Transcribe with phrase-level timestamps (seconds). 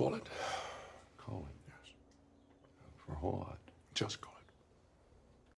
[0.00, 0.26] Call it.
[1.18, 1.92] Call it, yes.
[3.04, 3.58] For a whole lot.
[3.94, 4.50] Just call it.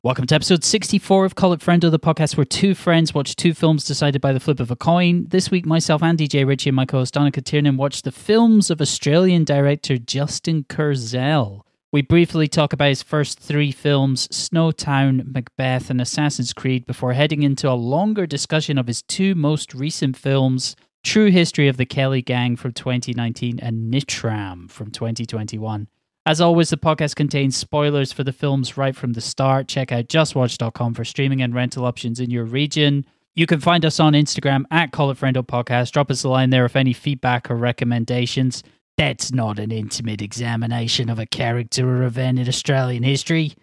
[0.03, 3.55] Welcome to episode 64 of Call It Friendo, the podcast where two friends watch two
[3.55, 5.27] films decided by the flip of a coin.
[5.29, 8.69] This week, myself and DJ Ritchie and my co host Donica Tiernan watched the films
[8.69, 11.63] of Australian director Justin Kurzel.
[11.93, 17.45] We briefly talk about his first three films, Snowtown, Macbeth, and Assassin's Creed, before heading
[17.45, 20.75] into a longer discussion of his two most recent films,
[21.05, 25.89] True History of the Kelly Gang from 2019 and Nitram from 2021.
[26.25, 29.67] As always, the podcast contains spoilers for the films right from the start.
[29.67, 33.05] Check out justwatch.com for streaming and rental options in your region.
[33.35, 35.91] You can find us on Instagram at Call It Friendo Podcast.
[35.91, 38.63] Drop us a line there if any feedback or recommendations.
[38.97, 43.55] That's not an intimate examination of a character or event in Australian history.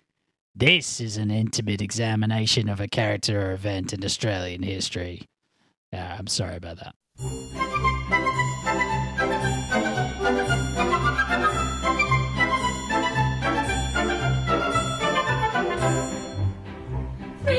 [0.53, 5.21] This is an intimate examination of a character or event in Australian history.
[5.93, 6.95] Yeah, I'm sorry about that.
[7.19, 7.27] Free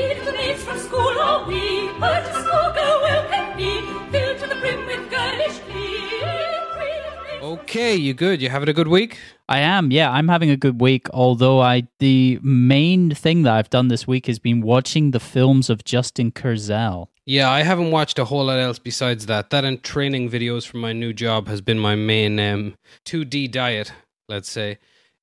[0.07, 4.55] little maids from school are we, but a schoolgirl well can be, filled to the
[4.55, 6.09] brim with girlish glee.
[6.09, 7.05] Free little maids
[7.37, 8.41] from Okay, you good?
[8.41, 9.19] You having a good week?
[9.47, 11.07] I am, yeah, I'm having a good week.
[11.11, 15.69] Although I, the main thing that I've done this week has been watching the films
[15.69, 17.09] of Justin Kurzel.
[17.31, 19.51] Yeah, I haven't watched a whole lot else besides that.
[19.51, 22.73] That and training videos for my new job has been my main um,
[23.05, 23.93] 2D diet,
[24.27, 24.79] let's say.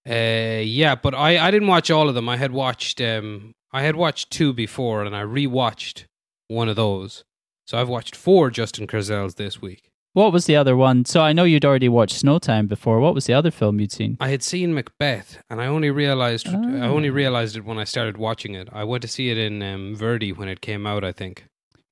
[0.08, 2.26] Uh, yeah, but I, I didn't watch all of them.
[2.26, 6.04] I had watched um, I had watched two before, and I rewatched
[6.46, 7.24] one of those.
[7.66, 9.90] So I've watched four Justin Kurzels this week.
[10.14, 11.04] What was the other one?
[11.04, 13.00] So I know you'd already watched Snowtown before.
[13.00, 14.16] What was the other film you'd seen?
[14.18, 16.86] I had seen Macbeth, and I only realized I Ah.
[16.86, 18.70] only realized it when I started watching it.
[18.72, 21.04] I went to see it in um, Verdi when it came out.
[21.04, 21.44] I think.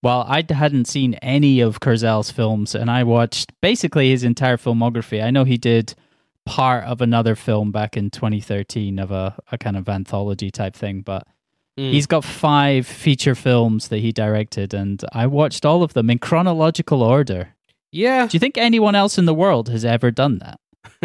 [0.02, 5.22] Well, I hadn't seen any of Kurzel's films, and I watched basically his entire filmography.
[5.22, 5.94] I know he did
[6.44, 11.00] part of another film back in 2013 of a, a kind of anthology type thing,
[11.00, 11.26] but
[11.78, 11.90] Mm.
[11.92, 16.18] he's got five feature films that he directed, and I watched all of them in
[16.18, 17.48] chronological order.
[17.92, 18.26] Yeah.
[18.28, 20.58] Do you think anyone else in the world has ever done that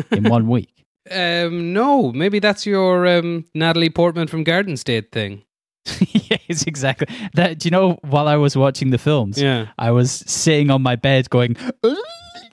[0.12, 0.85] in one week?
[1.12, 5.44] Um, no, maybe that's your um, Natalie Portman from Garden State thing.
[6.47, 7.59] it's exactly that.
[7.59, 9.68] Do you know while I was watching the films, Yeah.
[9.78, 11.56] I was sitting on my bed going,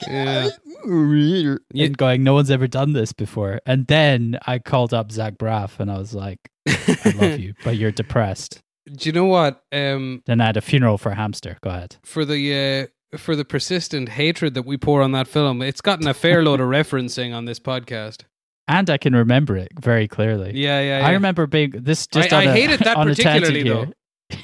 [0.06, 0.48] Yeah.
[0.84, 3.60] and going, no one's ever done this before.
[3.66, 7.76] And then I called up Zach Braff and I was like, I love you, but
[7.76, 8.60] you're depressed.
[8.86, 9.62] Do you know what?
[9.72, 11.58] Um, Then I had a funeral for a hamster.
[11.60, 11.96] Go ahead.
[12.04, 16.06] for the uh, for the persistent hatred that we pour on that film, it's gotten
[16.06, 18.22] a fair load of referencing on this podcast.
[18.68, 20.52] And I can remember it very clearly.
[20.54, 21.06] Yeah, yeah.
[21.06, 23.86] I remember being this just I- on I a- hated that on a tangent particularly,
[24.28, 24.38] here.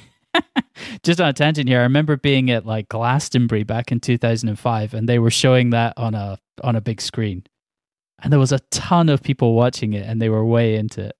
[1.03, 5.09] just on a tangent here, I remember being at like Glastonbury back in 2005 and
[5.09, 7.45] they were showing that on a on a big screen.
[8.23, 11.17] And there was a ton of people watching it and they were way into it.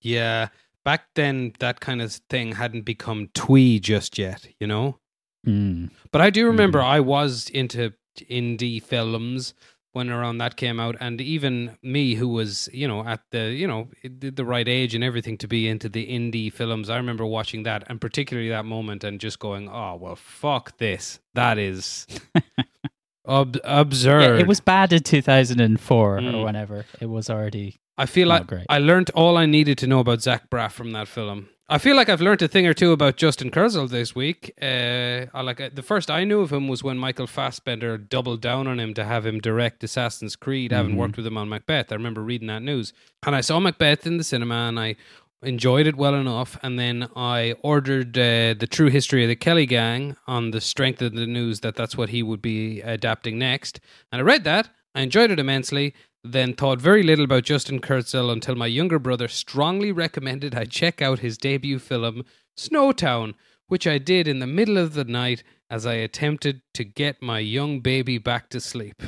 [0.00, 0.48] Yeah.
[0.84, 4.98] Back then, that kind of thing hadn't become twee just yet, you know.
[5.46, 5.90] Mm.
[6.12, 6.84] But I do remember Mhm.
[6.84, 7.94] I was into
[8.30, 9.54] indie films
[9.94, 13.66] when around that came out, and even me, who was you know at the you
[13.66, 17.62] know the, right age and everything to be into the indie films, I remember watching
[17.62, 21.18] that and particularly that moment and just going, "Oh well, fuck this.
[21.34, 22.06] That is
[23.28, 26.34] ab- absurd." Yeah, it was bad in 2004 Mm.
[26.34, 26.84] or whenever.
[27.00, 28.66] It was already I feel like great.
[28.68, 31.48] I learned all I needed to know about Zach Braff from that film.
[31.66, 34.52] I feel like I've learned a thing or two about Justin Kurzel this week.
[34.60, 38.42] Uh, I like uh, the first I knew of him was when Michael Fassbender doubled
[38.42, 40.74] down on him to have him direct Assassin's Creed.
[40.74, 40.98] I haven't Mhm.
[40.98, 41.90] worked with him on Macbeth.
[41.90, 42.92] I remember reading that news,
[43.26, 44.96] and I saw Macbeth in the cinema, and I
[45.42, 46.58] enjoyed it well enough.
[46.62, 51.00] And then I ordered uh, the True History of the Kelly Gang on the strength
[51.00, 53.80] of the news that that's what he would be adapting next.
[54.12, 54.68] And I read that.
[54.94, 55.94] I enjoyed it immensely
[56.26, 61.02] then thought very little about Justin Kurzel until my younger brother strongly recommended I check
[61.02, 62.24] out his debut film,
[62.58, 63.34] Snowtown,
[63.68, 67.40] which I did in the middle of the night as I attempted to get my
[67.40, 69.02] young baby back to sleep.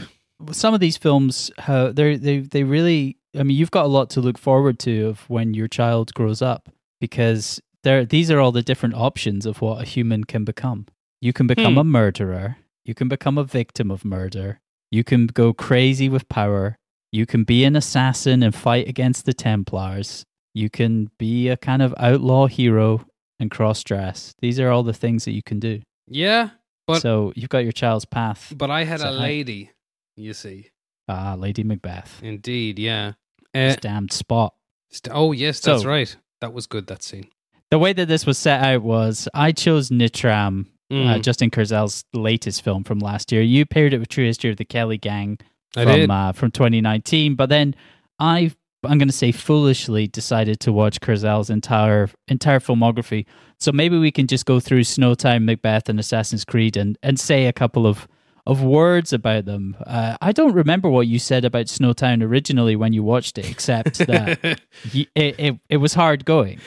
[0.53, 4.11] some of these films how they they they really I mean you've got a lot
[4.11, 6.69] to look forward to of when your child grows up
[7.01, 10.87] because there these are all the different options of what a human can become.
[11.23, 11.79] You can become Hmm.
[11.79, 14.61] a murderer, you can become a victim of murder,
[14.91, 16.77] you can go crazy with power,
[17.13, 20.25] you can be an assassin and fight against the Templars,
[20.55, 23.05] you can be a kind of outlaw hero
[23.39, 24.35] and cross dress.
[24.41, 25.81] These are all the things that you can do.
[26.09, 26.51] Yeah,
[26.87, 28.53] but so you've got your child's path.
[28.57, 29.71] but I had a I- lady,
[30.17, 30.71] you see.
[31.09, 32.21] Ah, Lady Macbeth.
[32.23, 33.13] Indeed, yeah.
[33.55, 34.55] This Uh, damned spot.
[34.91, 36.17] st- oh yes, that's So- right.
[36.41, 36.87] That was good.
[36.89, 37.29] That scene.
[37.71, 41.23] The way that this was set out was I chose Nitram, uh, Mm.
[41.23, 43.43] Justin Kurzel's latest film from last year.
[43.43, 45.39] You paired it with True History of the Kelly Gang.
[45.75, 47.35] From uh, from 2019.
[47.35, 47.75] But then
[48.19, 48.53] I
[48.85, 53.27] I'm going to say foolishly decided to watch Kurzel's entire entire filmography.
[53.59, 57.47] So maybe we can just go through Snowtown, Macbeth, and Assassin's Creed, and and say
[57.47, 58.07] a couple of
[58.47, 59.77] of words about them.
[59.87, 63.99] Uh, I don't remember what you said about Snowtown originally when you watched it, except
[64.07, 64.39] that
[64.95, 66.61] y- it, it it was hard going.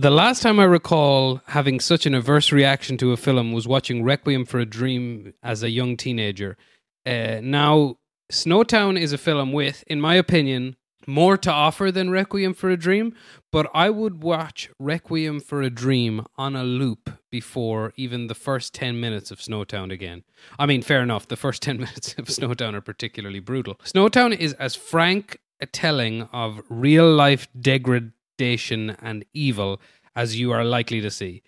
[0.00, 4.04] The last time I recall having such an adverse reaction to a film was watching
[4.04, 6.56] Requiem for a Dream as a young teenager.
[7.04, 7.96] Uh, now,
[8.30, 10.76] Snowtown is a film with, in my opinion,
[11.08, 13.12] more to offer than Requiem for a Dream,
[13.50, 18.72] but I would watch Requiem for a Dream on a loop before even the first
[18.74, 20.22] 10 minutes of Snowtown again.
[20.60, 23.74] I mean, fair enough, the first 10 minutes of Snowtown are particularly brutal.
[23.84, 27.48] Snowtown is as frank a telling of real life
[28.38, 29.80] degradation and evil
[30.14, 31.42] as you are likely to see.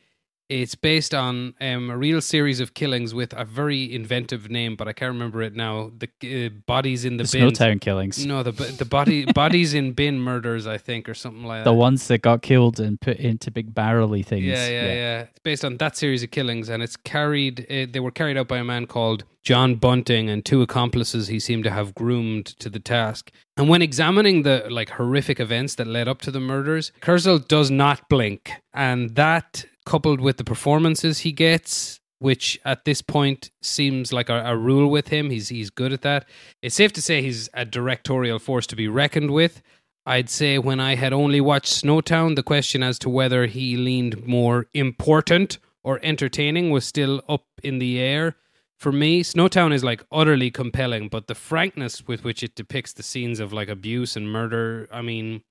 [0.50, 4.88] It's based on um, a real series of killings with a very inventive name, but
[4.88, 5.92] I can't remember it now.
[5.96, 7.56] The uh, bodies in the, The bins.
[7.56, 8.26] Snowtown killings.
[8.26, 11.76] No, the the body bodies in bin murders, I think, or something like The that.
[11.76, 14.44] The ones that got killed and put into big barrely things.
[14.44, 17.60] Yeah, yeah, yeah, It's based on that series of killings, and it's carried.
[17.70, 21.38] Uh, they were carried out by a man called John Bunting and two accomplices he
[21.38, 23.30] seemed to have groomed to the task.
[23.56, 27.70] And when examining the like horrific events that led up to the murders, Kurzel does
[27.70, 31.98] not blink, and that coupled with the performances he gets.
[32.28, 35.30] Which at this point seems like a, a rule with him.
[35.30, 36.28] He's he's good at that.
[36.60, 39.62] It's safe to say he's a directorial force to be reckoned with.
[40.04, 44.26] I'd say when I had only watched Snowtown, the question as to whether he leaned
[44.26, 48.36] more important or entertaining was still up in the air.
[48.78, 53.02] For me, Snowtown is like utterly compelling, but the frankness with which it depicts the
[53.02, 55.42] scenes of like abuse and murder, I mean,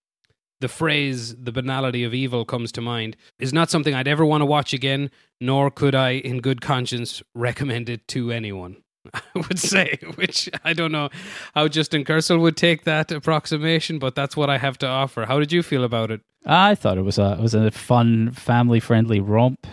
[0.61, 4.41] the phrase the banality of evil comes to mind is not something I'd ever want
[4.41, 5.09] to watch again,
[5.39, 8.77] nor could I, in good conscience, recommend it to anyone.
[9.13, 11.09] I would say, which I don't know
[11.55, 15.25] how Justin Kurzel would take that approximation, but that's what I have to offer.
[15.25, 16.21] How did you feel about it?
[16.45, 19.65] I thought it was a it was a fun, family friendly romp.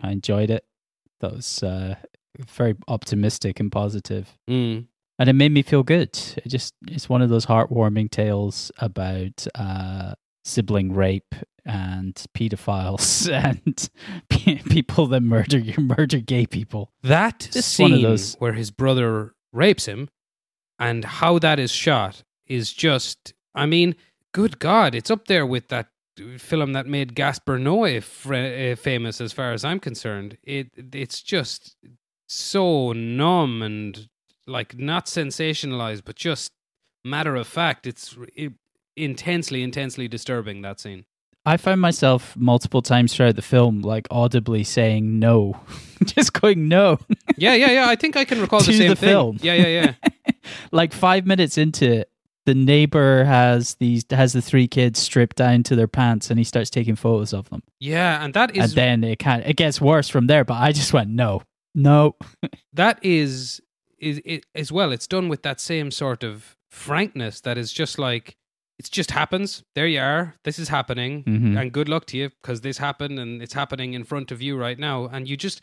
[0.00, 0.64] I enjoyed it.
[1.20, 1.94] That was uh,
[2.38, 4.86] very optimistic and positive, Mm.
[5.18, 6.10] and it made me feel good.
[6.36, 13.28] It just it's one of those heartwarming tales about uh, sibling rape and pedophiles
[13.64, 13.88] and
[14.70, 16.92] people that murder you murder gay people.
[17.02, 20.08] That Just one of scene those- where his brother rapes him
[20.78, 23.94] and how that is shot is just, I mean,
[24.32, 25.86] good God, it's up there with that
[26.38, 30.36] film that made Gaspar Noé fr- uh, famous as far as I'm concerned.
[30.42, 31.76] It It's just
[32.28, 34.08] so numb and
[34.46, 36.52] like not sensationalized, but just
[37.04, 37.86] matter of fact.
[37.86, 38.52] It's it,
[38.96, 41.04] intensely, intensely disturbing, that scene.
[41.46, 45.60] I found myself multiple times throughout the film, like audibly saying no,
[46.04, 46.98] just going no.
[47.36, 47.88] Yeah, yeah, yeah.
[47.88, 49.08] I think I can recall the same the thing.
[49.08, 49.38] film.
[49.42, 50.10] Yeah, yeah, yeah.
[50.72, 52.10] like five minutes into it,
[52.46, 56.44] the neighbor has these has the three kids stripped down to their pants, and he
[56.44, 57.62] starts taking photos of them.
[57.78, 60.44] Yeah, and that is, and then it can it gets worse from there.
[60.44, 61.42] But I just went no,
[61.74, 62.16] no.
[62.72, 63.60] that is
[63.98, 67.98] is it as well it's done with that same sort of frankness that is just
[67.98, 68.36] like
[68.78, 69.62] it just happens.
[69.74, 70.34] There you are.
[70.44, 71.22] This is happening.
[71.24, 71.60] Mhm.
[71.60, 74.56] and good luck to you because this happened and it's happening in front of you
[74.56, 75.06] right now.
[75.06, 75.60] And you just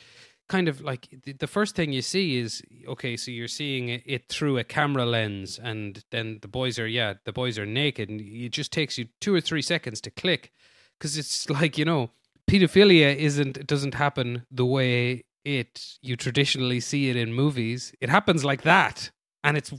[0.50, 1.08] kind of like
[1.40, 5.58] the- first thing you see is okay so you're seeing it- through a camera lens
[5.58, 8.10] and then the boys are yeah the boys are naked.
[8.10, 10.52] And it just takes you two or three seconds to click
[10.98, 12.12] because it's like you know
[12.50, 17.94] pedophilia isn't it doesn't happen the way it you traditionally see it in movies.
[18.02, 19.12] It happens like that.
[19.44, 19.72] And it's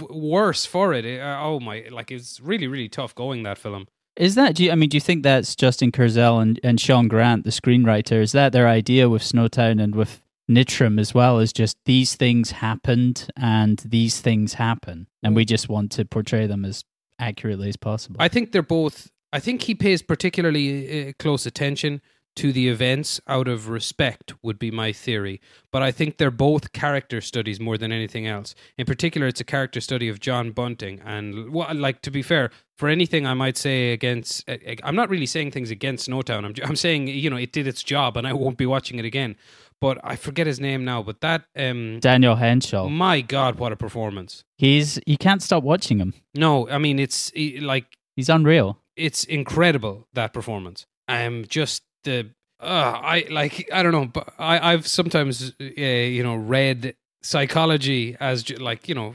[0.00, 3.58] f- worse for it It- uh, oh my like it's really really tough going that
[3.58, 3.86] film
[4.16, 4.54] Is that?
[4.54, 7.50] Do you, I mean, do you think that's Justin Kurzel and, and Shaun Grant, the
[7.50, 8.22] screenwriter?
[8.22, 11.40] Is that their idea with Snowtown and with Nitram as well?
[11.40, 16.46] Is just these things happened and these things happen, and we just want to portray
[16.46, 16.84] them as
[17.18, 18.16] accurately as possible.
[18.20, 22.00] i think they're both i think he pays particularly uh, close attention
[22.36, 26.72] to the events out of respect would be my theory but i think they're both
[26.72, 31.00] character studies more than anything else in particular it's a character study of john bunting
[31.04, 34.48] and well, like to be fair for anything i might say against
[34.82, 37.82] i'm not really saying things against snowtown i'm, I'm saying you know it did its
[37.82, 39.36] job and i won't be watching it again
[39.80, 42.90] but i forget his name now but that um Daniel Henshall.
[42.90, 46.14] my god what a performance He's you can't stop watching him.
[46.34, 47.86] no i mean it's like
[48.16, 48.78] He's unreal.
[48.96, 50.86] it's incredible that performance.
[51.08, 52.30] I'm just the
[52.60, 58.16] uh, I like I don't know, but I I've sometimes uh, you know read psychology
[58.20, 59.14] as like you know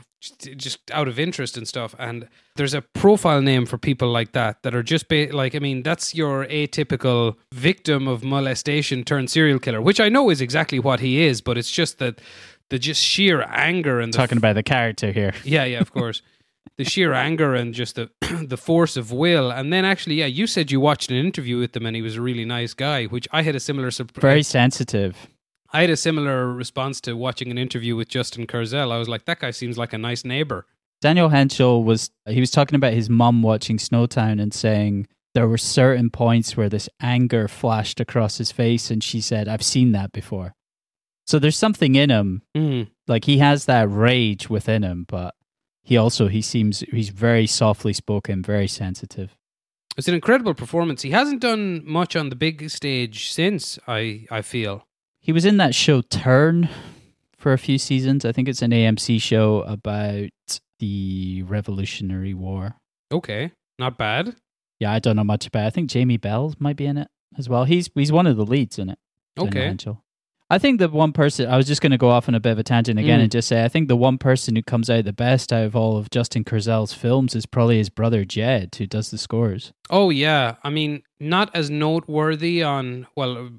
[0.56, 4.62] just, out of interest and stuff, and there's a profile name for people like that
[4.62, 9.58] that are just ba- like I mean that's your atypical victim of molestation turned serial
[9.58, 12.20] killer, which I know is exactly what he is, but it's just that
[12.68, 15.32] the just sheer anger and the Talking about the character here.
[15.42, 16.22] yeah, yeah, of course.
[16.76, 18.10] the sheer anger and just the
[18.46, 21.76] the force of will, and then actually, yeah, you said you watched an interview with
[21.76, 24.22] him, and he was a really nice guy, which I had a similar surprise.
[24.22, 25.28] Very sensitive.
[25.72, 28.92] I had a similar response to watching an interview with Justin Kurzel.
[28.92, 30.66] I was like, that guy seems like a nice neighbor.
[31.00, 35.58] Daniel Henshall was he was talking about his mum watching Snowtown and saying there were
[35.58, 40.12] certain points where this anger flashed across his face and she said, I've seen that
[40.12, 40.54] before.
[41.26, 42.42] So there's something in him.
[42.56, 42.88] Mm.
[43.06, 45.34] Like he has that rage within him, but
[45.82, 49.36] he also he seems he's very softly spoken, very sensitive.
[49.96, 51.02] It's an incredible performance.
[51.02, 53.78] He hasn't done much on the big stage since.
[53.86, 54.86] I I feel.
[55.20, 56.68] He was in that show Turn
[57.36, 58.24] for a few seasons.
[58.24, 60.30] I think it's an AMC show about
[60.78, 62.76] the Revolutionary War.
[63.12, 64.36] Okay, not bad.
[64.78, 65.64] Yeah, I don't know much about.
[65.64, 65.66] It.
[65.66, 67.64] I think Jamie Bell might be in it as well.
[67.64, 68.98] He's he's one of the leads in it.
[69.38, 69.76] Okay.
[70.52, 72.50] I think the one person I was just going to go off on a bit
[72.52, 73.22] of a tangent again Mm.
[73.22, 75.76] and just say I think the one person who comes out the best out of
[75.76, 79.72] all of Justin Kurzel's films is probably his brother Jed, who does the scores.
[79.90, 83.50] Oh yeah, I mean, not as noteworthy on well,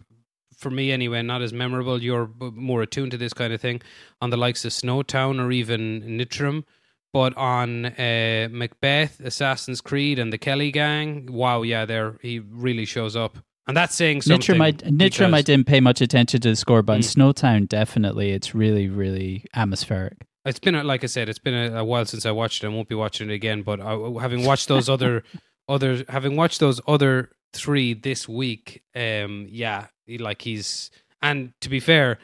[0.57, 2.01] for me anyway, not as memorable.
[2.03, 3.81] You're more attuned to this kind of thing
[4.21, 6.65] on the likes of Snowtown or even Nitram,
[7.13, 11.31] but on uh, Macbeth, Assassin's Creed, and the Kelly Gang.
[11.31, 13.37] Wow, yeah, there he really shows up,
[13.67, 14.57] and that's saying something.
[14.57, 17.33] Nitram, I, didn't pay much attention to the score, but in Mm.
[17.33, 20.17] Snowtown, definitely, it's really, really atmospheric.
[20.45, 22.67] It's been like I said, it's been a, a while since I watched it.
[22.67, 23.61] I won't be watching it again.
[23.61, 25.23] But I, having watched those other,
[25.69, 30.89] other, having watched those other three this week, um, yeah, like he's
[31.21, 32.17] and to be fair,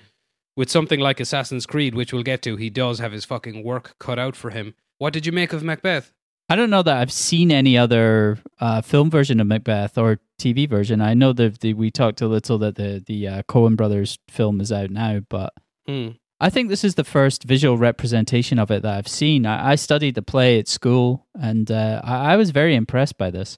[0.56, 3.96] with something like Assassin's Creed, which we'll get to, he does have his fucking work
[4.00, 4.74] cut out for him.
[4.98, 6.12] What did you make of Macbeth?
[6.50, 10.70] I don't know that I've seen any other uh, film version of Macbeth or TV
[10.70, 11.02] version.
[11.02, 14.62] I know that the, we talked a little that the the uh, Coen Brothers film
[14.62, 15.54] is out now, but
[15.88, 16.10] Hmm.
[16.40, 19.46] I think this is the first visual representation of it that I've seen.
[19.46, 23.32] I, I studied the play at school, and uh, I, I was very impressed by
[23.32, 23.58] this.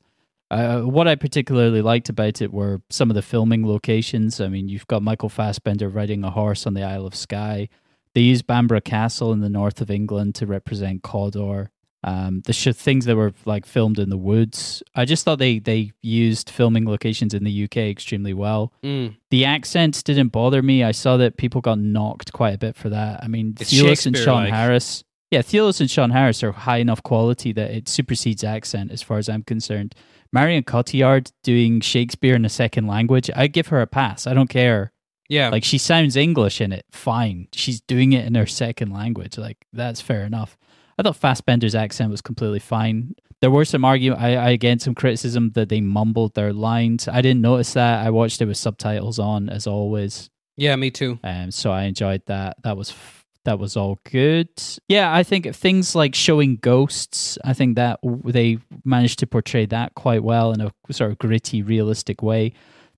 [0.51, 4.39] Uh, what I particularly liked about it were some of the filming locations.
[4.39, 7.67] I mean, you've got Michael Fassbender riding a horse on the Isle of Skye.
[8.15, 11.69] They use Bamburgh Castle in the north of England to represent Cawdor.
[12.03, 14.81] Um, the sh- things that were like filmed in the woods.
[14.95, 18.71] I just thought they they used filming locations in the UK extremely well.
[18.83, 19.07] Hmm.
[19.31, 20.83] The accents didn't bother me.
[20.83, 23.21] I saw that people got knocked quite a bit for that.
[23.23, 25.03] I mean, It's Thewlis and Sean Harris.
[25.31, 29.17] Yeah, Thewlis and Sean Harris are high enough quality that it supersedes accent as far
[29.17, 29.93] as I'm concerned.
[30.31, 34.25] Marion Cotillard doing Shakespeare in a second language, I give her a pass.
[34.25, 34.91] I don't care.
[35.27, 37.47] Yeah, Like she sounds English in it, fine.
[37.53, 39.37] She's doing it in her second language.
[39.37, 40.57] Like that's fair enough.
[40.99, 43.15] I thought Fassbender's accent was completely fine.
[43.39, 47.07] There were some argument, I, I again some criticism that they mumbled their lines.
[47.07, 48.05] I didn't notice that.
[48.05, 51.17] I watched it with subtitles on as always, yeah, me too.
[51.23, 52.57] um, so I enjoyed that.
[52.63, 54.49] That was f- that was all good.
[54.89, 57.37] Yeah, I think things like showing ghosts.
[57.45, 61.61] I think that they managed to portray that quite well in a sort of gritty,
[61.61, 62.51] realistic way.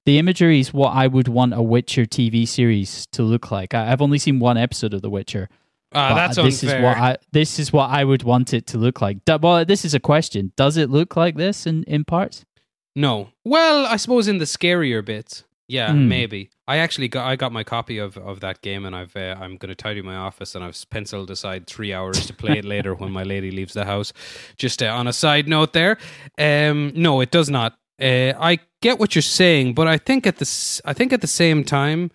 [0.07, 3.75] The imagery is what I would want a Witcher TV series to look like.
[3.75, 5.47] I, I've only seen one episode of The Witcher.
[5.91, 6.77] But that's this unfair.
[6.79, 9.17] is what I this is what I would want it to look like.
[9.27, 10.51] Well, this is a question.
[10.55, 12.45] Does it look like this in in parts?
[12.95, 13.29] No.
[13.45, 15.43] Well, I suppose in the scarier bits.
[15.67, 16.09] Yeah, Hmm.
[16.09, 16.49] maybe.
[16.67, 19.55] I actually got I got my copy of, of that game and I've uh, I'm
[19.57, 22.93] going to tidy my office and I've penciled aside 3 hours to play it later
[22.93, 24.11] when my lady leaves the house.
[24.57, 25.97] Just uh, on a side note there.
[26.37, 27.77] Um no, it does not.
[28.01, 31.27] Uh, I get what you're saying, but I think at the I think at the
[31.27, 32.11] same time,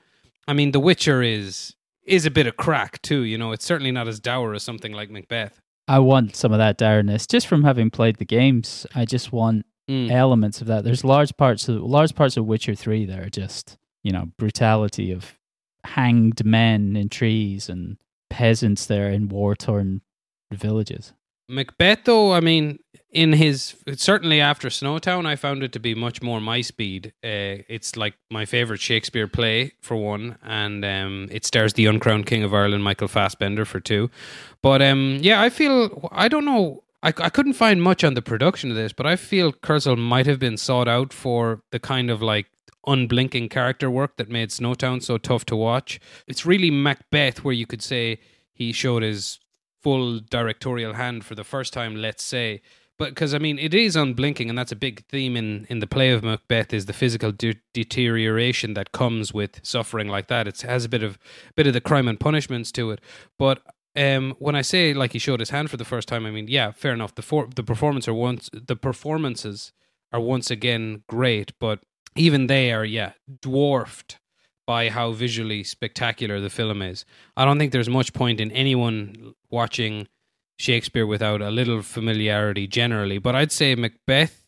[0.49, 1.76] I mean The Witcher is
[2.07, 3.53] is a bit of crack too, you know.
[3.53, 5.61] It's certainly not as dour as something like Macbeth.
[5.89, 8.87] I want some of that dourness just from having played the games.
[8.95, 10.11] I just want Mm.
[10.11, 10.83] elements of that.
[10.83, 15.13] There's large parts of large parts of Witcher Three that are just you know brutality
[15.13, 15.39] of
[15.85, 17.97] hanged men in trees and
[18.29, 20.01] peasants there in war torn
[20.53, 21.13] villages.
[21.49, 22.79] Macbeth, though, I mean,
[23.11, 27.13] in his certainly after Snowtown, I found it to be much more my speed.
[27.25, 32.27] Uh, it's like my favorite Shakespeare play for one, and um, it stars the uncrowned
[32.27, 34.11] King of Ireland, Michael Fassbender, for two.
[34.61, 36.83] But um, yeah, I feel I don't know.
[37.03, 40.27] I, I couldn't find much on the production of this, but I feel Kurzel might
[40.27, 42.47] have been sought out for the kind of like
[42.87, 46.01] unblinking character work that made Snowtown so tough to watch.
[46.27, 48.19] It's really Macbeth where you could say
[48.53, 49.39] he showed his
[49.87, 52.61] full directorial hand for the first time, let's say.
[52.99, 55.87] But because I mean, it is unblinking, and that's a big theme in, in the
[55.87, 60.49] play of Macbeth is the physical de- deterioration that comes with suffering like that.
[60.49, 61.19] It has a bit of
[61.55, 63.01] bit of the crime and punishments to it.
[63.39, 63.63] But
[63.95, 66.49] um, when I say like he showed his hand for the first time, I mean,
[66.49, 67.15] yeah, fair enough.
[67.15, 69.73] The for- the performance are once the performances
[70.13, 71.79] are once again great, but
[72.17, 74.19] even they are yeah dwarfed
[74.67, 77.05] by how visually spectacular the film is.
[77.37, 80.09] I don't think there's much point in anyone watching
[80.59, 84.43] Shakespeare without a little familiarity generally, but I'd say Macbeth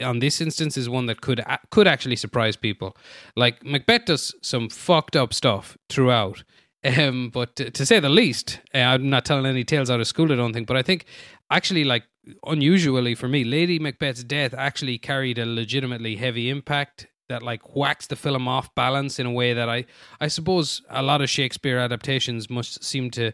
[0.00, 2.96] on this instance is one that could could actually surprise people.
[3.36, 6.44] Like Macbeth does some fucked up stuff throughout.
[6.84, 10.08] Um, but to, to say the least, uh, I'm not telling any tales out of
[10.08, 10.32] school.
[10.32, 11.04] I don't think, but I think
[11.48, 12.02] actually, like
[12.44, 18.06] unusually for me, Lady Macbeth's death actually carried a legitimately heavy impact that like whacks
[18.06, 19.86] the film off balance in a way that I
[20.20, 23.32] I suppose a lot of Shakespeare adaptations must seem to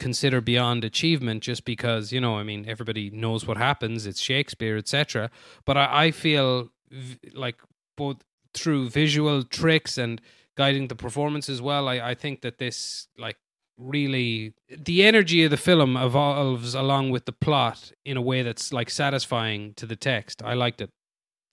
[0.00, 4.76] consider beyond achievement just because you know I mean everybody knows what happens it's Shakespeare
[4.76, 5.30] etc
[5.66, 7.56] but I, I feel v- like
[7.96, 8.16] both
[8.54, 10.20] through visual tricks and
[10.56, 13.36] guiding the performance as well I, I think that this like
[13.76, 18.72] really the energy of the film evolves along with the plot in a way that's
[18.72, 20.42] like satisfying to the text.
[20.44, 20.90] I liked it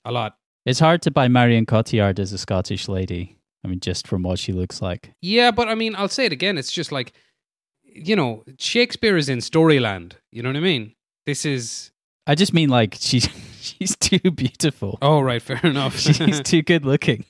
[0.05, 3.37] a lot It's hard to buy Marion Cotillard as a Scottish lady.
[3.63, 5.13] I mean, just from what she looks like.
[5.21, 6.57] Yeah, but I mean, I'll say it again.
[6.57, 7.13] It's just like,
[7.83, 10.13] you know, Shakespeare is in Storyland.
[10.31, 10.93] You know what I mean?
[11.25, 11.91] This is.
[12.27, 13.27] I just mean like she's
[13.61, 14.97] she's too beautiful.
[15.01, 15.41] Oh, right.
[15.41, 15.97] Fair enough.
[15.99, 17.25] she's too good looking.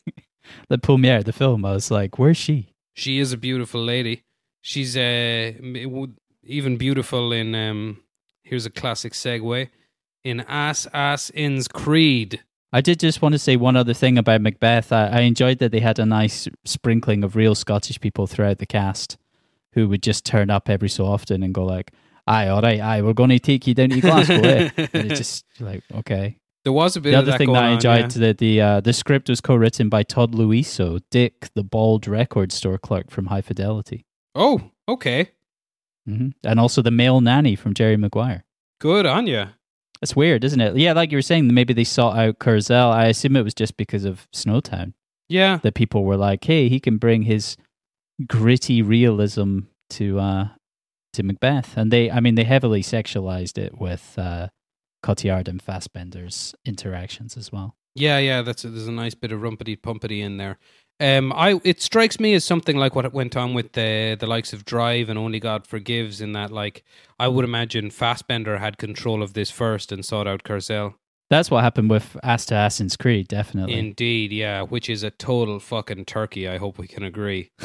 [0.69, 2.69] the premiere, the film, I was like, where's she?
[2.93, 4.23] she is a beautiful lady.
[4.61, 5.53] She's uh,
[6.43, 7.55] even beautiful in.
[7.55, 8.01] um
[8.43, 9.69] Here's a classic segue
[10.23, 12.41] in Ass Ass In's Creed.
[12.73, 14.91] I did just want to say one other thing about Macbeth.
[14.91, 18.65] I, I enjoyed that they had a nice sprinkling of real Scottish people throughout the
[18.65, 19.17] cast
[19.73, 21.91] who would just turn up every so often and go like,
[22.27, 24.35] aye, all right, aye, we're going to take you down to Glasgow.
[24.41, 24.69] eh?
[24.93, 26.37] and it's just like, okay.
[26.63, 28.19] There was a bit the other that thing that I on, enjoyed yeah.
[28.27, 32.77] that the uh, the script was co-written by Todd Louiso, Dick, the bald record store
[32.77, 35.31] clerk from High Fidelity, Oh, okay.
[36.07, 36.29] Mm-hmm.
[36.43, 38.43] and also the male nanny from Jerry Maguire.
[38.79, 39.45] Good on you.
[40.01, 40.75] That's weird, isn't it?
[40.77, 42.91] Yeah, like you were saying, maybe they sought out Kurzel.
[42.91, 44.93] I assume it was just because of Snowtown
[45.29, 45.57] Yeah.
[45.63, 47.55] that people were like, "Hey, he can bring his
[48.27, 49.59] gritty realism
[49.91, 50.47] to uh,
[51.13, 54.47] to Macbeth," and they, I mean, they heavily sexualized it with uh,
[55.03, 57.75] Cotillard and Fassbender's interactions as well.
[57.93, 60.57] Yeah, yeah, that's a, there's a nice bit of rumpity pumpity in there.
[61.01, 64.53] Um, I it strikes me as something like what went on with the the likes
[64.53, 66.21] of Drive and Only God Forgives.
[66.21, 66.83] In that, like,
[67.19, 70.95] I would imagine Fassbender had control of this first and sought out Kurzel.
[71.29, 73.79] That's what happened with Assassin's Creed, definitely.
[73.79, 76.47] Indeed, yeah, which is a total fucking turkey.
[76.47, 77.51] I hope we can agree.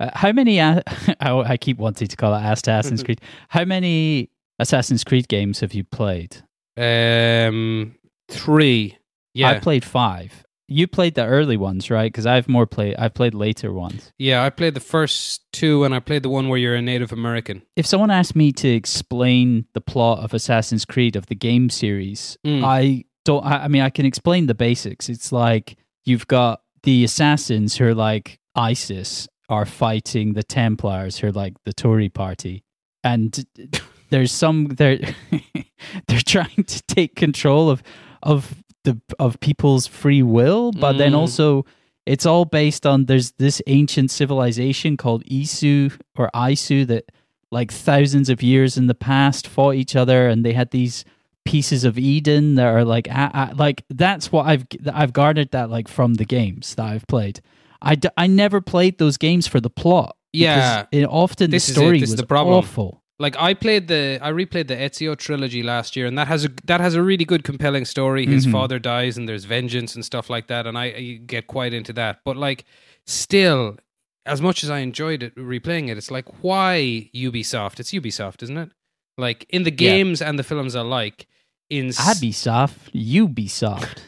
[0.00, 0.60] Uh, how many?
[0.60, 0.80] Uh,
[1.20, 3.20] I, I keep wanting to call it Assassin's Creed.
[3.48, 6.36] How many Assassin's Creed games have you played?
[6.76, 7.96] Um,
[8.28, 8.96] three.
[9.34, 10.44] Yeah, I played five.
[10.70, 12.12] You played the early ones, right?
[12.12, 12.94] Because I've more played.
[12.96, 14.12] I've played later ones.
[14.18, 14.44] yeah.
[14.44, 17.62] I played the first two, and I played the one where you're a Native American.
[17.74, 22.36] If someone asked me to explain the plot of Assassin's Creed of the game series,
[22.44, 22.62] Mm.
[22.64, 23.44] I don't.
[23.44, 25.08] I, I mean, I can explain the basics.
[25.08, 31.28] It's like you've got the assassins who are like ISIS are fighting the Templars who
[31.28, 32.62] are like the Tory party,
[33.02, 33.44] and
[34.10, 34.98] there's some they're
[36.06, 37.82] they're trying to take control of
[38.22, 41.16] of the of people's free will, but then Mm.
[41.18, 41.64] also
[42.06, 47.04] it's all based on there's this ancient civilization called Isu or Isu that
[47.50, 51.04] like thousands of years in the past fought each other and they had these
[51.44, 55.70] pieces of Eden that are like a, a- like that's what I've I've garnered that
[55.70, 57.40] like from the games that I've played.
[57.80, 60.16] I, d- I never played those games for the plot.
[60.32, 60.86] Yeah.
[60.92, 61.80] it, often This the is it.
[61.80, 62.56] story This is was the problem.
[62.56, 63.02] awful.
[63.20, 66.50] Like I played the I replayed the Ezio trilogy last year, and that has a
[66.64, 68.26] that has a really good compelling story.
[68.26, 68.52] His Mhm.
[68.52, 71.92] father dies, and there's vengeance and stuff like that, and I, I get quite into
[71.94, 72.20] that.
[72.24, 72.64] But like,
[73.06, 73.76] still,
[74.24, 77.80] as much as I enjoyed it replaying it, it's like why Ubisoft?
[77.80, 78.70] It's Ubisoft, isn't it?
[79.16, 79.90] Like in the Yeah.
[79.96, 81.26] games and the films alike.
[81.68, 83.98] In Ubisoft, Ubisoft.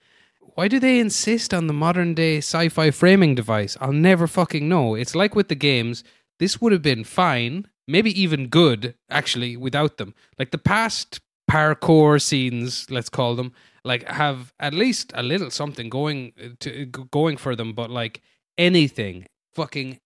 [0.54, 3.78] why do they insist on the modern day sci-fi framing device?
[3.80, 4.94] I'll never fucking know.
[4.94, 6.04] It's like with the games.
[6.38, 10.14] This would have been fine, maybe even good, actually, without them.
[10.38, 11.20] Like the past
[11.50, 13.52] parkour scenes, let's call them,
[13.84, 17.72] like have at least a little something going uh, to going for them.
[17.72, 18.20] But like
[18.56, 19.98] anything, fucking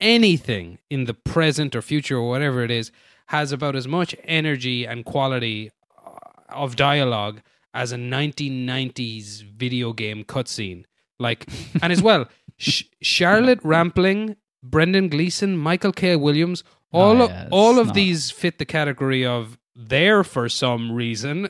[0.00, 2.90] anything in the present or future or whatever it is,
[3.28, 5.70] has about as much energy and quality
[6.04, 6.10] uh,
[6.48, 7.42] of dialogue
[7.74, 10.84] as a 1990s video game cutscene.
[11.18, 11.46] Like,
[11.82, 16.16] and as well, Sh- Charlotte Rampling, Brendan Gleeson, Michael K.
[16.16, 16.64] Williams,
[16.96, 20.48] all Oh, of, yeah, it's all of not- these fit the category of there for
[20.48, 21.48] some reason,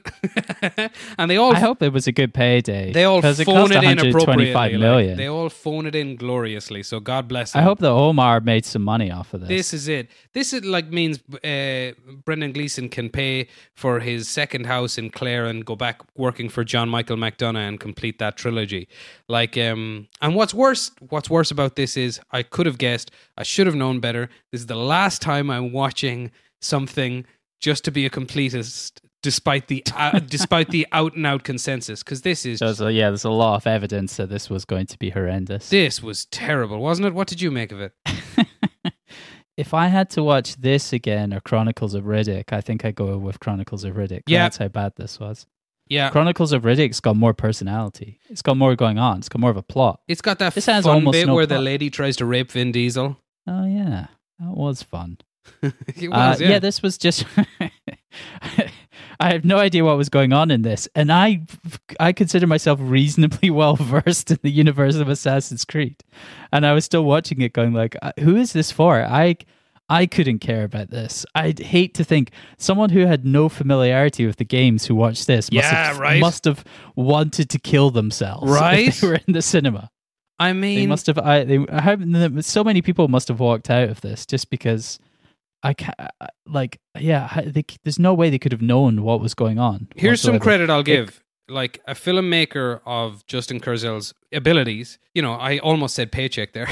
[1.18, 2.92] and they all I hope it was a good payday.
[2.92, 4.78] they all 'cause it phone cost it in appropriately.
[4.78, 5.10] million.
[5.10, 6.82] Like, they all phone it in gloriously.
[6.82, 9.48] So God bless I hope that Omar made some money off of this.
[9.48, 10.10] This is it.
[10.32, 11.92] This is like means uh,
[12.24, 16.64] Brendan Gleeson can pay for his second house in Clare and go back working for
[16.64, 18.88] John Michael McDonagh and complete that trilogy.
[19.28, 23.10] Like, um, and what's worse, what's worse about this is I could have guessed.
[23.38, 24.28] I should have known better.
[24.50, 27.24] This is the last time I'm watching something
[27.60, 32.02] just to be a completist, despite the uh, despite the out and out consensus.
[32.02, 34.86] Because this is So, so, yeah, there's a lot of evidence that this was going
[34.86, 35.68] to be horrendous.
[35.70, 37.14] this was terrible, wasn't it?
[37.14, 37.92] What did you make of it?
[39.56, 43.16] if I had to watch this again or Chronicles of Riddick, I think I'd go
[43.18, 44.22] with Chronicles of Riddick.
[44.26, 44.44] Yeah.
[44.44, 45.46] That's how bad this was.
[45.88, 48.18] Yeah, Chronicles of Riddick's got more personality.
[48.28, 49.18] It's got more going on.
[49.18, 50.00] It's got more of a plot.
[50.08, 52.72] it's got that This has almost bit no where the lady tries to rape Vin
[52.72, 53.16] Diesel.
[53.46, 54.08] Oh, yeah.
[54.40, 55.18] That was fun.
[55.62, 56.48] it Uh, yeah.
[56.50, 56.58] yeah.
[56.58, 57.24] this was just.
[59.18, 61.40] I have no idea what was going on in this, and I,
[61.98, 65.96] I consider myself reasonably well versed in the universe of Assassin's Creed,
[66.52, 69.36] and I was still watching it, going like, uh, "Who is this for?" I,
[69.88, 71.24] I couldn't care about this.
[71.34, 75.50] I'd hate to think someone who had no familiarity with the games who watched this
[75.50, 76.20] must Yeah, have, right.
[76.20, 76.62] must have
[76.94, 78.92] wanted to kill themselves, if Right?
[78.92, 79.90] they were in the cinema.
[80.38, 81.18] I They mean, must have.
[81.18, 81.96] I, they, I
[82.42, 84.98] so many people must have walked out of this just because
[85.66, 85.96] I can't.
[86.46, 89.88] Like, yeah, they, there's no way they could have known what was going on.
[89.96, 91.22] here's some credit I'll give.
[91.48, 96.68] Like a filmmaker of Justin Kurzel's abilities, you know, I almost said paycheck there.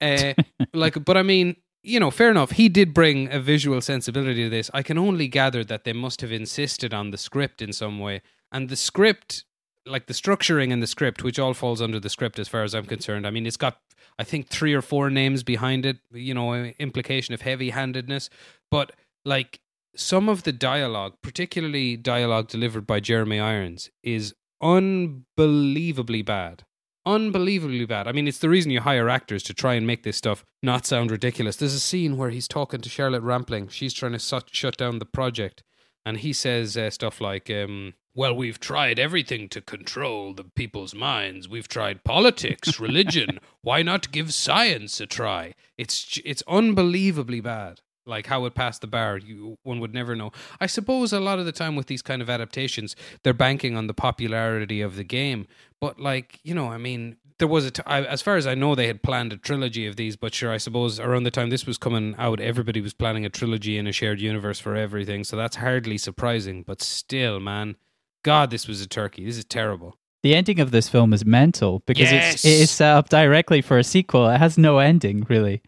[0.00, 0.34] uh,
[0.74, 2.52] like, but I mean, you know, fair enough.
[2.52, 4.70] He did bring a visual sensibility to this.
[4.74, 8.22] I can only gather that they must have insisted on the script in some way,
[8.52, 9.44] and the script,
[9.86, 12.74] like the structuring in the script, which all falls under the script as far as
[12.74, 13.26] I'm concerned.
[13.26, 13.78] I mean, it's got,
[14.18, 15.98] I think, three or four names behind it.
[16.12, 18.30] You know, implication of heavy-handedness,
[18.70, 18.92] but
[19.24, 19.60] like
[19.96, 26.64] some of the dialogue, particularly dialogue delivered by Jeremy Irons, is unbelievably bad.
[27.06, 28.06] Unbelievably bad.
[28.06, 30.84] I mean, it's the reason you hire actors to try and make this stuff not
[30.84, 31.56] sound ridiculous.
[31.56, 33.68] There's a scene where he's talking to Charlotte Rampling.
[33.68, 35.62] She's trying to shut shut down the project,
[36.04, 40.94] and he says uh, stuff like, um, "Well, we've tried everything to control the people's
[40.94, 41.48] minds.
[41.48, 43.38] We've tried politics, religion.
[43.62, 48.86] Why not give science a try?" It's it's unbelievably bad like how it passed the
[48.86, 52.02] bar you one would never know i suppose a lot of the time with these
[52.02, 55.46] kind of adaptations they're banking on the popularity of the game
[55.80, 58.54] but like you know i mean there was a t- I, as far as i
[58.54, 61.50] know they had planned a trilogy of these but sure i suppose around the time
[61.50, 65.24] this was coming out everybody was planning a trilogy in a shared universe for everything
[65.24, 67.76] so that's hardly surprising but still man
[68.22, 71.82] god this was a turkey this is terrible The ending of this film is mental
[71.86, 72.60] because it's, it Yes.
[72.62, 74.28] is set up directly for a sequel.
[74.28, 75.62] It has no ending, really.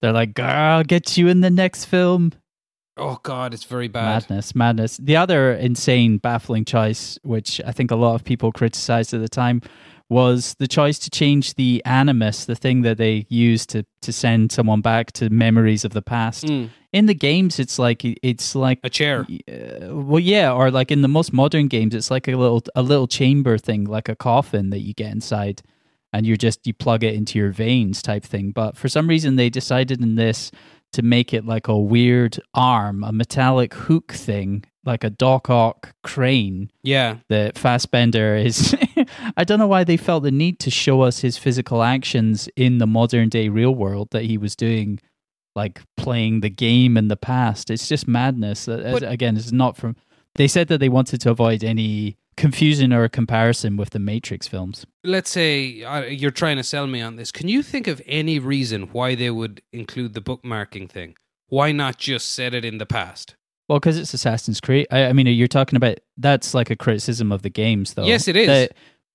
[0.00, 2.32] They're like, "Girl, I'll get you in the next film."
[2.98, 4.96] oh god it's very bad Madness, madness.
[4.98, 9.28] The other insane, baffling choice, which I think a lot of people criticized at the
[9.28, 9.60] time,
[10.08, 14.52] was the choice to change the animus, the thing that they use to to send
[14.52, 16.44] someone back to memories of the past.
[16.44, 20.90] Mm, In the games, it's like it's like a chair uh, well, yeah, or like
[20.92, 24.16] in the most modern games, it's like a little a little chamber thing, like a
[24.16, 25.62] coffin that you get inside,
[26.12, 28.52] and you just you plug it into your veins type thing.
[28.52, 30.52] But for some reason, they decided in this
[30.92, 35.94] to make it like a weird arm, a metallic hook thing, like a Doc Ock
[36.02, 38.74] crane yeah that Fassbender is.
[39.36, 42.78] I don't know why they felt the need to show us his physical actions in
[42.78, 44.98] the modern day real world that he was doing,
[45.54, 47.70] like playing the game in the past.
[47.70, 48.66] It's just madness.
[48.66, 49.96] But- Again, it's not from.
[50.36, 54.84] They said that they wanted to avoid any confusion or comparison with the Matrix films.
[55.02, 57.32] let's say uh, you're trying to sell me on this.
[57.32, 61.16] Can you think of any reason why they would include the bookmarking thing?
[61.48, 63.34] Why not just set it in the past?
[63.68, 64.86] Well, because it's Assassin's Creed.
[64.90, 68.04] I, I mean, you're talking about that's like a criticism of the games, though.
[68.06, 68.46] Yes, it is.
[68.46, 68.72] That-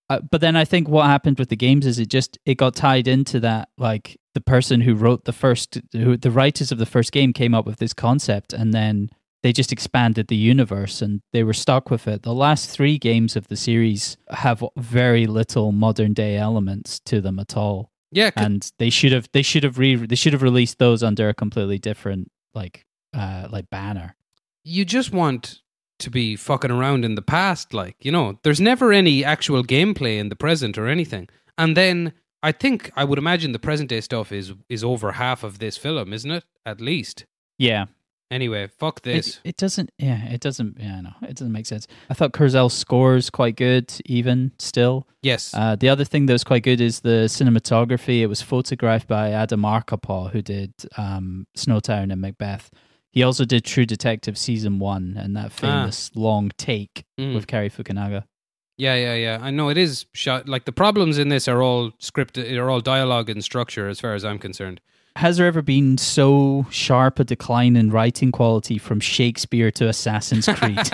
[0.09, 2.75] uh, but then I think what happened with the games is it just it got
[2.75, 6.85] tied into that like the person who wrote the first, who the writers of the
[6.85, 9.09] first game came up with this concept, and then
[9.41, 12.23] they just expanded the universe and they were stuck with it.
[12.23, 17.39] The last three games of the series have very little modern day elements to them
[17.39, 20.77] at all, Yeah, and they should have they should have re they should have released
[20.77, 22.83] those under a completely different like
[23.13, 24.17] uh like banner.
[24.63, 25.59] You just want
[25.99, 27.73] to be fucking around in the past.
[27.73, 31.29] Like, you know, there's never any actual gameplay in the present or anything.
[31.57, 35.43] And then I think I would imagine the present day stuff is is over half
[35.43, 36.43] of this film, isn't it?
[36.65, 37.25] At least.
[37.57, 37.85] Yeah,
[38.31, 39.27] Anyway, fuck this.
[39.43, 39.91] It, it doesn't.
[39.97, 40.77] Yeah, it doesn't.
[40.79, 41.85] Yeah, no, it doesn't make sense.
[42.09, 45.05] I thought Kurzel's scores quite good, even still.
[45.21, 45.53] yes.
[45.53, 48.21] Uh, the other thing that was quite good is the cinematography.
[48.21, 52.71] It was photographed by Adam Arkapaw, who did um, Snowtown and Macbeth.
[53.11, 57.35] He also did True Detective season one and that famous long take Mm.
[57.35, 58.23] with Cary Fukunaga.
[58.77, 59.39] Yeah, yeah, yeah.
[59.41, 60.47] I know it is shot.
[60.47, 64.13] Like the problems in this are all scripted, are all dialogue and structure, as far
[64.15, 64.81] as I'm concerned.
[65.17, 70.47] Has there ever been so sharp a decline in writing quality from Shakespeare to Assassin's
[70.47, 70.77] Creed?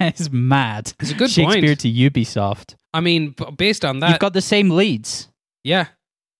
[0.00, 0.92] it's mad.
[1.00, 1.80] It's a good Shakespeare point.
[1.80, 2.74] to Ubisoft.
[2.92, 5.28] I mean, based on that, You've got the same leads.
[5.64, 5.86] yeah,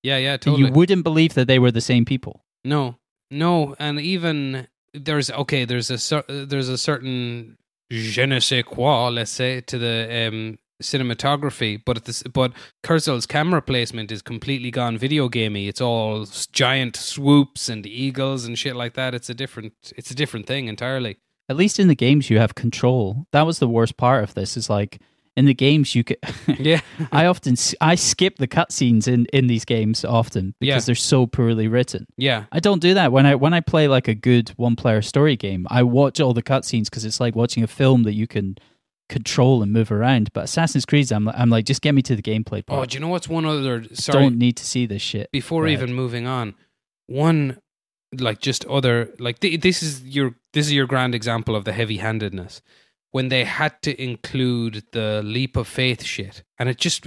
[0.03, 0.66] yeah, yeah, totally.
[0.68, 2.44] You wouldn't believe that they were the same people.
[2.64, 2.96] No,
[3.30, 5.64] no, and even there's okay.
[5.64, 7.58] There's a there's a certain
[7.90, 13.62] je ne sais quoi, let's say, to the um, cinematography, but this, but Kurzel's camera
[13.62, 15.68] placement is completely gone video gamey.
[15.68, 19.14] It's all giant swoops and eagles and shit like that.
[19.14, 21.18] It's a different it's a different thing entirely.
[21.48, 23.26] At least in the games, you have control.
[23.32, 24.56] That was the worst part of this.
[24.56, 25.00] Is like
[25.38, 26.18] in the games, you could.
[26.59, 26.81] Yeah,
[27.12, 30.87] I often I skip the cutscenes in in these games often because Yeah.
[30.87, 32.07] they're so poorly written.
[32.16, 35.03] yeah, I don't do that when I when I play like a good one player
[35.03, 35.66] story game.
[35.70, 38.57] I watch all the cutscenes because it's like watching a film that you can
[39.09, 40.31] control and move around.
[40.33, 42.81] But Assassin's Creed, I'm I'm like, just get me to the gameplay oh, part.
[42.81, 43.85] Oh, do you know what's one other?
[43.94, 45.31] Sorry, don't need to see this shit.
[45.33, 46.55] before even moving on
[47.07, 47.59] one
[48.18, 51.72] like just other like th- this is your this is your grand example of the
[51.72, 52.62] heavy-handedness
[53.10, 57.06] when they had to include the leap of faith shit and it just,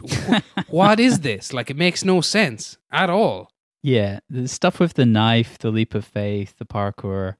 [0.69, 3.49] what is this like it makes no sense at all
[3.83, 7.35] Yeah, the stuff with the knife, the leap of faith, the parkour.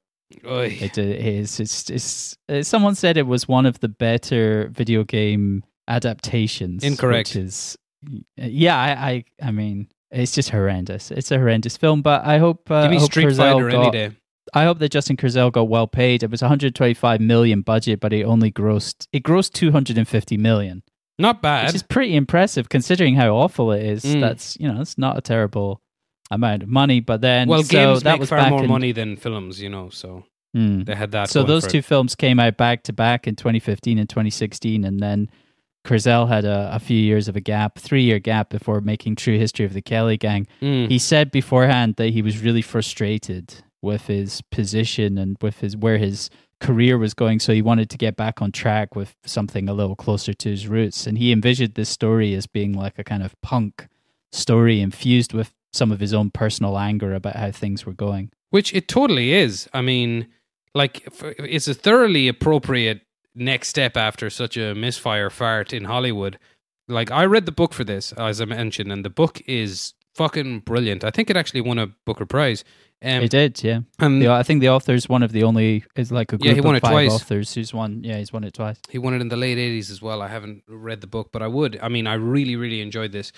[0.46, 0.76] Oy.
[0.80, 1.60] It is.
[1.60, 6.82] It's, it's, uh, someone said it was one of the better video game adaptations.
[6.82, 7.36] Incorrect.
[7.36, 7.76] Is,
[8.36, 11.10] yeah, I, I, I mean, it's just horrendous.
[11.10, 12.70] It's a horrendous film, but I hope.
[12.70, 14.10] Uh, give me street fighter any day
[14.54, 16.22] I hope that Justin Kurzel got well paid.
[16.22, 20.82] It was 125 million budget, but it only grossed it grossed 250 million,
[21.18, 24.04] not bad which is pretty impressive considering how awful it is.
[24.04, 24.20] Mm.
[24.20, 25.80] That's you know, it's not a terrible
[26.30, 27.00] amount of money.
[27.00, 29.68] But then, well so games that make was far more in- money than films you
[29.70, 30.82] know so Hmm.
[30.82, 31.84] they had that So those two it.
[31.86, 35.30] films came out back to back in 2015 and 2016, and then
[35.86, 39.38] Kurzel had a, a few years of a gap, three year gap before making True
[39.38, 40.46] History of the Kelly Gang.
[40.60, 40.88] Mm.
[40.90, 45.98] He said beforehand that he was really frustrated with his position and with his where
[45.98, 49.74] his career was going, so he wanted to get back on track with something a
[49.74, 51.06] little closer to his roots.
[51.06, 53.88] And he envisioned this story as being like a kind of punk
[54.30, 58.30] story infused with some of his own personal anger about how things were going.
[58.50, 59.68] Which it totally is.
[59.74, 60.28] I mean,
[60.74, 63.02] like it's a thoroughly appropriate
[63.34, 66.38] next step after such a misfire fart in Hollywood.
[66.88, 70.60] Like I read the book for this, as I mentioned, and the book is fucking
[70.60, 71.04] brilliant.
[71.04, 72.64] I think it actually won a Booker Prize.
[73.04, 73.80] Um, He did, yeah.
[73.98, 76.54] and The, I think the author's one of the only is like a group Yeah,
[76.54, 77.10] he won of it five twice.
[77.12, 78.04] authors who's won.
[78.04, 78.78] Yeah, he's won it twice.
[78.88, 80.22] He won it in the late eighties as well.
[80.22, 81.78] I haven't read the book, but I would.
[81.82, 83.32] I mean, I really, really enjoyed this.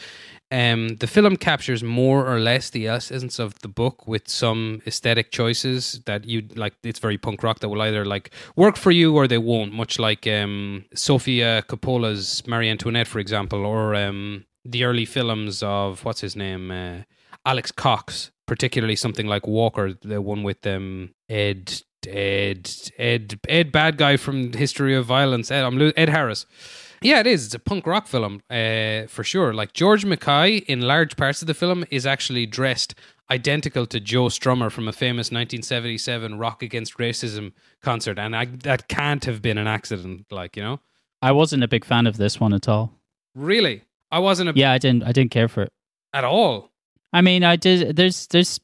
[0.51, 5.31] Um, the film captures more or less the essence of the book with some aesthetic
[5.31, 6.75] choices that you like.
[6.83, 9.73] It's very punk rock that will either like work for you or they won't.
[9.73, 16.05] Much like um, Sofia Coppola's Marie Antoinette, for example, or um, the early films of
[16.05, 16.99] what's his name, uh,
[17.47, 18.31] Alex Cox.
[18.47, 24.53] Particularly something like Walker, the one with um, Ed Ed Ed Ed bad guy from
[24.53, 25.51] History of Violence.
[25.51, 26.47] Ed, I'm Ed Harris.
[27.01, 27.47] Yeah, it is.
[27.47, 29.53] It's a punk rock film uh, for sure.
[29.53, 32.95] Like George Mackay in large parts of the film is actually dressed
[33.31, 37.53] identical to Joe Strummer from a famous 1977 Rock Against Racism
[37.83, 40.27] concert, and I, that can't have been an accident.
[40.31, 40.81] Like you know,
[41.23, 42.93] I wasn't a big fan of this one at all.
[43.35, 45.05] really, I wasn't a, Yeah, I didn't.
[45.05, 45.73] I didn't care for it.
[46.13, 46.71] at all.
[47.15, 47.97] I mean, I did.
[47.97, 48.61] There's there's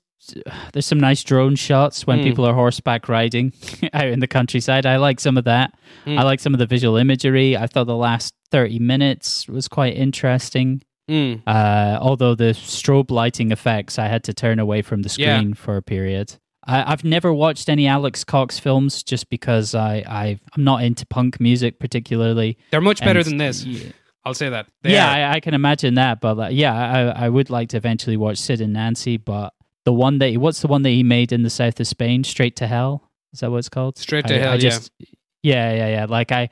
[0.73, 2.25] there's some nice drone shots when Mm.
[2.25, 3.53] people are horseback riding
[3.95, 4.85] out in the countryside.
[4.85, 5.73] I like some of that.
[6.05, 6.19] Mm.
[6.19, 7.57] I like some of the visual imagery.
[7.57, 10.83] I thought the last thirty minutes was quite interesting.
[11.09, 11.43] Mm.
[11.47, 15.39] Uh, although the strobe lighting effects, I had to turn away from the Yeah.
[15.39, 16.35] screen for a period.
[16.67, 21.07] I, I've never watched any Alex Cox films just because I, I I'm not into
[21.07, 22.59] punk music particularly.
[22.71, 23.67] They're much better And- than this.
[24.25, 24.67] Yeah, I'll say that.
[24.83, 25.11] They yeah.
[25.11, 26.21] I, I can imagine that.
[26.21, 29.17] But like, yeah, I, I would like to eventually watch Sid and Nancy.
[29.17, 29.53] But
[29.85, 32.25] the one that he, what's the one that he made in the south of Spain,
[32.25, 33.11] Straight to Hell?
[33.33, 33.99] Is that what it's called?
[33.99, 34.91] Straight to I- Hell, I just,
[35.43, 36.07] yeah, yeah, yeah.
[36.09, 36.51] Like I,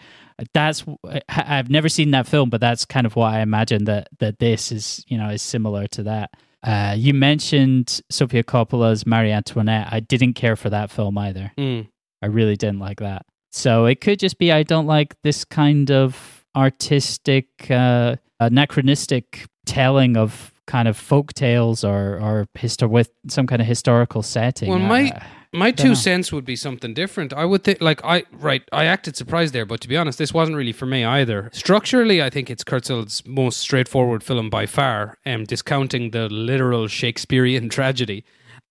[0.55, 0.85] that's
[1.29, 4.71] I've never seen that film, but that's kind of what I imagine that that this
[4.73, 5.05] is.
[5.09, 6.31] You know, is similar to that.
[6.63, 9.89] Uh, you mentioned Sofia Coppola's Marie Antoinette.
[9.91, 11.53] I didn't care for that film either.
[11.57, 11.89] Mm.
[12.23, 13.27] I really didn't like that.
[13.53, 20.17] So it could just be I don't like this kind of artistic, uh, anachronistic telling
[20.17, 24.69] of kind of folk tales or or histor- with some kind of historical setting.
[24.69, 25.23] Well, my- I-
[25.55, 27.33] My two cents would be something different.
[27.33, 30.35] I would think, like, I right, I acted surprised there, but to be honest, this
[30.35, 31.49] wasn't really for me either.
[31.55, 37.71] Structurally, I think it's Kurzel's most straightforward film by far, um, discounting the literal Shakespearean
[37.79, 38.25] tragedy.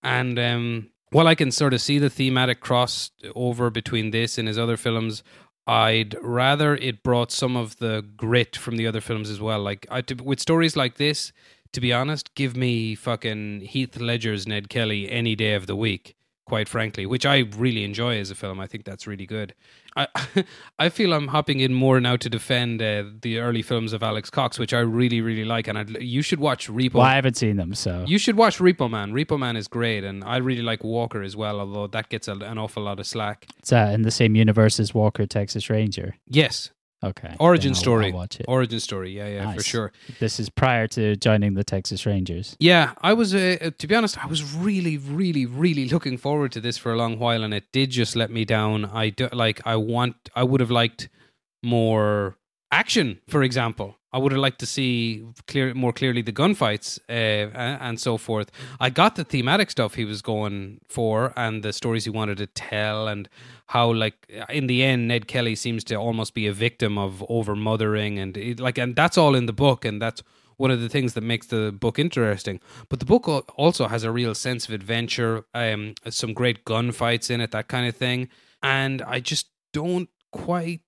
[0.04, 4.46] And um, while I can sort of see the thematic cross over between this and
[4.46, 5.24] his other films,
[5.68, 9.60] I'd rather it brought some of the grit from the other films as well.
[9.60, 11.30] Like I, to, with stories like this,
[11.72, 16.16] to be honest, give me fucking Heath Ledger's Ned Kelly any day of the week.
[16.48, 18.58] Quite frankly, which I really enjoy as a film.
[18.58, 19.54] I think that's really good.
[19.96, 20.06] I
[20.78, 24.30] I feel I'm hopping in more now to defend uh, the early films of Alex
[24.30, 26.94] Cox, which I really really like, and I'd, you should watch Repo.
[26.94, 29.12] Well, I haven't seen them, so You should watch Repo Man.
[29.12, 31.60] Repo Man is great, and I really like Walker as well.
[31.60, 33.46] Although that gets a, an awful lot of slack.
[33.58, 36.16] it's uh, in the same universe as Walker Texas Ranger.
[36.26, 36.70] Yes,
[37.04, 38.06] Okay, origin I'll- story.
[38.06, 38.46] I'll watch it.
[38.48, 39.16] Origin story.
[39.16, 39.92] Yeah, yeah, for sure.
[40.18, 42.56] This is prior to joining the Texas Rangers.
[42.58, 43.34] Yeah, I was.
[43.34, 46.96] Uh, to be honest, I was really, really, really looking forward to this for a
[46.96, 48.84] long while, and it did just let me down.
[48.86, 49.60] I do, like.
[49.64, 50.16] I want.
[50.34, 51.08] I would have liked
[51.62, 52.36] more
[52.70, 53.96] action, for example.
[54.10, 58.50] I would have liked to see clear, more clearly the gunfights uh, and, so forth.
[58.80, 62.46] I got the thematic stuff he was going for, and the stories he wanted to
[62.46, 63.28] tell, and
[63.66, 64.14] how, like,
[64.48, 68.34] in the end, Ned Kelly seems to almost be a victim of over mothering, and
[68.36, 70.22] it, like, and that's all in the book, and that's
[70.56, 72.60] one of the things that makes the book interesting.
[72.88, 77.40] But the book also has a real sense of adventure, um, some great gunfights in
[77.40, 78.28] it, that kind of thing.
[78.62, 80.80] And I just don't quite.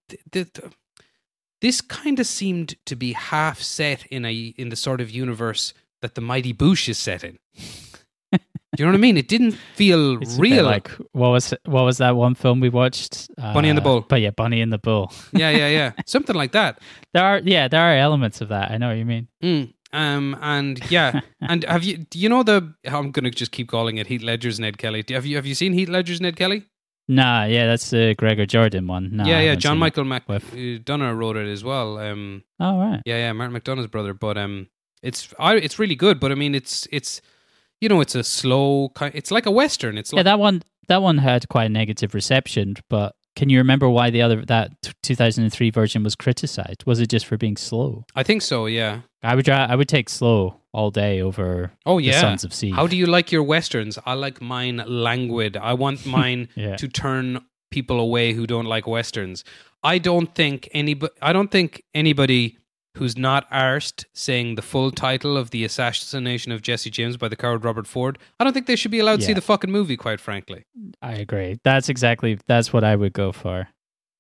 [1.61, 5.75] This kind of seemed to be half set in a in the sort of universe
[6.03, 7.39] that the Mighty Boosh is set in.
[8.33, 9.17] Do you know what I mean?
[9.17, 10.65] It didn't feel It's real.
[10.65, 13.29] like what was what was that one film we watched?
[13.37, 14.03] Uh, Bunny and the Bull.
[14.09, 15.13] But yeah, Bunny and the Bull.
[15.33, 16.81] yeah, yeah, yeah, something like that.
[17.13, 18.71] There are yeah, there are elements of that.
[18.71, 19.29] I know what you mean.
[19.43, 19.75] Mm.
[19.93, 22.73] Um and yeah, and have you do you know the?
[22.87, 25.05] I'm gonna just keep calling it Heath Ledger's Ned Kelly.
[25.09, 26.63] Have you have you seen Heath Ledger's Ned Kelly?
[27.11, 29.21] Nah, yeah, that's the Gregor Jordan one.
[29.21, 29.55] I yeah, yeah.
[29.57, 29.79] John.
[29.79, 30.55] Michael Mac With-
[31.17, 31.99] wrote it as well.
[31.99, 33.03] Um, Oh right.
[33.05, 33.33] yeah, yeah.
[33.33, 34.69] Martin McDonagh's brother, but um,
[35.03, 36.21] it's I it's really good.
[36.21, 37.21] But I mean, it's it's
[37.81, 38.91] you know, it's a slow.
[38.91, 39.99] ki- It's like a western.
[39.99, 43.59] It's Yeah, like that one that one had quite a negative reception, but can you
[43.59, 46.85] remember why the other that t- 2003 version was criticized?
[46.87, 48.05] Was it just for being slow?
[48.15, 48.67] I think so.
[48.67, 49.01] Yeah.
[49.23, 52.21] I would I would take slow all day over Oh the yeah.
[52.21, 52.71] Sons of Sea.
[52.71, 53.99] How do you like your westerns?
[54.07, 55.57] I like mine languid.
[55.57, 56.77] I want mine Yeah.
[56.77, 59.45] to turn people away who don't like westerns.
[59.83, 61.13] I don't think anybody.
[61.23, 62.57] I don't think anybody
[62.97, 67.37] who's not arsed saying the full title of the assassination of Jesse James by the
[67.37, 68.19] coward Robert Ford.
[68.41, 69.97] I don't think they should be allowed to see the fucking movie.
[69.97, 70.65] Quite frankly.
[71.01, 71.59] I agree.
[71.65, 73.69] That's exactly that's what I would go for.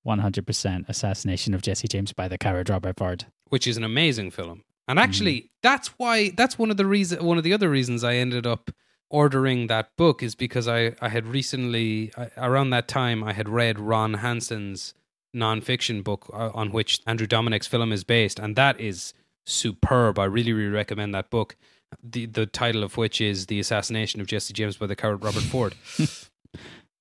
[0.06, 3.26] 100% assassination of Jesse James by the coward Robert Ford.
[3.48, 4.62] which is an amazing film.
[4.90, 8.14] And actually, that's why that's one of the reason one of the other reasons I
[8.16, 8.70] ended up
[9.08, 13.48] ordering that book is because I I had recently I, around that time I had
[13.48, 14.94] read Ron Hansen's
[15.34, 19.14] nonfiction book uh, on which Andrew Dominik's film is based, and that is
[19.46, 20.18] superb.
[20.18, 21.56] I really really recommend that book.
[22.02, 25.42] The the title of which is The Assassination of Jesse James by the Coward Robert
[25.42, 25.74] Ford.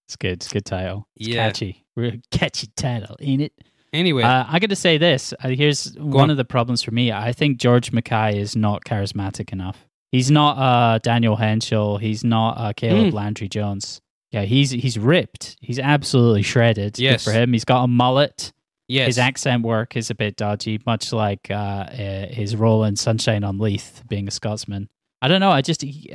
[0.08, 0.32] It's good.
[0.32, 1.08] It's a good title.
[1.15, 1.45] It's Yeah.
[1.45, 1.86] catchy.
[1.95, 3.54] Real catchy title, ain't it?
[3.93, 5.34] Anyway, Uh, I got to say this.
[5.43, 6.30] Uh, here's one on.
[6.30, 7.12] of the problems for me.
[7.12, 9.86] I think George Mackay is not charismatic enough.
[10.12, 11.99] He's not uh, Daniel Henshall.
[11.99, 13.13] He's not uh, Caleb Mm.
[13.13, 14.02] Landry Jones.
[14.32, 15.58] Yeah, he's he's ripped.
[15.60, 16.93] He's absolutely shredded.
[16.93, 17.23] Good Yes.
[17.23, 17.52] for him.
[17.54, 18.52] He's got a mullet.
[18.88, 22.95] yes, His accent work is a bit dodgy, much like uh, uh, his role in
[22.95, 24.89] Sunshine on Leith, being a Scotsman.
[25.21, 25.52] I don't know.
[25.52, 26.12] I just he,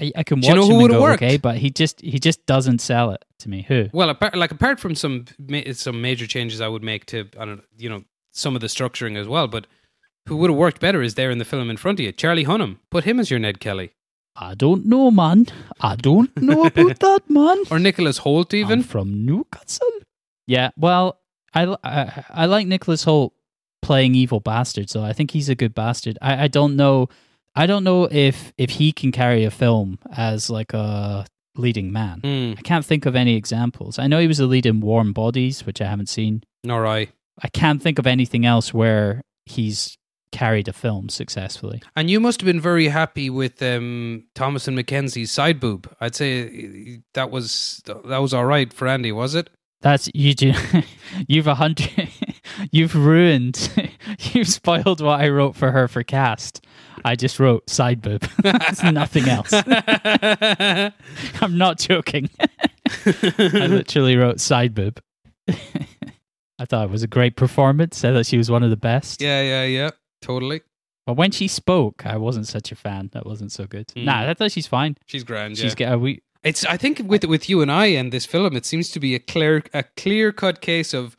[0.00, 1.22] I, I can Do you watch know him who and would've go worked?
[1.22, 3.64] okay, but he just he just doesn't sell it to me.
[3.68, 3.88] Who?
[3.92, 5.26] Well, apart, like apart from some
[5.72, 9.16] some major changes I would make to I don't you know some of the structuring
[9.16, 9.66] as well, but
[10.26, 12.44] who would have worked better is there in the film in front of you, Charlie
[12.44, 12.78] Hunnam.
[12.90, 13.92] Put him as your Ned Kelly
[14.34, 15.46] I don't know, man.
[15.80, 17.58] I don't know about that, man.
[17.70, 18.78] or Nicholas Hoult even.
[18.78, 19.90] I'm from Newcastle.
[20.46, 21.20] Yeah, well,
[21.54, 23.32] I, I, I like Nicholas Hoult
[23.82, 26.16] playing evil bastards, so I think he's a good bastard.
[26.22, 27.08] I, I don't know,
[27.54, 32.20] I don't know if if he can carry a film as like a leading man.
[32.20, 33.98] Hmm, I can't think of any examples.
[33.98, 36.42] I know he was a lead in Warm Bodies, which I haven't seen.
[36.64, 37.08] nor I.
[37.42, 39.96] I can't think of anything else where he's
[40.32, 41.82] carried a film successfully.
[41.96, 45.90] And you must have been very happy with um, Thomasin McKenzie's side boob.
[46.00, 49.50] I'd say that was that was all right for Andy, was it?
[49.82, 50.34] That's you.
[50.34, 50.54] do-
[51.28, 51.90] You've a hundred.
[52.70, 53.70] You've ruined.
[54.32, 56.61] You've spoiled what I wrote for her for cast.
[57.04, 58.28] I just wrote side boob.
[58.44, 59.52] It's nothing else.
[61.40, 62.30] I'm not joking.
[63.06, 65.00] I literally wrote side boob.
[65.48, 68.04] I thought it was a great performance.
[68.04, 69.20] I thought she was one of the best.
[69.20, 70.62] yeah, yeah, yeah, totally.
[71.06, 73.10] But when she spoke, I wasn't such a fan.
[73.12, 73.88] That wasn't so good.
[73.88, 74.04] Mm.
[74.04, 74.96] Nah, I thought she's fine.
[75.06, 75.56] She's grand.
[75.56, 75.90] She's yeah.
[75.90, 76.00] get.
[76.00, 79.00] We It's I think with with you and I and this film, it seems to
[79.00, 81.16] be a clear a clear cut case of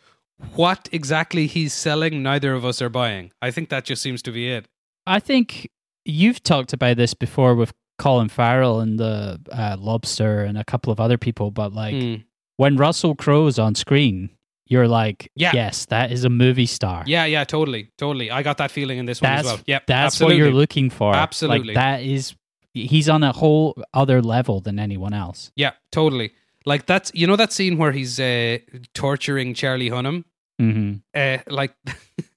[0.55, 2.23] what exactly he's selling.
[2.23, 3.31] Neither of us are buying.
[3.41, 4.67] I think that just seems to be it.
[5.07, 5.69] I think
[6.05, 10.91] you've talked about this before with Colin Farrell and the uh, Lobster and a couple
[10.91, 12.23] of other people, but like Mm.
[12.57, 14.29] when Russell Crowe's on screen,
[14.65, 15.51] you're like, Yeah.
[15.53, 17.03] yes, that is a movie star.
[17.05, 18.31] Yeah, yeah, totally, totally.
[18.31, 19.59] I got that feeling in this one as well.
[19.67, 20.35] Yep, that's absolutely.
[20.35, 21.15] what you're looking for.
[21.15, 21.67] Absolutely.
[21.67, 22.35] like that is
[22.73, 25.51] he's on a whole other level than anyone else.
[25.55, 26.31] Yeah, totally.
[26.65, 28.57] Like that's you know that scene where he's uh,
[28.93, 30.23] torturing Charlie Hunnam.
[30.57, 31.73] hmm Uh, like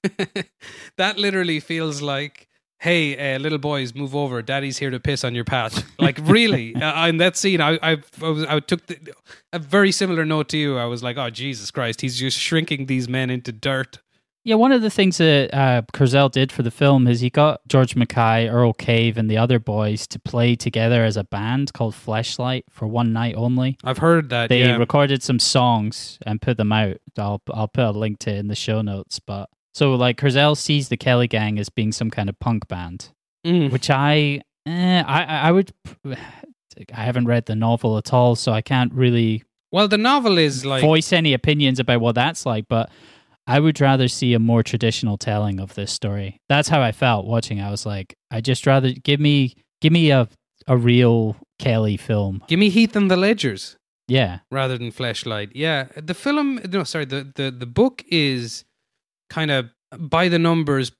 [0.97, 2.46] that literally feels like,
[2.79, 4.41] hey, uh, little boys, move over.
[4.41, 5.75] Daddy's here to piss on your patch.
[5.99, 9.13] Like really, uh, in that scene, I I, I, was, I took the,
[9.51, 10.77] a very similar note to you.
[10.77, 13.99] I was like, oh Jesus Christ, he's just shrinking these men into dirt.
[14.47, 17.59] Yeah, one of the things that uh, Kurzel did for the film is he got
[17.67, 21.95] George Mackay, Earl Cave, and the other boys to play together as a band called
[21.95, 23.77] Fleshlight for one night only.
[23.83, 24.47] I've heard that.
[24.47, 24.77] They yeah.
[24.77, 26.95] recorded some songs and put them out.
[27.17, 29.19] I'll I'll put a link to it in the show notes.
[29.19, 33.09] But so like Kurzel sees the Kelly Gang as being some kind of punk band,
[33.45, 33.71] Mm.
[33.71, 35.71] which I eh, I I I would
[36.93, 40.65] I haven't read the novel at all, so I can't really Well, the novel is
[40.65, 42.89] like voice any opinions about what that's like, but
[43.45, 46.39] I would rather see a more traditional telling of this story.
[46.49, 47.61] That's how I felt watching.
[47.61, 50.27] I was like, I just rather give me give me a
[50.67, 52.41] a real Kelly film.
[52.47, 53.77] give me Heath and the Ledgers.
[54.09, 54.39] Yeah.
[54.51, 58.63] rather than fleshlight yeah the film no sorry the the, the book is
[59.29, 60.91] kind of by the numbers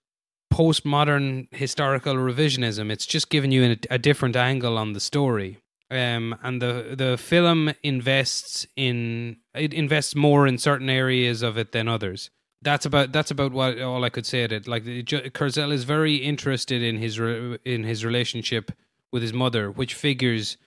[0.54, 5.58] postmodern historical revisionism it's just giving you a, a different angle on the story.
[5.92, 11.72] Um and the the film invests in it invests more in certain areas of it
[11.72, 12.30] than others.
[12.62, 14.68] That's about that's about what all I could say at it.
[14.68, 18.72] Like Kurzel is very interested in his re, in his relationship
[19.12, 20.58] with his mother, which figures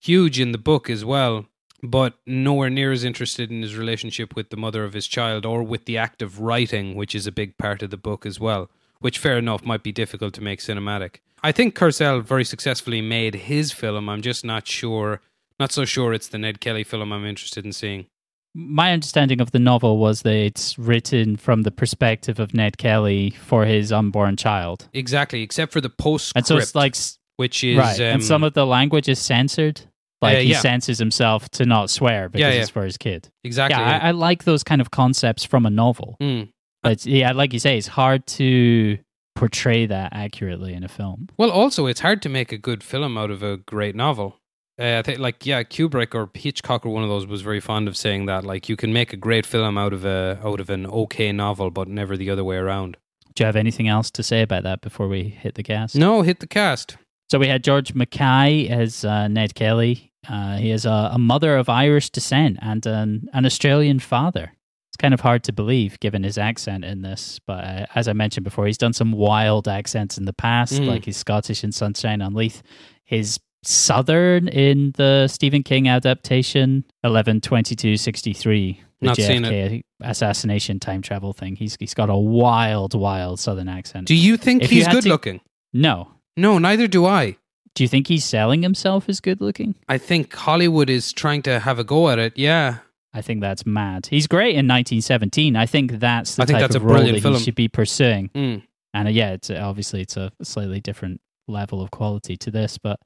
[0.00, 1.46] huge in the book as well,
[1.90, 5.62] but nowhere near as interested in his relationship with the mother of his child or
[5.62, 8.70] with the act of writing, which is a big part of the book as well.
[8.98, 11.16] Which, fair enough, might be difficult to make cinematic.
[11.42, 14.08] I think Kurzel very successfully made his film.
[14.08, 15.20] I'm just not sure,
[15.60, 18.06] not so sure it's the Ned Kelly film I'm interested in seeing.
[18.54, 23.30] My understanding of the novel was that it's written from the perspective of Ned Kelly
[23.30, 24.88] for his unborn child.
[24.94, 26.96] Exactly, except for the postscript, And so it's like
[27.36, 29.82] which is right, um, and some of the language is censored.
[30.22, 32.60] Like Uh, he senses himself to not swear because yeah.
[32.60, 33.28] it's for his kid.
[33.44, 33.78] exactly.
[33.78, 36.16] Yeah, I, I like those kind of concepts from a novel.
[36.22, 36.48] Mm.
[36.82, 38.98] But yeah, like you say, it's hard to
[39.34, 41.28] portray that accurately in a film.
[41.36, 44.38] Well, also, it's hard to make a good film out of a great novel.
[44.78, 47.88] Uh, I think, like, yeah, Kubrick or Hitchcock or one of those was very fond
[47.88, 48.44] of saying that.
[48.44, 51.70] Like, you can make a great film out of a out of an okay novel,
[51.70, 52.96] but never the other way around.
[53.34, 55.94] Do you have anything else to say about that before we hit the cast?
[55.96, 56.96] No, hit the cast.
[57.30, 60.05] So we had George Mackay as uh, Ned Kelly.
[60.28, 64.52] Uh, he is a, a mother of Irish descent and an, an Australian father.
[64.90, 68.12] It's kind of hard to believe given his accent in this, but uh, as I
[68.12, 70.86] mentioned before, he's done some wild accents in the past, Mm.
[70.86, 72.62] like his Scottish in Sunshine on Leith.
[73.04, 81.32] His Southern in the Stephen King adaptation, 112263, the Not seen JFK assassination time travel
[81.32, 81.56] thing.
[81.56, 84.06] He's He's got a wild, wild Southern accent.
[84.06, 85.40] Do you think If he's had good to- looking?
[85.72, 86.12] no.
[86.38, 87.38] No, neither do I.
[87.76, 89.74] Do you think he's selling himself as good looking?
[89.86, 92.32] I think Hollywood is trying to have a go at it.
[92.36, 92.78] Yeah,
[93.12, 94.06] I think that's mad.
[94.06, 95.54] He's great in 1917.
[95.56, 97.34] I think that's the I think type that's of a role that film.
[97.34, 98.30] he should be pursuing.
[98.34, 98.62] mm.
[98.94, 102.98] And uh, yeah, it's obviously it's a slightly different level of quality to this, but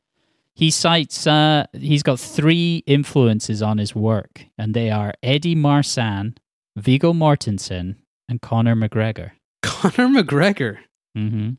[0.54, 6.36] he cites uh, he's got three influences on his work, and they are Eddie Marsan,
[6.76, 7.96] Viggo Mortensen,
[8.28, 9.32] and Conor McGregor.
[9.62, 10.78] Conor McGregor.
[11.16, 11.50] hmm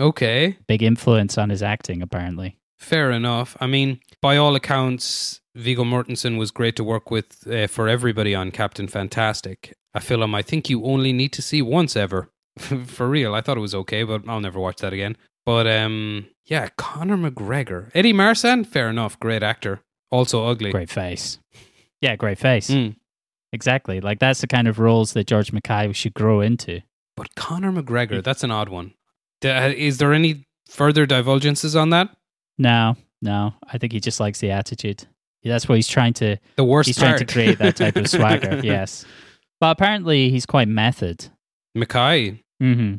[0.00, 2.56] Okay, Big influence on his acting, apparently.
[2.78, 3.56] fair enough.
[3.60, 8.34] I mean, by all accounts, Viggo Mortensen was great to work with uh, for everybody
[8.34, 12.30] on Captain Fantastic, a film I think you only need to see once ever.
[12.86, 15.16] for real, I thought it was okay, but I'll never watch that again.
[15.44, 19.80] But um, yeah, Conor McGregor, Eddie Marsan, fair enough, great actor,
[20.10, 20.70] also ugly.
[20.70, 21.38] Great face.
[22.00, 22.70] Yeah, great face.
[22.70, 22.96] Mm.
[23.52, 24.00] Exactly.
[24.00, 26.80] Like that's the kind of roles that George Mackay should grow into.
[27.16, 28.94] But Conor McGregor, that's an odd one.
[29.44, 32.10] Uh, Is there any further divulgences on that?
[32.58, 33.54] No, no.
[33.66, 35.06] I think he just likes the attitude.
[35.42, 36.36] That's what he's trying to.
[36.56, 38.60] The worst He's trying to create that type of swagger.
[38.62, 39.06] yes,
[39.60, 41.30] but apparently he's quite method.
[41.74, 42.42] Mackay.
[42.60, 42.96] hmm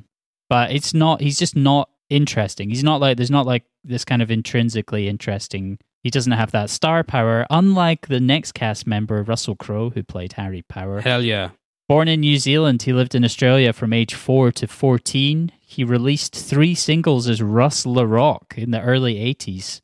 [0.49, 1.21] But it's not.
[1.21, 2.69] He's just not interesting.
[2.69, 3.17] He's not like.
[3.17, 5.77] There's not like this kind of intrinsically interesting.
[6.03, 10.33] He doesn't have that star power, unlike the next cast member, Russell Crowe, who played
[10.33, 10.99] Harry Power.
[11.01, 11.51] Hell yeah.
[11.91, 15.51] Born in New Zealand, he lived in Australia from age 4 to 14.
[15.59, 19.81] He released three singles as Russ Le Roq in the early 80s.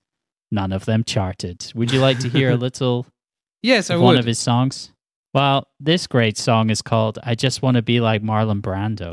[0.49, 1.69] None of them charted.
[1.75, 3.07] Would you like to hear a little
[3.61, 4.19] Yes, I of one would.
[4.19, 4.93] of his songs?
[5.33, 9.11] Well, this great song is called I Just Want to Be Like Marlon Brando.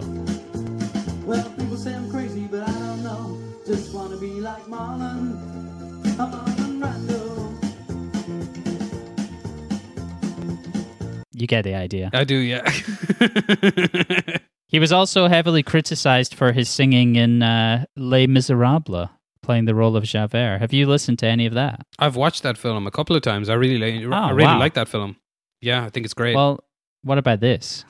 [11.35, 12.11] You get the idea.
[12.13, 12.63] I do, yeah.
[14.69, 19.09] He was also heavily criticized for his singing in uh, Les Miserables,
[19.41, 20.59] playing the role of Javert.
[20.59, 21.87] Have you listened to any of that?
[22.01, 23.49] I've watched that film a couple of times.
[23.49, 24.59] I really, like, I Oh, really wow.
[24.59, 25.15] like that film.
[25.61, 26.35] Yeah, I think it's great.
[26.35, 26.65] Well,
[27.03, 27.85] what about this?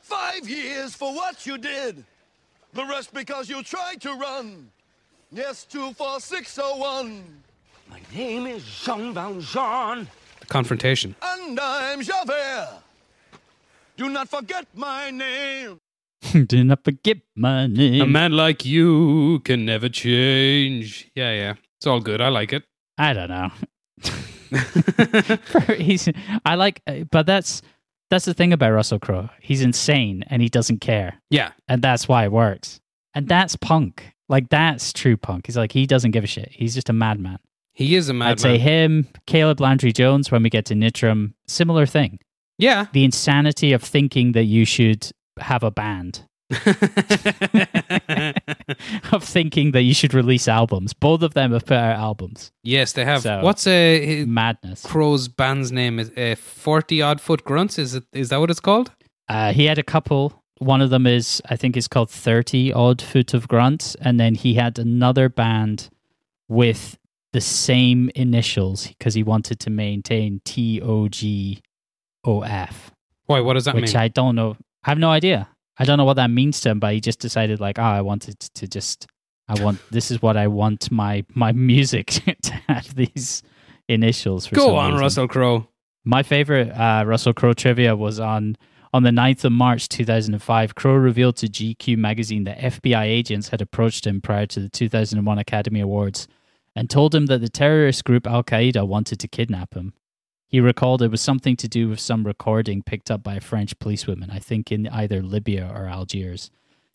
[0.00, 2.04] Five years for what you did.
[2.72, 4.70] The rest because you tried to run.
[5.32, 7.22] Yes, two four six oh one.
[7.90, 10.08] My name is Jean Valjean.
[10.40, 11.14] the confrontation.
[11.22, 12.68] And I'm Javert.
[14.00, 15.78] Do not forget my name.
[16.46, 18.00] Do not forget my name.
[18.00, 21.10] A man like you can never change.
[21.14, 21.54] Yeah, yeah.
[21.76, 22.22] It's all good.
[22.22, 22.62] I like it.
[22.96, 23.50] I don't know.
[25.76, 26.08] He's,
[26.46, 27.60] I like, uh, but that's
[28.08, 29.28] that's the thing about Russell Crowe.
[29.38, 31.50] He's insane and he doesn't care, yeah.
[31.68, 32.80] and that's why it works.
[33.12, 34.14] And that's punk.
[34.30, 35.44] Like that's true punk.
[35.44, 36.48] He's like he doesn't give a shit.
[36.50, 37.38] He's just a madman.
[37.74, 38.32] He is a madman.
[38.32, 40.30] I'd say him, Caleb Landry Jones.
[40.30, 42.18] When we get to Nitram, similar thing.
[42.60, 42.86] Yeah.
[42.92, 46.24] The insanity of thinking that you should have a band,
[49.12, 50.92] of thinking that you should release albums.
[50.92, 52.52] Both of them have put out albums.
[52.62, 53.22] yes, they have.
[53.22, 54.84] So- What's uh, Madness.
[54.84, 55.98] Crowe's band's name?
[55.98, 57.78] Is uh, Forty Odd Foot Grunts?
[57.78, 58.04] Is it?
[58.12, 58.92] Is that what it's called?
[59.28, 60.42] Uh, he had a couple.
[60.58, 64.34] One of them is, I think, it's called Thirty Odd Foot of Grunts, and then
[64.34, 65.88] he had another band
[66.48, 66.98] with
[67.32, 71.62] the same initials because he wanted to maintain T O G
[72.24, 72.90] O F,
[73.26, 73.40] Why?
[73.40, 73.96] What does that which mean?
[73.96, 74.56] I don't know.
[74.84, 75.48] I have no idea.
[75.78, 78.02] I don't know what that means to him, but he just decided, like, oh, I
[78.02, 79.06] wanted to just,
[79.48, 82.06] I want this is what I want my my music
[82.42, 83.42] to have these
[83.88, 84.46] initials.
[84.46, 85.00] For Go on, reason.
[85.00, 85.66] Russell Crowe.
[86.04, 88.56] My favorite uh, Russell Crowe trivia was on
[88.92, 90.74] on the 9th of March 2005.
[90.74, 95.38] Crowe revealed to GQ magazine that FBI agents had approached him prior to the 2001
[95.38, 96.26] Academy Awards
[96.74, 99.92] and told him that the terrorist group Al Qaeda wanted to kidnap him.
[100.50, 103.78] He recalled it was something to do with some recording picked up by a French
[103.78, 106.50] policewoman, I think in either Libya or Algiers.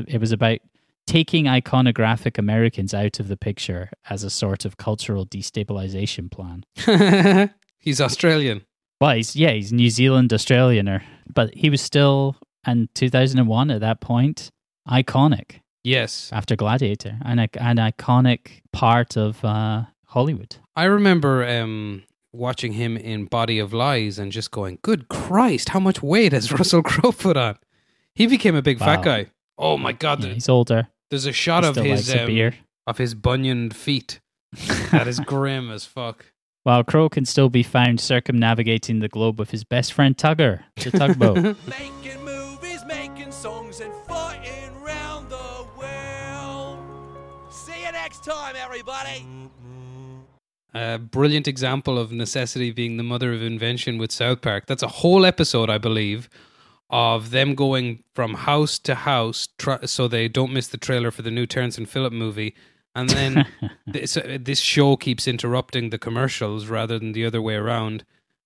[0.08, 0.60] It was about
[1.08, 6.66] taking iconographic Americans out of the picture as a sort of cultural destabilization plan.
[7.80, 8.66] He's Australian.
[9.00, 14.00] Well, he's yeah, he's New Zealand Australianer, but he was still in 2001 at that
[14.00, 14.50] point
[14.90, 20.56] iconic Yes, after Gladiator, an an iconic part of uh, Hollywood.
[20.76, 22.02] I remember um,
[22.36, 26.52] watching him in Body of Lies and just going, "Good Christ, how much weight has
[26.60, 27.58] Russell Crowe put on?"
[28.14, 28.86] He became a big Wow.
[28.88, 29.26] fat guy.
[29.58, 30.24] Oh my God!
[30.24, 30.88] Yeah, he's older.
[31.10, 32.56] There's a shot He of his um, beer.
[32.88, 34.20] of his bunioned feet.
[34.92, 36.26] That is grim as fuck.
[36.64, 40.92] While Crowe can still be found circumnavigating the globe with his best friend Tugger, the
[40.92, 41.36] tugboat.
[41.68, 46.80] Making movies, making songs, and fighting round the world.
[47.52, 49.26] See you next time, everybody.
[50.76, 54.66] A brilliant example of necessity being the mother of invention with South Park.
[54.68, 56.30] That's a whole episode, I believe,
[56.90, 61.22] of them going from house to house tr- so they don't miss the trailer for
[61.22, 62.54] the new Terrance and Phillip movie.
[62.94, 63.46] And then
[63.88, 68.04] this, uh, this show keeps interrupting the commercials rather than the other way around.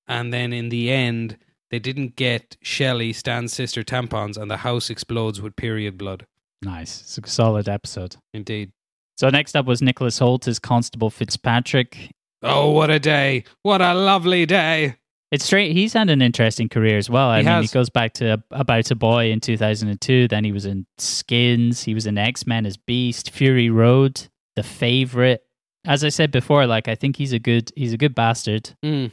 [0.08, 1.36] And then in the end,
[1.72, 6.28] they didn't get Shelley, Stan's sister, tampons, and the house explodes with period blood.
[6.62, 8.18] nice, it's a solid episode.
[8.36, 8.72] Indeed.
[9.18, 12.12] So next up was Nicholas Holt as Constable Fitzpatrick.
[12.42, 13.44] Oh, what a day!
[13.64, 14.96] What a lovely day!
[15.32, 15.74] It's straight.
[15.74, 17.30] He's had an interesting career as well.
[17.30, 17.70] I He mean, has.
[17.70, 20.28] he goes back to About a Boy in 2002.
[20.28, 21.84] Then he was in Skins.
[21.84, 24.22] He was in X Men as Beast, Fury Road,
[24.56, 25.44] The Favorite.
[25.86, 28.72] As I said before, like I think he's a good he's a good bastard.
[28.84, 29.12] Mm.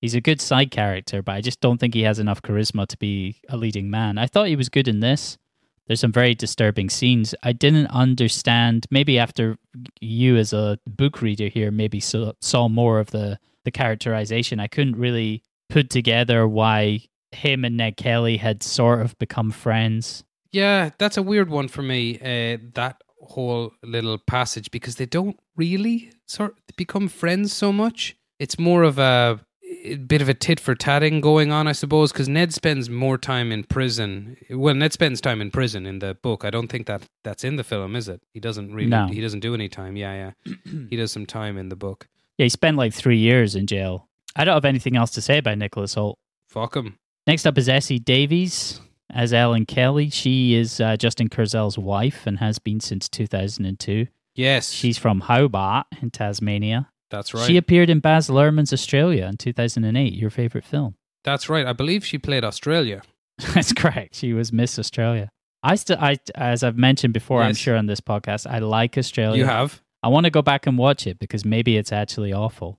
[0.00, 2.96] He's a good side character, but I just don't think he has enough charisma to
[2.98, 4.18] be a leading man.
[4.18, 5.36] I thought he was good in this.
[5.86, 7.34] There's some very disturbing scenes.
[7.42, 8.86] I didn't understand.
[8.90, 9.56] Maybe after
[10.00, 14.60] you, as a book reader here, maybe saw, saw more of the the characterization.
[14.60, 17.00] I couldn't really put together why
[17.32, 20.24] him and Ned Kelly had sort of become friends.
[20.52, 22.16] Yeah, that's a weird one for me.
[22.20, 28.16] Uh, that whole little passage because they don't really sort become friends so much.
[28.38, 29.40] It's more of a
[29.94, 32.12] bit of a tit for tatting going on, I suppose.
[32.12, 34.36] Because Ned spends more time in prison.
[34.50, 36.44] Well, Ned spends time in prison in the book.
[36.44, 38.22] I don't think that that's in the film, is it?
[38.32, 38.88] He doesn't really.
[38.88, 39.06] No.
[39.06, 39.96] He doesn't do any time.
[39.96, 40.54] Yeah, yeah.
[40.90, 42.08] he does some time in the book.
[42.38, 44.08] Yeah, he spent like three years in jail.
[44.34, 46.16] I don't have anything else to say about Nicholas Hoult.
[46.48, 46.98] Fuck him.
[47.26, 48.80] Next up is Essie Davis
[49.10, 50.10] as Ellen Kelly.
[50.10, 54.06] She is uh, Justin Kurzel's wife and has been since 2002.
[54.34, 56.90] Yes, She's from Hobart in Tasmania.
[57.16, 57.46] That's right.
[57.46, 60.94] She appeared in Baz Luhrmann's Australia in 2008, your favorite film.
[61.24, 61.66] that's right.
[61.66, 63.02] I believe she played Australia.
[63.54, 64.14] That's correct.
[64.14, 65.28] She was Miss Australia.
[65.62, 69.36] I still, I, as I've mentioned before, I'm sure on this podcast, I like Australia.
[69.38, 69.82] You have.
[70.02, 72.78] I want to go back and watch it because maybe it's actually awful.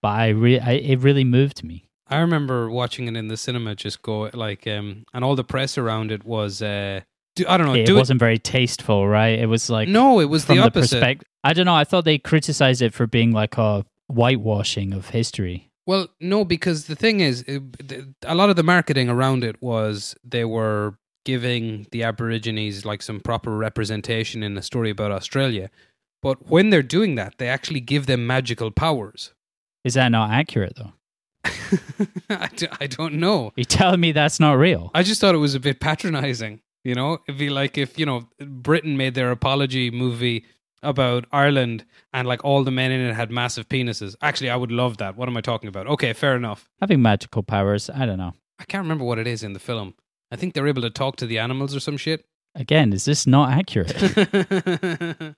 [0.00, 1.84] But I, re- I it really moved me.
[2.08, 5.78] I remember watching it in the cinema, just go like, um, and all the press
[5.78, 7.02] around it was, uh,
[7.36, 9.38] do, I don't know, it do wasn't very tasteful, right?
[9.38, 10.96] It was like No, it was from the the, opposite.
[10.96, 11.28] perspective.
[11.44, 11.74] I don't know.
[11.74, 15.70] I thought they criticized it for being like a whitewashing of history.
[15.86, 17.62] Well, no, because the thing is, it,
[18.24, 23.18] a lot of the marketing around it was they were giving the Aborigines like some
[23.20, 25.70] proper representation in a story about Australia.
[26.22, 29.32] But when they're doing that, they actually give them magical powers.
[29.84, 30.92] Is that not accurate though?
[32.30, 33.52] I, d- I don't know.
[33.56, 34.90] You're telling me that's not real?
[34.94, 36.60] I just thought it was a bit patronizing.
[36.84, 40.44] You know, it'd be like if, you know, Britain made their apology movie
[40.82, 44.16] about Ireland and like all the men in it had massive penises.
[44.20, 45.16] Actually, I would love that.
[45.16, 45.86] What am I talking about?
[45.86, 46.68] Okay, fair enough.
[46.80, 48.32] Having magical powers, I don't know.
[48.58, 49.94] I can't remember what it is in the film.
[50.30, 52.24] I think they're able to talk to the animals or some shit.
[52.54, 53.94] Again, is this not accurate?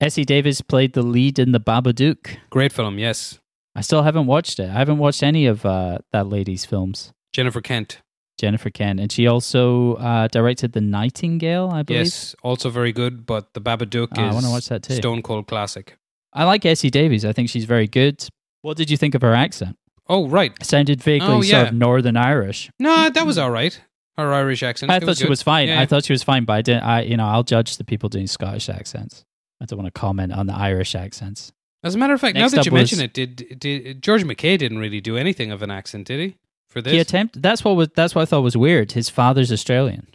[0.00, 2.36] Essie Davis played the lead in The Babadook.
[2.50, 3.38] Great film, yes.
[3.74, 4.68] I still haven't watched it.
[4.68, 7.12] I haven't watched any of uh, that lady's films.
[7.32, 8.00] Jennifer Kent.
[8.38, 12.04] Jennifer Kent, and she also uh, directed The Nightingale, I believe.
[12.04, 14.94] Yes, also very good, but The Babadook Ah, I is wanna watch that too.
[14.94, 15.96] stone cold classic.
[16.32, 17.24] I like Essie Davis.
[17.24, 18.26] I think she's very good.
[18.62, 19.76] What did you think of her accent?
[20.08, 20.52] Oh, right.
[20.60, 22.70] It sounded vaguely Oh, sort of Northern Irish.
[22.78, 23.80] No, that was all right.
[24.18, 24.90] Her Irish accent.
[24.92, 25.30] I it thought she good.
[25.30, 25.68] was fine.
[25.68, 25.80] Yeah.
[25.80, 26.82] I thought she was fine, but I didn't.
[26.84, 29.24] I, you know, I'll judge the people doing Scottish accents.
[29.60, 31.52] I don't want to comment on the Irish accents.
[31.82, 34.24] As a matter of fact, Next now that you mention was- it, did, did George
[34.24, 36.36] Mackay didn't really do anything of an accent, did he?
[36.68, 36.92] For this?
[36.92, 37.40] He attempt.
[37.40, 37.88] That's what was.
[37.94, 38.92] That's what I thought was weird.
[38.92, 40.08] His father's Australian.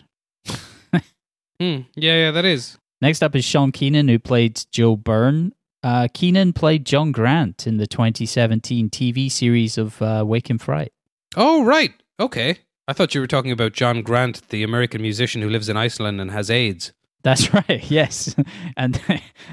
[1.61, 1.81] Hmm.
[1.95, 2.79] Yeah, yeah, that is.
[3.01, 5.53] Next up is Sean Keenan, who played Joe Byrne.
[5.83, 10.91] Uh, Keenan played John Grant in the 2017 TV series of uh, Wake in Fright.
[11.35, 11.93] Oh, right.
[12.19, 12.57] Okay.
[12.87, 16.19] I thought you were talking about John Grant, the American musician who lives in Iceland
[16.19, 16.93] and has AIDS.
[17.23, 17.83] That's right.
[17.91, 18.35] Yes,
[18.75, 18.99] and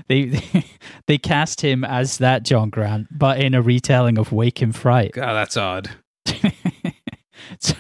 [0.08, 0.64] they, they
[1.06, 5.12] they cast him as that John Grant, but in a retelling of Wake in Fright.
[5.12, 5.90] God, that's odd.
[7.60, 7.74] so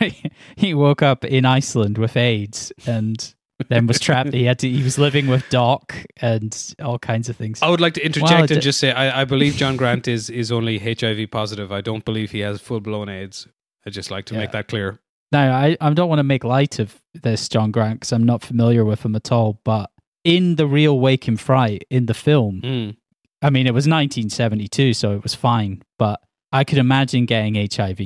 [0.56, 3.34] he, woke up in Iceland with AIDS and
[3.68, 4.32] then was trapped.
[4.32, 4.68] He had to.
[4.68, 7.60] He was living with Doc and all kinds of things.
[7.62, 10.06] I would like to interject Wow, and d- just say I, I believe John Grant
[10.06, 11.72] is, is only HIV positive.
[11.72, 13.48] I don't believe he has full blown AIDS.
[13.86, 15.00] I just like to make that clear.
[15.32, 18.42] Now, I, I don't want to make light of this John Grant because I'm not
[18.42, 19.60] familiar with him at all.
[19.64, 19.90] But
[20.24, 22.96] in the real Wake in Fright in the film, Mm.
[23.42, 25.82] I mean, it was 1972, so it was fine.
[25.98, 26.20] But
[26.52, 27.98] I could imagine getting HIV.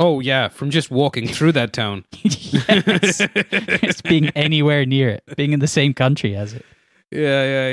[0.00, 2.04] Oh yeah, from just walking through that town.
[2.22, 6.64] yes, it's being anywhere near it, being in the same country as it.
[7.10, 7.68] Yeah, yeah,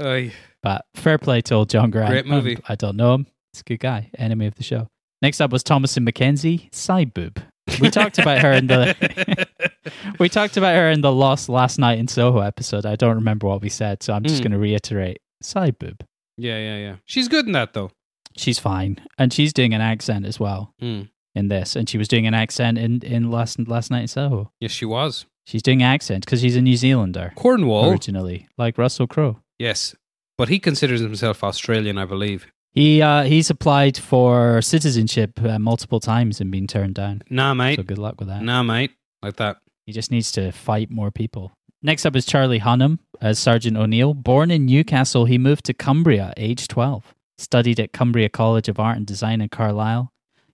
[0.00, 0.06] yeah.
[0.06, 0.32] Aye.
[0.62, 2.10] But fair play to old John Grant.
[2.10, 2.58] Great movie.
[2.68, 3.26] I don't know him.
[3.52, 4.10] He's a good guy.
[4.18, 4.88] Enemy of the show.
[5.20, 7.40] Next up was Thomasin McKenzie, side boob.
[7.80, 9.46] We talked about her in the
[10.18, 12.84] we talked about her in the Lost Last Night in Soho episode.
[12.86, 14.44] I don't remember what we said, so I'm just Mm.
[14.44, 15.18] going to reiterate.
[15.42, 16.04] Side boob.
[16.36, 16.96] yeah, yeah, yeah.
[17.04, 17.90] She's good in that though.
[18.36, 21.08] She's fine, and she's doing an accent as well Mm.
[21.34, 24.52] In this, and she was doing an accent in in Last Last Night in Soho.
[24.60, 25.26] Yes, she was.
[25.44, 27.90] She's doing accent because she's a New Zealander Cornwall.
[27.90, 29.40] originally, like Russell Crowe.
[29.58, 29.94] Yes,
[30.38, 32.46] but he considers himself Australian, I believe.
[32.72, 37.22] He uh, he's applied for citizenship uh, multiple times and been turned down.
[37.28, 37.76] Nah, mate.
[37.76, 38.42] So good luck with that.
[38.42, 38.92] Nah, mate.
[39.22, 39.58] Like that.
[39.86, 41.52] He just needs to fight more people.
[41.82, 44.14] Next up is Charlie Hunnam as Sergeant O'Neill.
[44.14, 47.12] Born in Newcastle, he moved to Cumbria at age 12.
[47.38, 50.11] Studied at Cumbria College of Art and Design in Carlisle.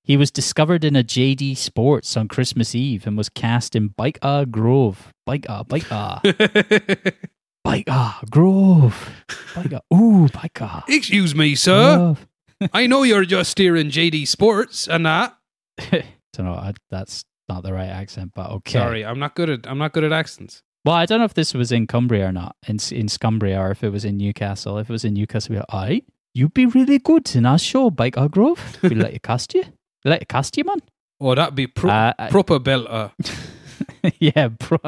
[0.09, 4.18] He was discovered in a JD Sports on Christmas Eve and was cast in Bike
[4.22, 5.12] Ah Grove.
[5.26, 6.22] Bike Ah, Bike Ah,
[7.64, 9.11] Bike Ah Grove.
[9.54, 10.82] Bike Ah, ooh, Bike Ah.
[10.88, 12.16] Excuse me, sir.
[12.72, 15.36] I know you're just here in JD Sports and that.
[15.90, 16.04] don't
[16.38, 16.54] know.
[16.54, 18.78] I, that's not the right accent, but okay.
[18.78, 20.62] Sorry, I'm not good at I'm not good at accents.
[20.86, 23.72] Well, I don't know if this was in Cumbria or not, in in Scumbria, or
[23.72, 24.78] if it was in Newcastle.
[24.78, 26.02] If it was in Newcastle, we'd be like, aye,
[26.32, 28.78] you'd be really good in our show, Bike Ah Grove.
[28.82, 29.64] We'd let you cast you.
[30.05, 30.78] Let you cast you, man.
[31.20, 33.12] Oh, that'd be pro- Uh, proper belter.
[34.18, 34.78] yeah, bro.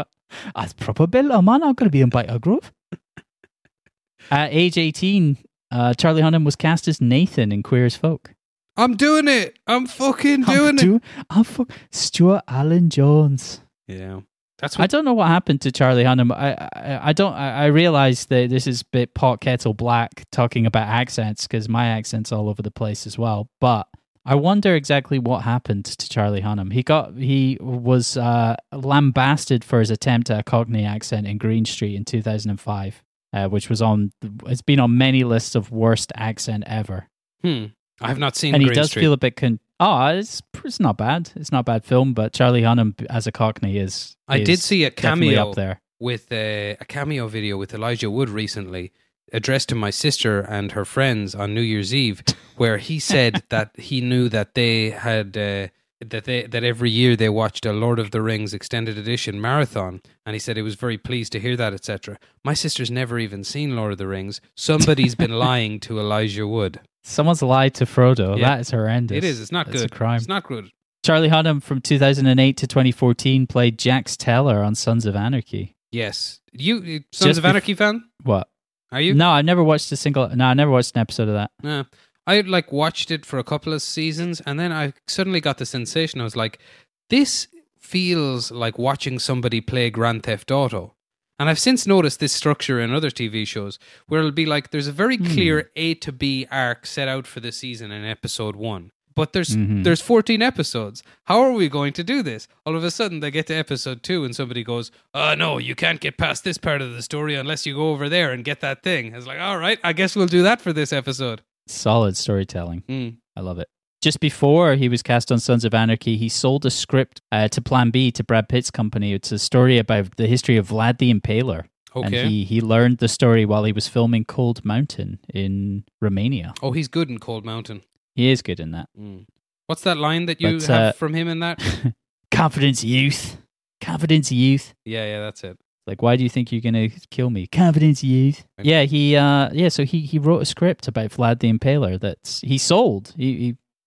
[0.55, 1.63] That's proper oh, man.
[1.63, 2.73] I'm going to be in Byker Grove.
[4.31, 5.39] At age 18,
[5.73, 8.35] uh, Charlie Hunnam was cast as Nathan in Queer as Folk.
[8.77, 9.59] I'm doing it.
[9.67, 11.03] I'm fucking I'm doing it.
[11.29, 13.61] I'm fuck- Stuart Alan Jones.
[13.89, 14.21] Yeah,
[14.59, 16.33] that's I don't know what happened to Charlie Hunnam.
[16.33, 17.35] I I, I don't.
[17.35, 21.69] I, I realize that this is a bit pot kettle black talking about accents because
[21.69, 23.51] my accent's all over the place as well.
[23.61, 23.89] But
[24.27, 26.73] I wonder exactly what happened to Charlie Hunnam.
[26.73, 31.65] He got he was uh, lambasted for his attempt at a Cockney accent in Green
[31.65, 33.03] Street in 2005,
[33.33, 34.13] uh, which was on.
[34.47, 37.09] It's been on many lists of worst accent ever.
[37.43, 37.67] Hmm.
[38.03, 39.03] I have not seen and he does Street.
[39.03, 39.37] feel a bit.
[39.37, 41.33] Con- oh, it's it's not bad.
[41.37, 44.17] It's not a bad film, but Charlie Hunnam as a Cockney is.
[44.29, 45.81] I is did see a cameo up there.
[45.99, 48.93] with uh, a cameo video with Elijah Wood recently,
[49.33, 52.23] addressed to my sister and her friends on New Year's Eve,
[52.57, 55.69] where he said that he knew that they had uh,
[56.07, 60.01] that they that every year they watched a Lord of the Rings extended edition marathon,
[60.25, 62.19] and he said he was very pleased to hear that, etc.
[62.45, 64.41] My sister's never even seen Lord of the Rings.
[64.57, 66.81] Somebody's been lying to Elijah Wood.
[67.03, 68.37] Someone's lied to Frodo.
[68.39, 68.49] Yeah.
[68.49, 69.17] That is horrendous.
[69.17, 69.41] It is.
[69.41, 69.93] It's not That's good.
[69.93, 70.17] a crime.
[70.19, 70.71] It's not good.
[71.03, 75.75] Charlie Hunnam from 2008 to 2014 played Jax Teller on Sons of Anarchy.
[75.93, 76.41] Yes.
[76.53, 78.05] You you Sons Just of bef- Anarchy fan?
[78.23, 78.49] What?
[78.93, 79.15] Are you?
[79.15, 80.29] No, I've never watched a single.
[80.35, 81.51] No, I never watched an episode of that.
[81.63, 81.85] Yeah.
[82.27, 85.67] I like watched it for a couple of seasons and then I suddenly got the
[85.67, 86.61] sensation I was like,
[87.09, 90.95] this feels like watching somebody play Grand Theft Auto.
[91.39, 94.87] And I've since noticed this structure in other TV shows where it'll be like there's
[94.87, 95.27] a very hmm.
[95.27, 98.93] clear A to B arc set out for the season in episode one.
[99.15, 99.83] But there's Mhm.
[99.85, 101.03] there's 14 episodes.
[101.25, 102.47] How are we going to do this?
[102.65, 105.75] All of a sudden they get to episode two and somebody goes, "Oh no, you
[105.75, 108.61] can't get past this part of the story unless you go over there and get
[108.61, 111.43] that thing." It's like, all right, I guess we'll do that for this episode.
[111.67, 112.83] Solid storytelling.
[112.89, 113.17] Mm.
[113.37, 113.69] I love it.
[114.03, 117.61] Just before he was cast on Sons of Anarchy, he sold a script uh, to
[117.61, 119.13] Plan B to Brad Pitt's company.
[119.13, 121.65] It's a story about the history of Vlad the Impaler.
[121.95, 122.07] Okay.
[122.21, 126.55] And he, he learned the story while he was filming Cold Mountain in Romania.
[126.63, 127.83] Oh, he's good in Cold Mountain.
[128.15, 128.89] He is good in that.
[128.99, 129.27] Mm.
[129.67, 131.63] What's that line that you But, have uh, from him in that?
[132.31, 133.37] Confidence youth.
[133.81, 134.75] Confidence youth.
[134.85, 135.59] yeah, yeah, that's it.
[135.87, 137.47] Like, why do you think you're gonna kill me?
[137.47, 138.45] Confidence youth.
[138.63, 142.41] Yeah, he uh yeah, so he he wrote a script about Vlad the Impaler that
[142.45, 143.15] he sold.
[143.17, 143.37] He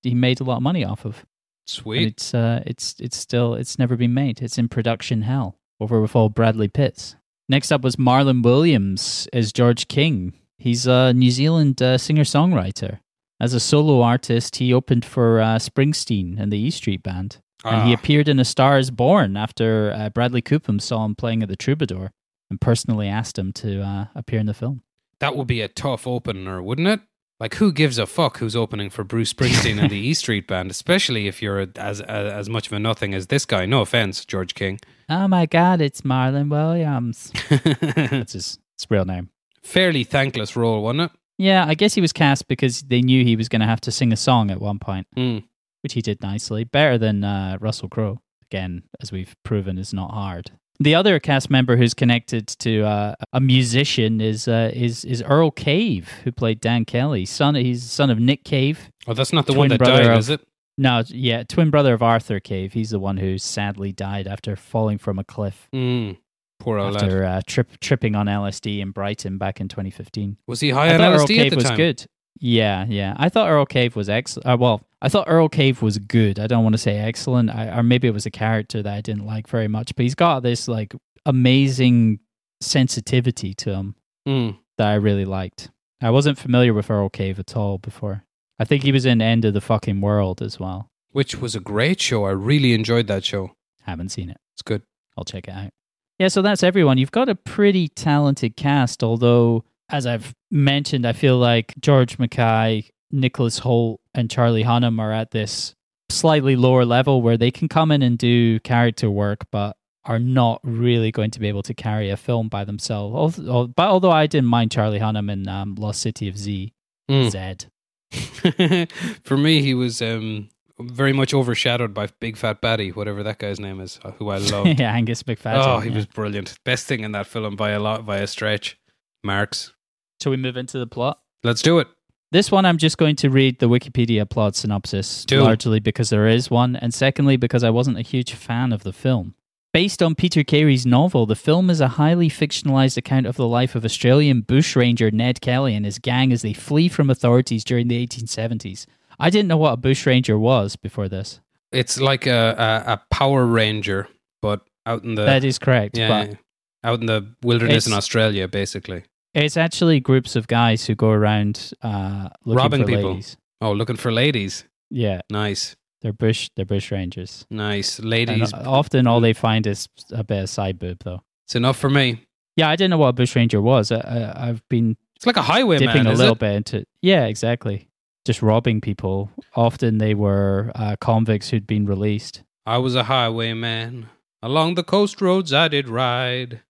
[0.01, 1.17] he, he made a lot of money off of.
[1.19, 1.25] And
[1.67, 2.07] Sweet.
[2.07, 4.41] it's uh it's it's still it's never been made.
[4.41, 7.15] It's in production hell over with all Bradley Pitts.
[7.47, 10.33] Next up was Marlon Williams as George King.
[10.57, 12.99] He's a New Zealand uh, singer songwriter.
[13.43, 17.85] As a solo artist, he opened for uh, Springsteen and the E Street Band, and
[17.87, 17.97] he Ah.
[17.99, 21.57] appeared in A Star Is Born after uh, Bradley Coopham saw him playing at the
[21.57, 22.11] Troubadour
[22.49, 24.81] and personally asked him to uh, appear in the film.
[25.19, 27.01] That would be a tough opener, wouldn't it?
[27.39, 30.71] Like, who gives a fuck who's opening for Bruce Springsteen and the E Street Band,
[30.71, 33.65] especially if you're as, as as much of a nothing as this guy?
[33.65, 34.79] No offense, George King.
[35.09, 37.33] Oh my God, it's Marlon Williams.
[37.49, 39.31] That's his, his real name.
[39.63, 41.11] Fairly thankless role, wasn't it?
[41.43, 43.91] Yeah, I guess he was cast because they knew he was going to have to
[43.91, 45.43] sing a song at one point, Mm.
[45.81, 46.63] which he did nicely.
[46.63, 48.19] Better than uh, Russell Crowe.
[48.49, 50.51] Again, as we've proven, is not hard.
[50.79, 55.51] The other cast member who's connected to uh, a musician is uh, is is Earl
[55.51, 57.25] Cave, who played Dan Kelly.
[57.25, 58.89] Son, he's the son of Nick Cave.
[59.07, 60.41] Oh, that's not the one that died, of- is it?
[60.77, 62.73] No, yeah, twin brother of Arthur Cave.
[62.73, 66.17] He's the one who sadly died after falling from a cliff Mm.
[66.63, 70.37] Poor old after uh, trip, tripping on LSD in Brighton back in 2015.
[70.47, 71.77] Was he high I on thought Earl LSD Cave at the was time?
[71.77, 72.05] good.
[72.39, 73.13] Yeah, yeah.
[73.17, 74.47] I thought Earl Cave was excellent.
[74.47, 76.39] Uh, well, I thought Earl Cave was good.
[76.39, 79.01] I don't want to say excellent, I, or maybe it was a character that I
[79.01, 79.93] didn't like very much.
[79.95, 80.95] But he's got this like
[81.25, 82.19] amazing
[82.61, 83.95] sensitivity to him
[84.27, 84.57] Mm.
[84.77, 85.69] that I really liked.
[86.01, 88.23] I wasn't familiar with Earl Cave at all before.
[88.57, 90.89] I think he was in End of the Fucking World as well.
[91.11, 92.23] Which was a great show.
[92.25, 93.51] I really enjoyed that show.
[93.81, 94.37] Haven't seen it.
[94.53, 94.81] It's good.
[95.17, 95.71] I'll check it out.
[96.19, 96.97] Yeah, so that's everyone.
[96.97, 102.89] You've got a pretty talented cast, although, as I've mentioned, I feel like George Mackay,
[103.11, 105.73] Nicholas Hoult, and Charlie Hunnam are at this
[106.09, 110.59] slightly lower level where they can come in and do character work, but are not
[110.63, 113.15] really going to be able to carry a film by themselves.
[113.39, 116.73] Although, but although I didn't mind Charlie Hunnam in um, Lost City of Z,
[117.09, 117.31] Mm.
[117.31, 117.65] Zed.
[119.23, 120.49] For me, he was um,
[120.79, 124.37] very much overshadowed by Big Fat Batty, whatever that guy's name is, uh, who I
[124.51, 124.67] love.
[124.67, 125.65] yeah, Angus Macfadyen.
[125.65, 125.95] oh, he yeah.
[125.95, 126.55] was brilliant.
[126.65, 128.77] Best thing in that film by a lot, by a stretch.
[129.23, 129.73] Marks.
[130.21, 131.19] Shall we move into the plot?
[131.43, 131.87] Let's do it.
[132.31, 135.41] This one, I'm just going to read the Wikipedia plot synopsis, Do.
[135.43, 138.91] largely because there is one, and secondly, because I wasn't a huge fan of the
[138.93, 139.35] film.
[139.71, 143.75] Based on Peter Carey's novel, the film is a highly fictionalized account of the life
[143.75, 148.05] of Australian bushranger Ned Kelly and his gang as they flee from authorities during the
[148.05, 148.85] 1870s.
[149.23, 151.39] I didn't know what a bushranger was before this.
[151.71, 154.07] It's like a, a, a Power Ranger,
[154.41, 156.35] but out in the that is correct, yeah, but yeah.
[156.83, 159.03] out in the wilderness in Australia, basically.
[159.33, 163.09] it's actually groups of guys who go around uh, looking Robbing for people.
[163.11, 163.37] ladies.
[163.61, 164.65] Oh, looking for ladies.
[164.91, 167.45] Yeah, Nice, they're bush, they're bushrangers.
[167.49, 168.53] nice And ladies.
[168.53, 171.21] often, all they find is a bit of side boob, though.
[171.47, 172.25] It's enough for me.
[172.57, 173.91] Yeah, I didn't know what a bushranger was.
[173.91, 176.39] I, I, I've been It's like a highwayman, dipping a is little it?
[176.39, 176.85] bit into.
[177.01, 177.87] Yeah, exactly.
[178.25, 179.31] Just robbing people.
[179.55, 182.43] Often they were uh, convicts who'd been released.
[182.65, 184.09] I was a highwayman.
[184.41, 186.61] Along the coast roads I did ride,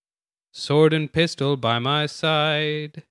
[0.51, 3.03] sword and pistol by my side.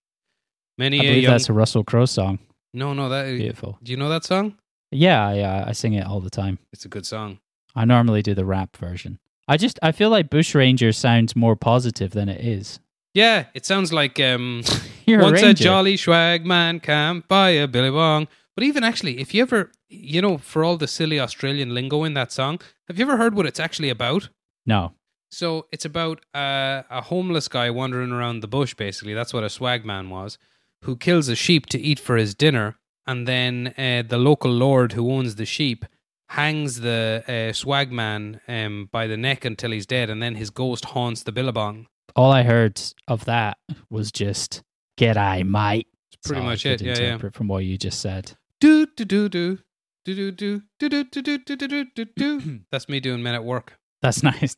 [0.79, 1.33] Many I a believe young...
[1.33, 2.41] that's a Russell Crowe song.
[2.75, 3.27] No, no, that.
[3.27, 3.79] Beautiful.
[3.83, 4.57] Do you know that song?
[4.91, 6.59] Yeah, I, uh, I sing it all the time.
[6.73, 7.39] It's a good song.
[7.75, 9.19] I normally do the rap version.
[9.49, 12.81] I just I feel like bushranger sounds more positive than it is.
[13.15, 14.63] Yeah, it sounds like um,
[15.07, 18.29] You're once a a, jolly swag man camped by a billabong.
[18.55, 22.15] But even actually, if you ever you know, for all the silly Australian lingo in
[22.15, 24.31] that song, have you ever heard what it's actually about?
[24.65, 24.93] No.
[25.31, 29.15] So it's about uh, a homeless guy wandering around the bush, basically.
[29.15, 30.39] That's what a swag man was,
[30.83, 32.77] who kills a sheep to eat for his dinner.
[33.07, 35.85] And then uh, the local lord who owns the sheep
[36.29, 40.09] hangs the uh, swag man um, by the neck until he's dead.
[40.09, 41.87] And then his ghost haunts the billabong.
[42.15, 43.59] All I heard of that
[43.91, 44.63] was just
[44.99, 46.83] "G'day, mate." It's pretty That's all I much it.
[46.83, 47.31] Yeah, yeah.
[47.33, 48.33] From what you just said.
[48.61, 49.59] Do, do.
[50.05, 52.61] Do, do, do, do, do, do, do, do, do, do, do.
[52.73, 53.75] That's me doing men at work.
[54.03, 54.57] That's nice.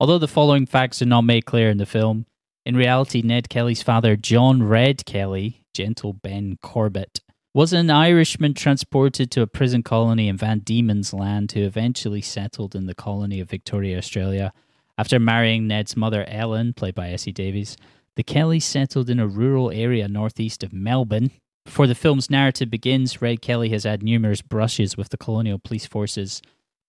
[0.00, 2.24] Although the following facts are not made clear in the film,
[2.64, 7.20] in reality, Ned Kelly's father, John Red Kelly, gentle Ben Corbett,
[7.52, 12.74] was an Irishman transported to a prison colony in Van Diemen's Land who eventually settled
[12.74, 14.54] in the colony of Victoria, Australia.
[15.02, 17.76] After marrying Ned's mother, Ellen, played by Essie Davis,
[18.14, 21.32] the Kellys settled in a rural area northeast of Melbourne.
[21.64, 25.86] Before the film's narrative begins, Red Kelly has had numerous brushes with the colonial police
[25.86, 26.40] forces.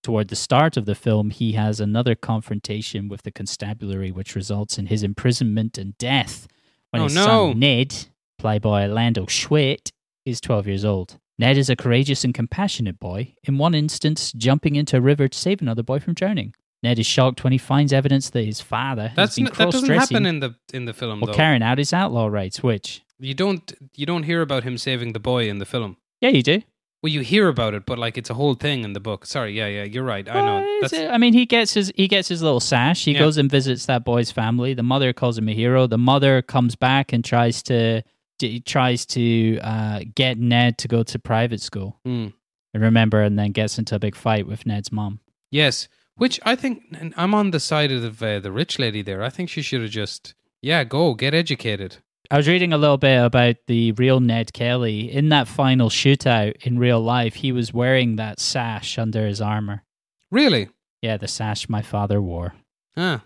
[0.03, 4.77] Toward the start of the film, he has another confrontation with the constabulary, which results
[4.77, 6.47] in his imprisonment and death
[6.91, 7.25] when Oh, his no.
[7.25, 7.95] son Ned,
[8.37, 9.89] played by Orlando Schwerdt,
[10.23, 11.17] is 12 years old.
[11.39, 15.35] Ned is a courageous and compassionate boy, in one instance, jumping into a river to
[15.35, 16.53] save another boy from drowning.
[16.83, 19.71] Ned is shocked when he finds evidence that his father has That's been n- that
[19.71, 21.33] doesn't happen in the in the film or though.
[21.33, 25.19] carrying out his outlaw rights, which, You don't you don't hear about him saving the
[25.19, 25.97] boy in the film.
[26.21, 26.61] yeah, you do.
[27.01, 29.25] Well, you hear about it, but like it's a whole thing in the book.
[29.25, 30.25] Sorry, yeah, yeah, you're right.
[30.29, 30.79] I know.
[30.81, 33.03] That's, I mean, he gets his he gets his little sash.
[33.03, 33.19] He Yeah.
[33.19, 34.73] goes and visits that boy's family.
[34.73, 35.85] The mother calls him a hero.
[35.85, 38.03] The mother comes back and tries to
[38.39, 41.99] d- tries to uh, get Ned to go to private school.
[42.05, 42.31] And
[42.73, 45.19] remember, and then gets into a big fight with Ned's mom.
[45.51, 49.23] yes, which I think and I'm on the side of uh, the rich lady there.
[49.23, 51.97] I think she should have just yeah, go get educated.
[52.31, 55.11] I was reading a little bit about the real Ned Kelly.
[55.11, 59.83] In that final shootout in real life, he was wearing that sash under his armor.
[60.31, 60.69] Really?
[61.01, 62.55] Yeah, the sash my father wore.
[62.95, 63.23] Ah,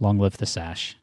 [0.00, 0.96] Long live the sash.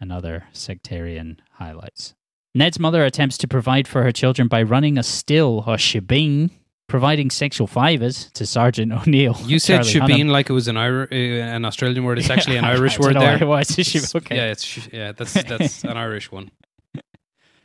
[0.00, 2.14] And other sectarian highlights.
[2.54, 6.50] Ned's mother attempts to provide for her children by running a still or shebeen,
[6.88, 9.36] providing sexual favors to Sergeant O'Neill.
[9.46, 10.28] you said Hunnam.
[10.30, 12.18] like it was an Irish, uh, an Australian word.
[12.18, 13.46] It's actually an Irish word there.
[13.46, 14.36] why it's a sheb- okay.
[14.36, 15.12] Yeah, it's yeah.
[15.12, 16.50] That's that's an Irish one.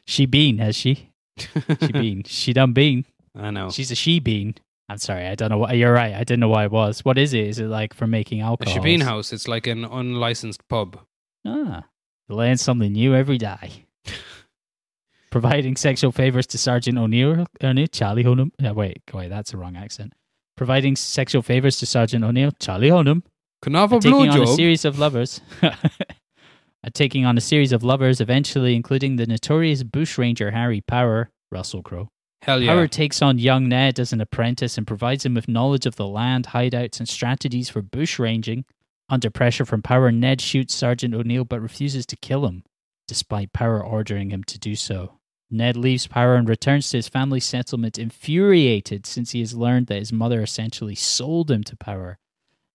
[0.05, 1.11] She been, has she?
[1.38, 2.24] she been.
[2.24, 3.05] she done been.
[3.36, 3.70] I know.
[3.70, 4.55] She's a she bean.
[4.89, 6.15] I'm sorry, I don't know what you're right.
[6.15, 7.05] I didn't know why it was.
[7.05, 7.45] What is it?
[7.45, 8.76] Is it like for making alcohol?
[8.76, 9.32] A shebeen house.
[9.32, 10.99] It's like an unlicensed pub.
[11.45, 11.86] Ah,
[12.28, 13.86] you learn something new every day.
[15.32, 18.51] Providing sexual favors to Sergeant O'Neill, O'Neill Charlie Hunnam.
[18.63, 20.13] Uh, wait, wait, that's the wrong accent.
[20.57, 23.23] Providing sexual favors to Sergeant O'Neill, Charlie Hunnam,
[23.61, 25.41] Can I have a taking on a series of lovers.
[26.93, 32.09] Taking on a series of lovers, eventually including the notorious bushranger Harry Power, Russell Crowe.
[32.41, 32.73] Hell yeah.
[32.73, 36.07] Power takes on young Ned as an apprentice and provides him with knowledge of the
[36.07, 38.63] land, hideouts, and strategies for bushranging.
[39.09, 42.63] Under pressure from Power, Ned shoots Sergeant O'Neill but refuses to kill him,
[43.07, 45.18] despite Power ordering him to do so.
[45.52, 50.00] Ned leaves Power and returns to his family settlement infuriated since he has learned that
[50.00, 52.20] his mother essentially sold him to Power.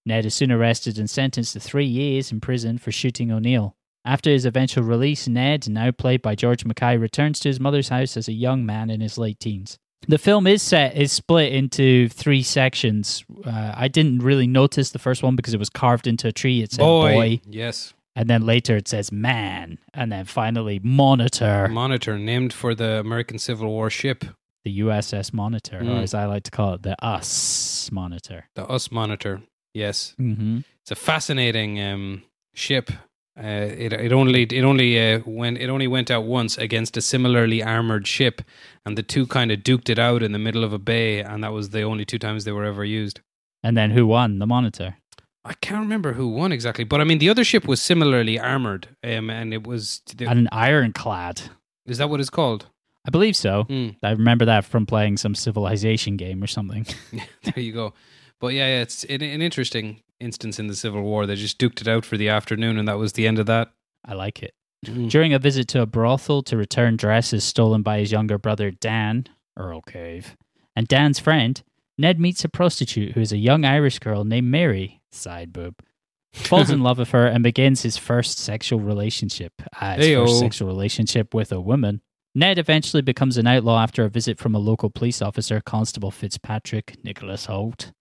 [0.07, 3.77] Ned is soon arrested and sentenced to three years in prison for shooting O'Neill.
[4.05, 8.17] After his eventual release, Ned, now played by George Mackay, returns to his mother's house
[8.17, 9.79] as a young man in his late teens.
[10.07, 13.25] The film is set is split into three sections.
[13.45, 16.61] Uh, I didn't really notice the first one because it was carved into a tree.
[16.63, 17.15] It said boy.
[17.15, 17.95] boy, Yes.
[18.17, 23.39] And then later it says man, and then finally monitor, Monitor named for the American
[23.39, 24.25] Civil War ship,
[24.65, 26.03] the USS Monitor, or Mm.
[26.03, 28.49] as I like to call it, the US Monitor.
[28.55, 29.43] the US Monitor.
[29.75, 30.15] Yes.
[30.21, 30.59] Mm-hmm.
[30.83, 32.23] It's a fascinating um,
[32.55, 32.91] ship.
[33.37, 33.47] Uh,
[33.87, 37.61] it it only it only uh, went it only went out once against a similarly
[37.65, 38.43] armored ship,
[38.87, 41.43] and the two kind of duked it out in the middle of a bay, and
[41.43, 43.21] that was the only two times they were ever used.
[43.65, 44.39] And then who won?
[44.39, 44.99] The Monitor.
[45.45, 48.89] I can't remember who won exactly, but I mean the other ship was similarly armored,
[49.05, 51.43] um, and it was the, An ironclad.
[51.87, 52.67] is that what it's called?
[53.07, 53.65] I believe so.
[53.65, 53.91] Hmm.
[54.03, 56.87] I remember that from playing some Civilization game or something.
[57.43, 57.93] there you go.
[58.41, 61.27] But yeah, yeah it's an, an interesting instance in the Civil War.
[61.27, 63.71] They just duked it out for the afternoon, and that was the end of that.
[64.05, 64.55] I like it.
[64.87, 65.11] Mm.
[65.11, 69.27] During a visit to a brothel to return dresses stolen by his younger brother Dan,
[69.57, 70.37] Earl Cave,
[70.75, 71.63] and Dan's friend,
[71.97, 75.77] Ned meets a prostitute who is a young Irish girl named Mary, side boob,
[76.33, 79.53] falls in love with her and begins his first sexual relationship.
[79.81, 80.27] Uh, his Heyo.
[80.27, 82.01] first sexual relationship with a woman.
[82.35, 86.97] Ned eventually becomes an outlaw after a visit from a local police officer, Constable Fitzpatrick
[87.05, 87.93] Nicholas Hoult,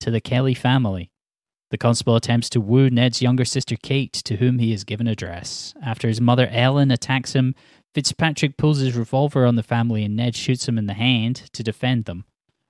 [0.00, 1.10] to the Kelly family.
[1.72, 5.16] The constable attempts to woo Ned's younger sister Kate, to whom he is given a
[5.16, 5.74] dress.
[5.82, 7.54] After his mother Ellen attacks him,
[7.94, 11.62] Fitzpatrick pulls his revolver on the family and Ned shoots him in the hand to
[11.62, 12.24] defend them.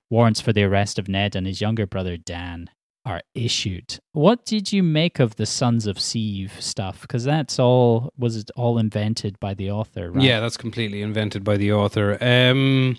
[0.08, 2.70] warrants for the arrest of Ned and his younger brother Dan
[3.04, 3.98] are issued.
[4.12, 7.00] What did you make of the Sons of Sieve stuff?
[7.02, 10.22] Because that's all was it all invented by the author, right?
[10.24, 12.16] Yeah, that's completely invented by the author.
[12.20, 12.98] Um,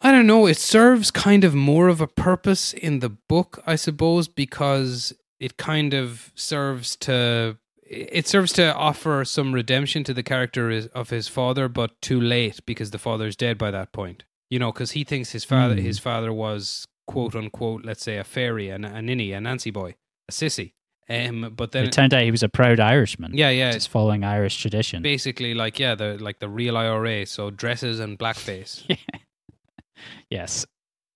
[0.00, 0.46] I don't know.
[0.46, 5.56] It serves kind of more of a purpose in the book, I suppose, because it
[5.56, 7.56] kind of serves to
[7.86, 12.58] it serves to offer some redemption to the character of his father, but too late
[12.66, 14.24] because the father's dead by that point.
[14.50, 15.82] You know, because he thinks his father Mm.
[15.82, 19.94] his father was quote unquote, let's say, a fairy, a, a ninny, a Nancy boy,
[20.28, 20.72] a sissy.
[21.08, 23.36] Um, but then it turned out he was a proud Irishman.
[23.36, 25.02] yeah, yeah, just following Irish tradition.
[25.02, 28.84] basically like yeah, the like the real IRA, so dresses and blackface.
[30.30, 30.66] yes,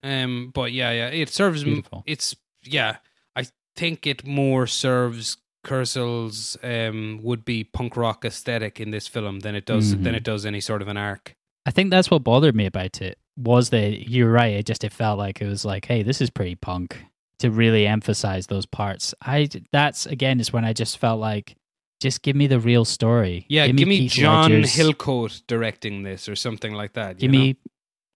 [0.03, 1.65] Um, but yeah, yeah, it serves.
[1.65, 2.03] Beautiful.
[2.07, 2.97] It's yeah,
[3.35, 3.45] I
[3.77, 9.55] think it more serves Kurzel's um would be punk rock aesthetic in this film than
[9.55, 10.17] it does than Mhm.
[10.17, 11.35] it does any sort of an arc.
[11.67, 14.55] I think that's what bothered me about it was that you're right.
[14.55, 17.05] It just it felt like it was like, hey, this is pretty punk
[17.39, 19.15] to really emphasize those parts.
[19.23, 21.57] I that's again is when I just felt like,
[22.01, 23.47] just give me the real story.
[23.49, 27.17] Yeah, give me, Keith John Rogers, Hillcoat directing this or something like that.
[27.17, 27.39] you Give know?
[27.39, 27.57] me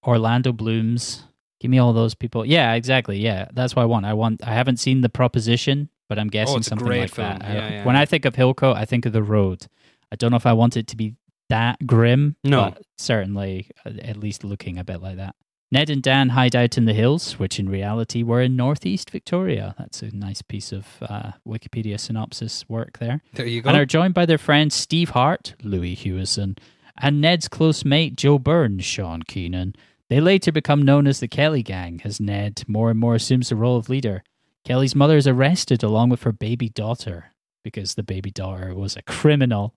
[0.06, 1.24] Orlando Blooms.
[1.60, 2.44] Give me all those people.
[2.44, 3.18] Yeah, exactly.
[3.18, 4.04] Yeah, that's what I want.
[4.04, 4.42] I want.
[4.44, 7.28] I haven't seen the proposition, but I'm oh, guessing Oh, something like film.
[7.38, 7.44] that.
[7.44, 7.84] I- Yeah, yeah.
[7.84, 9.66] When I think of Hillcoat, I think of the road.
[10.10, 11.14] I don't know if I want it to be
[11.48, 12.36] that grim.
[12.44, 12.74] No.
[12.98, 15.34] certainly uh, at least looking a bit like that.
[15.70, 19.74] Ned and Dan hide out in the hills, which in reality were in northeast Victoria.
[19.78, 23.70] That's a nice piece of uh, Wikipedia synopsis work there There you go.
[23.70, 26.58] and are joined by their friends Steve Hart, Louis Hewison,
[27.00, 29.74] and Ned's close mate Joe Byrne, Sean Keenan.
[30.10, 33.56] They later become known as the Kelly Gang as Ned more and more assumes the
[33.56, 34.22] role of leader.
[34.66, 37.32] Kelly's mother is arrested along with her baby daughter
[37.64, 39.74] because the baby daughter was a criminal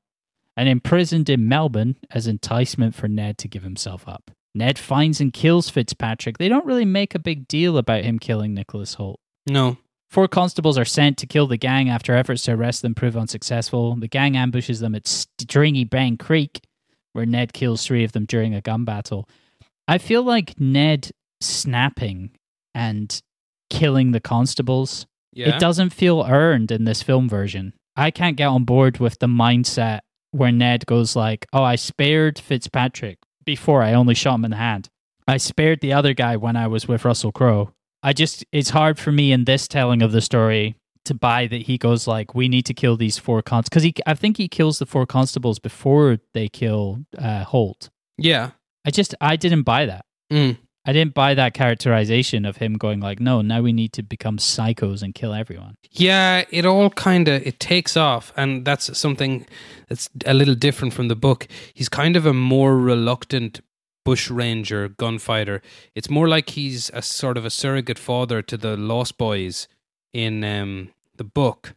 [0.57, 4.31] and imprisoned in Melbourne as enticement for Ned to give himself up.
[4.53, 6.37] Ned finds and kills Fitzpatrick.
[6.37, 9.17] They don't really make a big deal about him killing Nicholas Hoult.
[9.47, 9.77] no,
[10.09, 13.97] Four constables are sent to kill the gang after efforts to arrest them prove unsuccessful.
[13.97, 16.61] The gang ambushes them at Stringybark Creek,
[17.11, 19.27] where Ned kills three of them during a gun battle.
[19.89, 22.31] I feel like Ned snapping
[22.73, 23.21] and
[23.69, 27.73] killing the constables, yeah, it doesn't feel earned in this film version.
[27.97, 29.99] I can't get on board with the mindset
[30.35, 34.57] where Ned goes like, "Oh, I spared Fitzpatrick before I only shot him in the
[34.57, 34.89] hand.
[35.27, 37.71] I spared the other guy when I was with Russell Crowe."
[38.03, 40.75] I just it's hard for me in this telling of the story
[41.05, 43.93] to buy that he goes like, "We need to kill these four cons," because he
[44.05, 47.89] I think he kills the four constables before they kill uh, Hoult.
[48.17, 48.51] yeah,
[48.85, 50.05] I just I didn't buy that.
[50.31, 50.57] Mm.
[50.85, 54.37] I didn't buy that characterization of him going like, "No, now we need to become
[54.37, 59.47] psychos and kill everyone." Yeah, it all kind of it takes off, and that's something
[59.89, 61.47] that's a little different from the book.
[61.73, 63.61] He's kind of a more reluctant
[64.03, 65.61] bushranger gunfighter.
[65.95, 69.67] It's more like he's a sort of a surrogate father to the Lost Boys
[70.13, 71.73] in um, the book,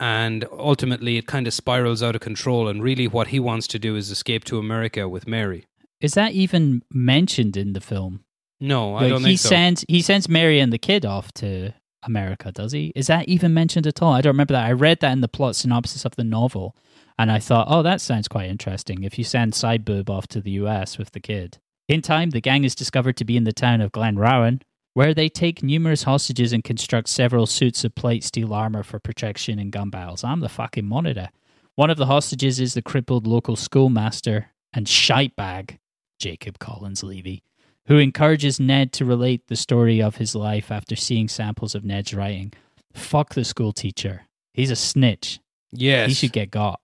[0.00, 2.68] and ultimately it kind of spirals out of control.
[2.68, 5.66] And really, what he wants to do is escape to America with Mary.
[6.00, 8.24] Is that even mentioned in the film?
[8.60, 9.48] No, I Like, don't he think so.
[9.50, 12.92] sends he sends Mary and the kid off to America, does he?
[12.94, 14.12] Is that even mentioned at all?
[14.12, 14.66] I don't remember that.
[14.66, 16.74] I read that in the plot synopsis of the novel,
[17.18, 19.02] and I thought, oh, that sounds quite interesting.
[19.04, 20.98] If you send side boob off to the U.S.
[20.98, 21.58] with the kid.
[21.88, 24.60] In time, the gang is discovered to be in the town of Glenrowan,
[24.94, 29.58] where they take numerous hostages and construct several suits of plate steel armor for protection
[29.58, 30.24] in gun battles.
[30.24, 31.28] I'm the fucking monitor.
[31.76, 35.76] One of the hostages is the crippled local schoolmaster and shitebag,
[36.18, 37.42] Jacob Collins Levy,
[37.86, 42.14] who encourages Ned to relate the story of his life after seeing samples of Ned's
[42.14, 42.52] writing.
[42.92, 44.26] Fuck the school teacher.
[44.54, 45.40] He's a snitch.
[45.72, 46.80] yes, He should get got.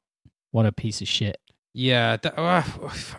[0.50, 1.38] What a piece of shit.
[1.74, 2.62] Yeah, that, uh,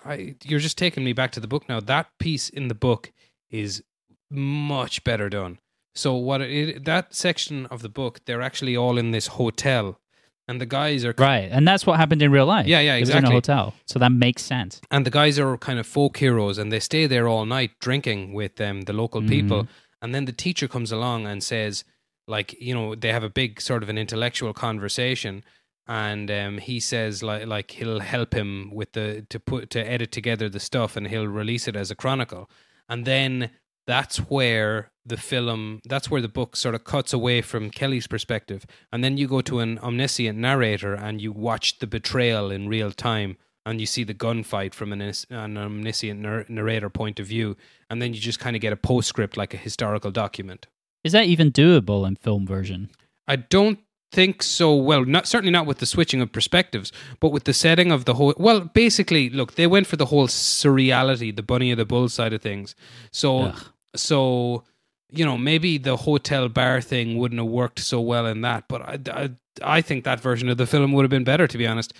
[0.06, 1.80] I, you're just taking me back to the book now.
[1.80, 3.12] That piece in the book
[3.50, 3.84] is
[4.30, 5.60] much better done.
[5.96, 10.00] So what it, that section of the book, they're actually all in this hotel,
[10.48, 11.50] and the guys are Right.
[11.52, 12.68] And that's what happened in real life.
[12.68, 13.74] Yeah, yeah, was in a hotel.
[13.86, 14.82] So that makes sense.
[14.92, 18.34] and the guys are kind of folk heroes, and they stay there all night drinking
[18.34, 19.68] with um, the local people.
[20.02, 21.86] And then the teacher comes along and says,
[22.28, 25.44] like, you know, they have a big sort of an intellectual conversation,
[25.88, 30.12] and um, he says like like he'll help him with the to put to edit
[30.12, 32.50] together the stuff, and he'll release it as a chronicle.
[32.90, 33.50] And then
[33.86, 38.66] that's where the film that's where the book sort of cuts away from Kelly's perspective.
[38.92, 42.92] And then you go to an omniscient narrator and you watch the betrayal in real
[42.92, 47.56] time and you see the gunfight from an, an omniscient nar- narrator point of view.
[47.90, 50.68] And then you just kind of get a postscript like a historical document.
[51.04, 52.90] Is that even doable in film version?
[53.28, 53.80] I don't
[54.12, 55.04] think so well.
[55.04, 58.34] Not certainly not with the switching of perspectives but with the setting of the whole
[58.38, 62.32] well basically look they went for the whole surreality the bunny of the bull side
[62.32, 62.76] of things.
[63.12, 63.73] So Ugh.
[63.96, 64.64] So,
[65.12, 68.82] you know, maybe the hotel bar thing wouldn't have worked so well in that, but
[68.82, 69.30] I, I,
[69.78, 71.94] I think that version of the film would have been better, to be honest.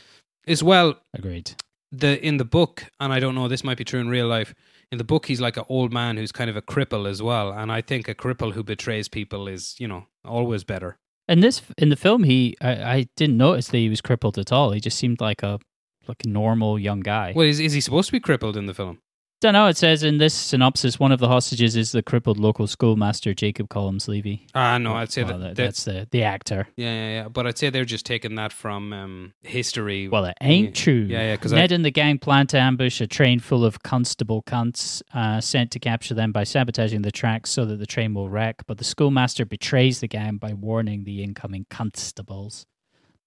[0.48, 1.52] As well, Agreed.
[1.92, 4.54] the in the book, and I don't know, this might be true in real life.
[4.92, 7.52] In the book, he's like an old man who's kind of a cripple as well,
[7.52, 10.98] and I think a cripple who betrays people is, you know, always better.
[11.30, 14.52] In this, in the film, he I, I didn't notice that he was crippled at
[14.52, 14.72] all.
[14.72, 15.60] He just seemed like a
[16.08, 17.32] like a normal young guy.
[17.34, 19.00] Well, is, is he supposed to be crippled in the film?
[19.44, 19.68] Don't know.
[19.68, 23.68] It says in this synopsis, one of the hostages is the crippled local schoolmaster Jacob
[23.68, 24.48] Collins Levy.
[24.56, 26.70] Ah, no, I'd say Well, that, that- that- that's the the actor.
[26.78, 27.28] yeah, yeah, yeah.
[27.28, 30.08] But I'd say they're just taking that from um, history.
[30.08, 30.84] Well, it ain't Yeah.
[30.86, 31.08] true.
[31.10, 31.36] Yeah, yeah.
[31.36, 35.02] Because Ned I- and the gang plan to ambush a train full of constable cunts
[35.14, 38.64] uh, sent to capture them by sabotaging the tracks so that the train will wreck.
[38.66, 42.66] But the schoolmaster betrays the gang by warning the incoming constables.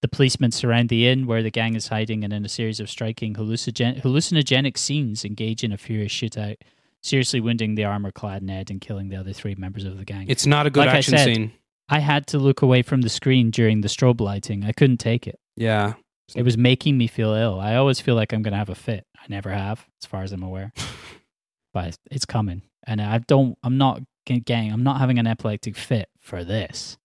[0.01, 2.89] The policemen surround the inn where the gang is hiding, and in a series of
[2.89, 6.57] striking hallucinogen- hallucinogenic scenes, engage in a furious shootout,
[7.01, 10.27] seriously wounding the armor-clad Ned and killing the other three members of the gang.
[10.29, 11.51] it's not a good Like I action said- scene.
[11.89, 14.65] I had to look away from the screen during the strobe lighting.
[14.65, 15.39] I couldn't take it.
[15.55, 15.93] Yeah.
[16.35, 17.61] It was making me feel ill.
[17.61, 19.05] I always feel like I'm going to have a fit.
[19.17, 20.73] I never have, as far as I'm aware.
[21.73, 23.57] but it's- coming, and I don't.
[23.63, 24.71] I'm not gang.
[24.73, 26.97] I'm not having an epileptic fit for this.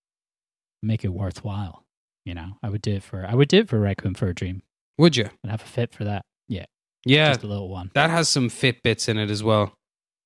[0.83, 1.82] Make it worthwhile.
[2.25, 3.27] You know, I would do it for.
[3.29, 4.63] I would do it for Requiem for a Dream.
[4.99, 5.29] Would you?
[5.45, 6.25] I'd have a fit for that.
[6.49, 6.67] Yeah,
[7.05, 7.31] Yeah.
[7.31, 7.91] just a little one.
[7.95, 9.75] That has some Fitbits in it as well.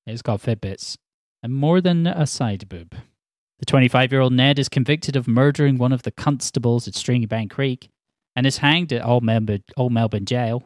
[0.05, 0.97] It's got Fitbits
[1.43, 2.95] and more than a side boob.
[3.59, 7.49] The 25 year old Ned is convicted of murdering one of the constables at Stringybark
[7.49, 7.89] Creek
[8.35, 10.63] and is hanged at Old Melbourne, Old Melbourne Jail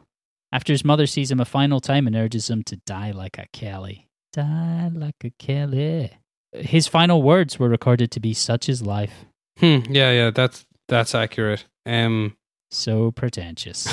[0.52, 3.46] after his mother sees him a final time and urges him to die like a
[3.54, 4.06] Kelly.
[4.34, 6.10] Die like a Kelly.
[6.52, 9.24] His final words were recorded to be such is life.
[9.58, 9.78] Hmm.
[9.88, 10.30] Yeah, yeah.
[10.30, 11.64] That's that's accurate.
[11.86, 12.36] Um.
[12.70, 13.86] So pretentious.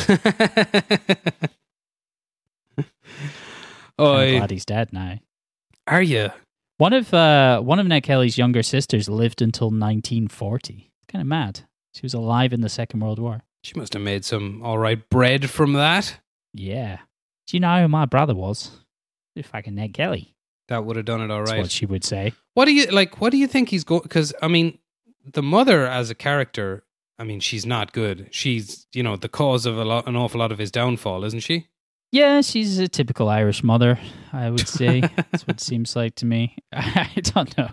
[3.98, 5.20] oh, I'm glad he's dead now.
[5.88, 6.30] are you?
[6.78, 10.92] One of uh, one of Ned Kelly's younger sisters lived until 1940.
[11.08, 11.62] Kind of mad.
[11.94, 13.42] She was alive in the Second World War.
[13.64, 16.20] She must have made some all right bread from that.
[16.54, 17.00] Yeah.
[17.48, 18.72] Do you know who my brother was?
[19.42, 20.36] Fucking Ned Kelly.
[20.68, 21.48] That would have done it all right.
[21.48, 22.34] That's what she would say.
[22.54, 23.22] What do you like?
[23.22, 24.02] What do you think he's going?
[24.02, 24.78] Because I mean,
[25.26, 26.84] the mother as a character,
[27.20, 28.30] I mean, she's not good.
[28.32, 31.42] She's you know the cause of a lot, an awful lot of his downfall, isn't
[31.42, 31.68] she?
[32.12, 34.00] Yeah, she's a typical Irish mother,
[34.34, 35.02] I would say.
[35.02, 36.56] That's what it seems like to me.
[36.74, 37.70] I don't know.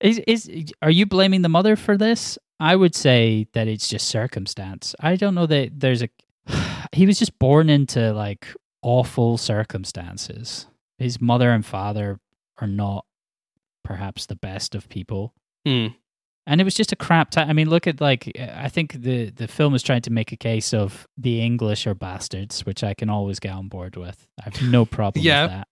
[0.00, 2.38] Is is are you blaming the mother for this?
[2.58, 4.94] I would say that it's just circumstance.
[5.00, 6.08] I don't know that there's a
[6.92, 8.46] he was just born into like
[8.82, 10.66] awful circumstances.
[10.98, 12.18] His mother and father
[12.60, 13.04] are not
[13.84, 15.34] perhaps the best of people.
[15.66, 15.88] Hmm.
[16.46, 17.48] And it was just a crap time.
[17.48, 20.36] I mean, look at like I think the the film is trying to make a
[20.36, 24.26] case of the English are bastards, which I can always get on board with.
[24.40, 25.42] I have no problem Yeah.
[25.42, 25.68] with that.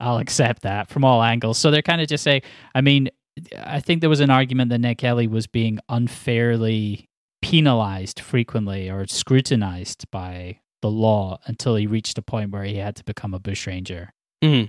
[0.00, 1.58] I'll accept that from all angles.
[1.58, 2.42] So they're kind of just saying.
[2.74, 3.08] I mean,
[3.56, 7.08] I think there was an argument that Nick Kelly was being unfairly
[7.40, 12.94] penalized frequently or scrutinized by the law until he reached a point where he had
[12.96, 14.12] to become a bushranger
[14.42, 14.62] Hmm.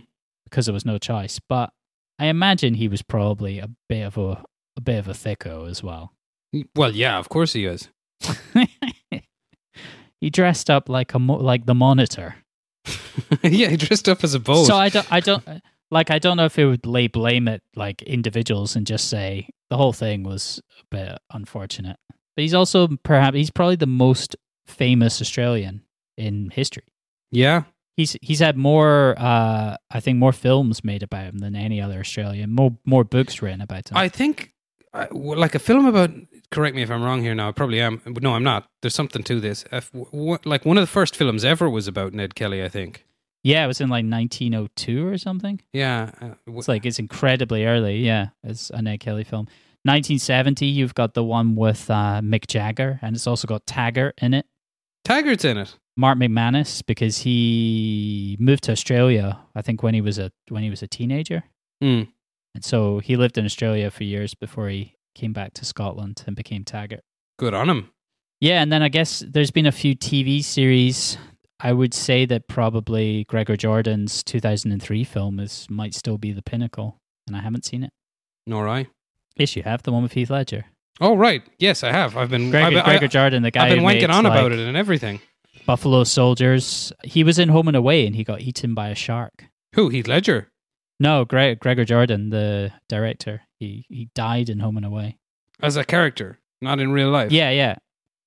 [0.46, 1.40] because there was no choice.
[1.40, 1.72] But
[2.20, 4.44] I imagine he was probably a bit of a
[4.78, 6.14] a bit of a thicko as well.
[6.76, 7.90] Well, yeah, of course he is.
[10.20, 12.36] he dressed up like a mo- like the monitor.
[13.44, 14.66] yeah, he dressed up as a boat.
[14.66, 15.44] So I don't I don't
[15.92, 19.50] like I don't know if it would lay blame at like individuals and just say
[19.70, 21.98] the whole thing was a bit unfortunate.
[22.36, 25.84] But he's also perhaps he's probably the most famous Australian
[26.18, 26.84] in history.
[27.32, 27.64] yeah,
[27.98, 32.00] He's he's had more uh I think more films made about him than any other
[32.00, 32.52] Australian.
[32.52, 33.98] More more books written about him.
[33.98, 34.53] I think
[34.94, 36.12] I- like a film about.
[36.52, 37.34] Correct me if I'm wrong here.
[37.34, 38.02] Now I probably am.
[38.22, 38.68] No, I'm not.
[38.82, 39.66] There's something to this.
[39.72, 42.64] If, w- w- like one of the first films ever was about Ned Kelly.
[42.64, 43.06] I think.
[43.44, 45.60] yeah, it was in like 1902 or something.
[45.74, 46.12] Yeah.
[46.22, 47.98] uh, w- It's like it's incredibly early.
[48.06, 49.48] Yeah, it's a Ned Kelly film.
[49.86, 54.34] 1970, you've got the one with uh, Mick Jagger, and it's also got Taggart in
[54.34, 54.46] it.
[55.04, 55.76] Taggart's in it.
[55.98, 60.70] Mark McManus, because he moved to Australia, I think when he was a when he
[60.70, 61.44] was a teenager,
[61.82, 62.04] Hmm.
[62.56, 66.36] And so he lived in Australia for years before he came back to Scotland and
[66.36, 67.02] became Taggart.
[67.38, 67.90] Good on him.
[68.40, 71.18] Yeah, and then I guess there's been a few TV series.
[71.60, 76.98] I would say that probably Gregor Jordan's 2003 film is might still be the pinnacle,
[77.26, 77.92] and I haven't seen it.
[78.46, 78.88] Nor I.
[79.38, 80.66] Yes, you have the one with Heath Ledger.
[81.00, 81.42] Oh right.
[81.58, 82.18] Yes, I have.
[82.18, 82.52] I've been.
[82.52, 84.68] Gregor, I've been, Gregor I, Jordan, the guy I've been wanking on about like, it
[84.68, 85.22] and everything.
[85.66, 86.92] Buffalo Soldiers.
[87.04, 89.46] He was in Home and Away, and he got eaten by a shark.
[89.76, 89.90] Who?
[89.90, 90.50] Heath Ledger.
[91.00, 93.42] No, Gre- Gregor Jordan, the director.
[93.60, 95.18] He he died in Home and Away.
[95.62, 97.32] As a character, not in real life.
[97.32, 97.76] Yeah, yeah.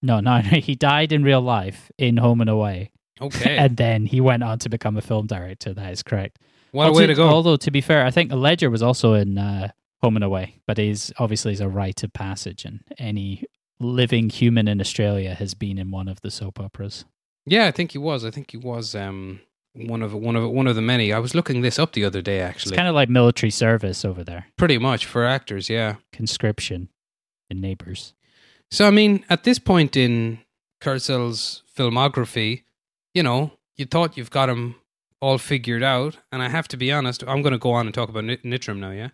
[0.03, 2.91] No, no, he died in real life in Home and Away,
[3.21, 3.57] Okay.
[3.63, 5.73] and then he went on to become a film director.
[5.73, 6.39] That is correct.
[6.73, 7.29] What a Although- way to go.
[7.29, 9.69] Although to be fair, I think Ledger was also in uh,
[10.03, 13.45] Home and Away, but he's obviously is a rite of passage, and any
[13.81, 17.05] living human in Australia has been in one of the soap operas.
[17.47, 18.25] Yeah, I think he was.
[18.25, 19.41] I think he was um,
[19.77, 21.13] one of one of one of the many.
[21.13, 24.05] I was looking this up the other day, Actually, It's kind of like military service
[24.05, 25.97] over there, Pretty much for actors, yeah.
[26.13, 26.89] conscription
[27.51, 28.15] in Neighbours.
[28.71, 30.39] So I mean, at this point in
[30.83, 32.63] Kurzel's filmography,
[33.15, 34.77] you know, you thought you've got him
[35.21, 37.23] all figured out, and I have to be honest.
[37.27, 39.09] I'm going to go on and talk about Nit- Nitram now, yeah.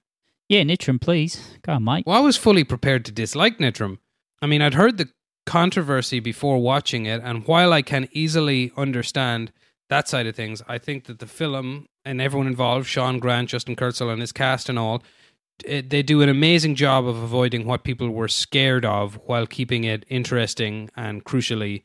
[0.48, 1.56] Yeah, Nitram, please.
[1.62, 2.04] Go on, Mike.
[2.06, 3.98] Well, I was fully prepared to dislike Nitram.
[4.42, 5.08] I mean, I'd heard the
[5.46, 9.52] controversy before watching it, and while I can easily understand
[9.92, 13.76] that side of things, I think that the film and everyone involved, Shaun Grant, Justin
[13.76, 15.02] Kurzel, and his cast and all,
[15.64, 19.84] it, they do an amazing job of avoiding what people were scared of while keeping
[19.84, 21.82] it interesting and crucially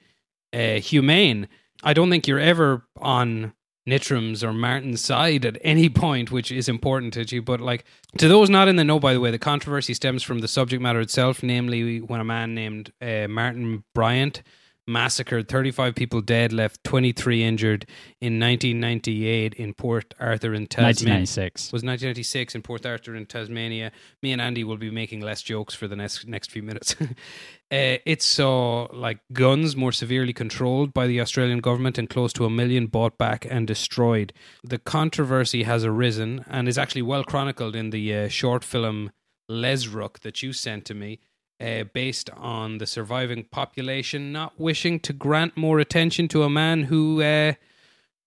[0.53, 1.49] uh, humane.
[1.83, 3.51] I don't think you're ever on
[3.87, 7.41] Nitram's or Martin's side at any point, which is important to you.
[7.41, 7.83] But like
[8.17, 10.81] to those not in the know, by the way, the controversy stems from the subject
[10.81, 14.41] matter itself, namely when a man named uh, Martin Bryant
[14.87, 17.85] massacred 35 people dead, left 23 injured
[18.21, 21.19] in 1998 in Port Arthur in Tasmania.
[21.19, 21.73] 1996.
[21.73, 23.91] Was 1996 in Port Arthur in Tasmania.
[24.23, 26.95] Me and Andy will be making less jokes for the next next few minutes.
[27.01, 27.05] uh,
[27.69, 32.49] it saw like guns more severely controlled by the Australian government and close to a
[32.49, 34.31] million bought back and destroyed.
[34.63, 39.11] The controversy has arisen and is actually well chronicled in the uh, short film
[39.49, 41.19] Lesrook that you sent to me.
[41.59, 46.83] Uh, based on the surviving population not wishing to grant more attention to a man
[46.83, 47.53] who uh,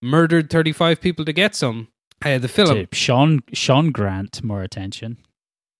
[0.02, 1.88] murdered 35 people to get some.
[2.24, 5.16] Uh, the film, To Sean Shaun Grant more attention.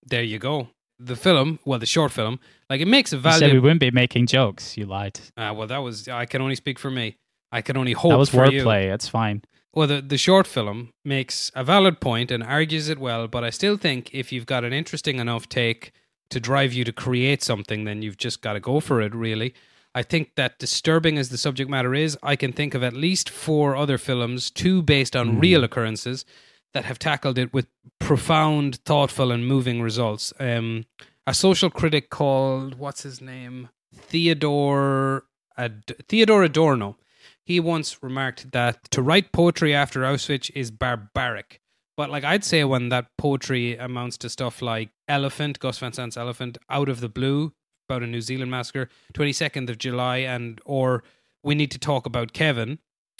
[0.05, 0.69] there you go.
[0.97, 4.27] The film, well, the short film, like it makes a said we wouldn't be making
[4.27, 4.77] jokes.
[4.77, 5.19] You lied.
[5.35, 7.17] Uh, well, that was I can only speak for me.
[7.51, 8.93] I can only hope that was wordplay.
[8.93, 9.41] It's fine.
[9.73, 13.49] Well, the, the short film makes a valid point and argues it well, but I
[13.49, 15.91] still think if you've got an interesting enough take
[16.31, 19.53] to drive you to create something, then you've just got to go for it, really.
[19.93, 23.29] I think that disturbing as the subject matter is, I can think of at least
[23.29, 26.25] four other films, two based on real occurrences,
[26.73, 27.67] that have tackled it with
[27.99, 30.31] profound, thoughtful, and moving results.
[30.39, 30.85] Um,
[31.27, 33.69] a social critic called, what's his name?
[33.93, 35.25] Theodore,
[35.57, 36.97] Ad- Theodor Adorno
[37.43, 41.60] he once remarked that to write poetry after Auschwitz is barbaric.
[42.01, 46.17] But like I'd say when that poetry amounts to stuff like Elephant, Gus Van Sant's
[46.17, 47.53] Elephant, Out of the Blue,
[47.87, 51.03] about a New Zealand massacre, 22nd of July, and or
[51.43, 52.79] We Need to Talk About Kevin,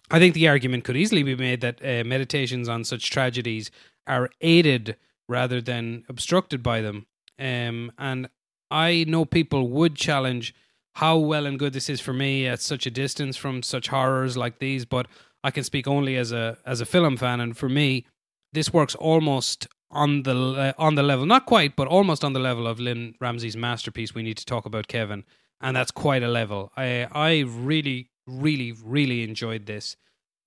[0.09, 3.69] I think the argument could easily be made that uh, meditations on such tragedies
[4.07, 4.95] are aided
[5.29, 7.05] rather than obstructed by them.
[7.37, 8.29] Um, and
[8.71, 10.55] I know people would challenge
[10.95, 14.35] how well and good this is for me at such a distance from such horrors
[14.35, 15.05] like these, but
[15.43, 18.07] I can speak only as a as a film fan, and for me,
[18.53, 22.39] this works almost on the le- on the level, not quite, but almost on the
[22.39, 24.15] level of Lynne Ramsay's masterpiece.
[24.15, 25.23] We need to talk about Kevin,
[25.59, 26.71] and that's quite a level.
[26.75, 29.97] I I really really really enjoyed this.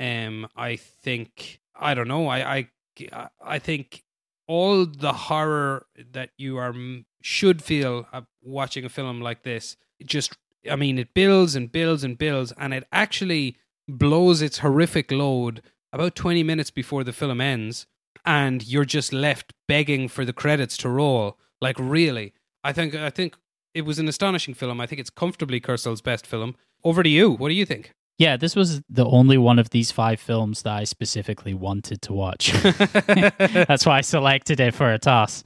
[0.00, 2.28] Um, I think I don't know.
[2.28, 2.68] I
[3.12, 4.04] I I think
[4.46, 6.74] all the horror that you are
[7.22, 10.36] should feel uh, watching a film like this just
[10.70, 13.56] i mean it builds and builds and builds and it actually
[13.88, 15.62] blows its horrific load
[15.92, 17.86] about 20 minutes before the film ends
[18.24, 21.38] and you're just left begging for the credits to roll.
[21.60, 22.32] Like really.
[22.62, 23.36] I think i think
[23.74, 24.80] it was an astonishing film.
[24.80, 26.54] I think it's comfortably Kurzel's best film.
[26.84, 27.32] Over to you.
[27.32, 27.92] What do you think?
[28.18, 32.12] Yeah, this was the only one of these five films that I specifically wanted to
[32.12, 32.52] watch.
[32.62, 35.42] That's why I selected it for a toss.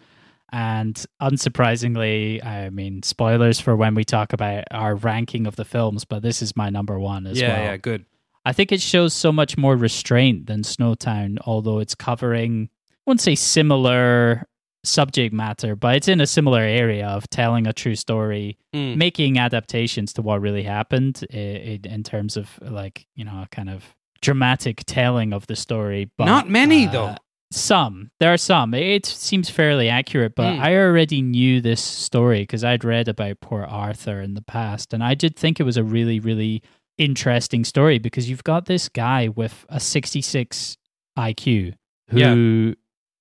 [0.52, 6.04] And unsurprisingly, I mean, spoilers for when we talk about our ranking of the films,
[6.04, 7.64] but this is my number one as yeah well.
[7.64, 8.04] yeah good
[8.48, 13.20] I think it shows so much more restraint than Snowtown, although it's covering, I wouldn't
[13.20, 14.46] say similar
[14.84, 18.96] subject matter, but it's in a similar area of telling a true story, Mm.
[18.96, 23.48] making adaptations to what really happened i i in terms of like, you know, a
[23.50, 26.10] kind of dramatic telling of the story.
[26.16, 27.16] But, Not many, uh, though.
[27.50, 28.10] Some.
[28.20, 28.74] There are some.
[28.74, 30.60] It seems fairly accurate, but Mm.
[30.60, 35.02] I already knew this story because I'd read about Port Arthur in the past, and
[35.02, 36.62] I did think it was a really, really
[36.98, 40.76] interesting story because you've got this guy with a 66
[41.18, 41.74] IQ
[42.08, 42.18] who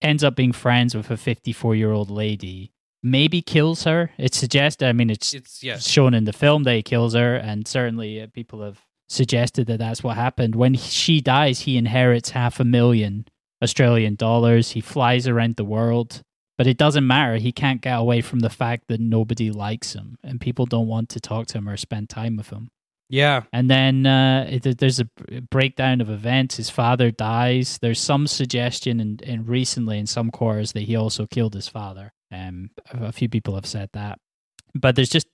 [0.01, 2.71] ends up being friends with a 54 year old lady,
[3.03, 4.11] maybe kills her.
[4.17, 7.35] It's suggested, I mean, it's, it's yeah shown in the film that he kills her,
[7.35, 10.55] and certainly uh, people have suggested that that's what happened.
[10.55, 13.25] When she dies, he inherits half a million
[13.63, 14.71] Australian dollars.
[14.71, 16.21] He flies around the world,
[16.57, 17.37] but it doesn't matter.
[17.37, 21.09] He can't get away from the fact that nobody likes him and people don't want
[21.09, 22.69] to talk to him or spend time with him.
[23.09, 23.43] Yeah.
[23.53, 25.07] And then uh, it, there's a
[25.49, 26.57] breakdown of events.
[26.57, 27.77] His father dies.
[27.81, 31.67] There's some suggestion, and in, in recently in some quarters, that he also killed his
[31.67, 32.13] father.
[32.31, 34.19] Um, a few people have said that,
[34.75, 35.27] but there's just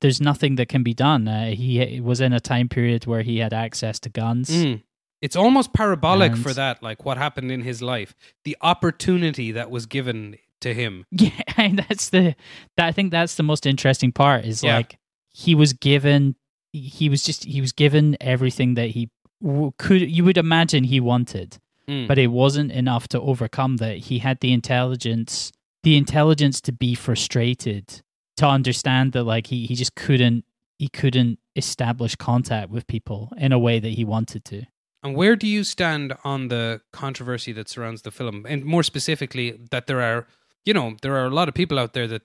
[0.00, 1.28] there's nothing that can be done.
[1.28, 4.50] Uh, he was in a time period where he had access to guns.
[4.50, 4.82] Mm.
[5.22, 8.14] It's almost parabolic And- for that, like what happened in his life,
[8.44, 11.04] the opportunity that was given to him.
[11.12, 12.34] Yeah, and that's the
[12.76, 14.76] that I think that's the most interesting part is Yeah.
[14.78, 14.98] like
[15.30, 16.34] he was given
[16.80, 19.10] he was just he was given everything that he
[19.42, 21.58] w- could you would imagine he wanted
[21.88, 22.08] Mm.
[22.08, 25.52] but it wasn't enough to overcome that he had the intelligence
[25.84, 28.02] the intelligence to be frustrated
[28.36, 30.44] to understand that like he, he just couldn't
[30.78, 34.62] he couldn't establish contact with people in a way that he wanted to
[35.02, 38.44] And where do you stand on the controversy that surrounds the film?
[38.48, 40.26] And more specifically, that there are,
[40.64, 42.22] you know, there are a lot of people out there that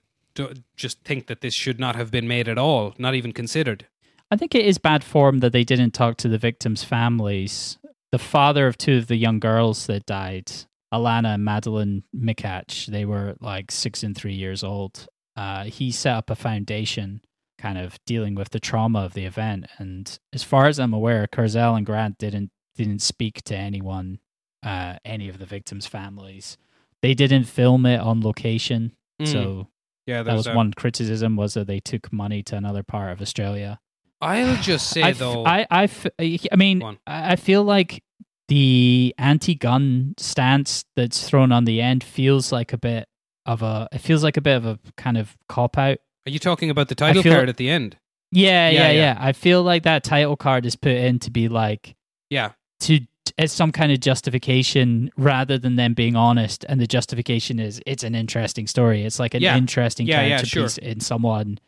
[0.76, 3.86] just think that this should not have been made at all, not even considered.
[4.32, 7.78] I think it is bad form that they didn't talk to the victims' families.
[8.12, 10.50] The father of two of the young girls that died,
[10.90, 15.06] Alannah and Madeline Mikac, they were like six and three years old.
[15.36, 17.20] Uh, he set up a foundation
[17.58, 19.66] kind of dealing with the trauma of the event.
[19.76, 24.18] And as far as I'm aware, Kurzel and Grant didn't didn't speak to anyone,
[24.62, 26.56] uh, any of the victims' families.
[27.02, 28.92] They didn't film it on location.
[29.20, 29.28] Mm.
[29.28, 29.68] So
[30.06, 30.56] Yeah, that was that.
[30.56, 33.78] one criticism was that they took money to another part of Australia.
[34.22, 36.98] I'll just say I f- though, I, I, f- I mean.
[37.06, 38.02] I feel like
[38.48, 43.08] the anti-gun stance that's thrown on the end feels like a bit
[43.46, 43.88] of a.
[43.92, 45.98] It feels like a bit of a kind of cop out.
[46.26, 47.96] are you talking about the title feel- card at the end?
[48.30, 49.18] Yeah, Yeah, yeah, yeah, yeah.
[49.20, 51.94] I feel like that title card is put in to be like
[52.30, 53.00] Yeah, to
[53.38, 56.64] as some kind of justification rather than them being honest.
[56.68, 59.02] And the justification is it's an interesting story.
[59.04, 59.56] It's like an Yeah.
[59.56, 60.62] interesting Yeah, yeah, sure.
[60.64, 61.58] piece in someone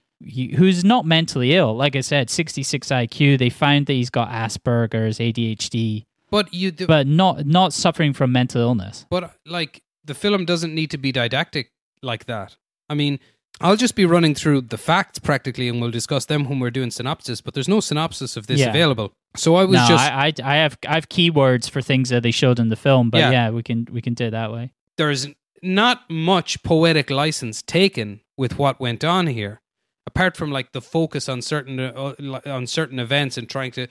[0.56, 1.74] who's not mentally ill.
[1.76, 3.38] Like I said, 66 IQ.
[3.38, 8.32] They found that he's got Asperger's, ADHD, but you, do, but not not suffering from
[8.32, 9.06] mental illness.
[9.10, 11.70] but like the film doesn't need to be didactic
[12.02, 12.56] like that.
[12.90, 13.18] I mean,
[13.60, 16.90] I'll just be running through the facts practically, and we'll discuss them when we're doing
[16.90, 17.40] synopsis.
[17.40, 18.70] But there's no synopsis of this Yeah.
[18.70, 22.08] available, so I was no, just I, I I have I have keywords for things
[22.10, 23.30] that they showed in the film, but Yeah.
[23.30, 24.72] yeah, we can we can do it that way.
[24.96, 25.26] there's
[25.62, 29.60] not much poetic license taken with what went on here
[30.06, 32.14] apart from like the focus on certain uh,
[32.46, 33.86] on certain events and trying to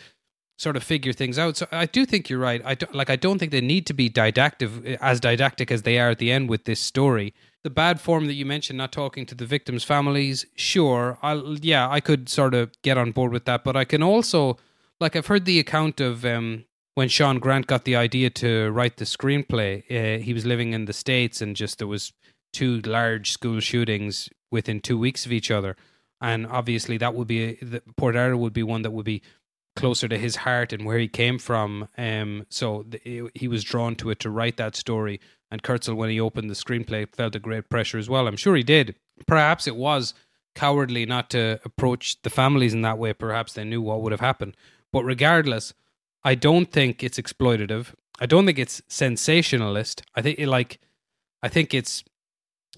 [0.58, 1.58] sort of figure things out.
[1.58, 2.62] So i do think you're right.
[2.64, 4.70] I don't, like i don't think they need to be didactic
[5.02, 7.34] as didactic as they are at the end with this story.
[7.64, 11.90] The bad form that you mentioned not talking to the victims families sure i'll yeah
[11.90, 13.64] i could sort of get on board with that.
[13.64, 14.58] But i can also
[15.00, 16.66] like i've heard the account of um
[16.96, 20.86] when Shaun Grant got the idea to write the screenplay, uh, he was living in
[20.86, 22.14] the states, and just there was
[22.52, 25.76] two large school shootings within two weeks of each other,
[26.24, 29.22] and obviously that would be the, Port would be one that would be
[29.76, 31.90] closer to his heart and where he came from.
[31.98, 35.20] Um, so the, he was drawn to it to write that story.
[35.52, 38.28] And Kurzel, when he opened the screenplay, felt a great pressure as well.
[38.28, 38.96] I'm sure he did.
[39.28, 40.14] Perhaps it was
[40.56, 43.12] cowardly not to approach the families in that way.
[43.12, 44.56] Perhaps they knew what would have happened.
[44.94, 45.74] But regardless,
[46.24, 47.94] I don't think it's exploitative.
[48.20, 50.04] I don't think it's sensationalist.
[50.16, 50.80] I think like
[51.42, 52.06] I think it's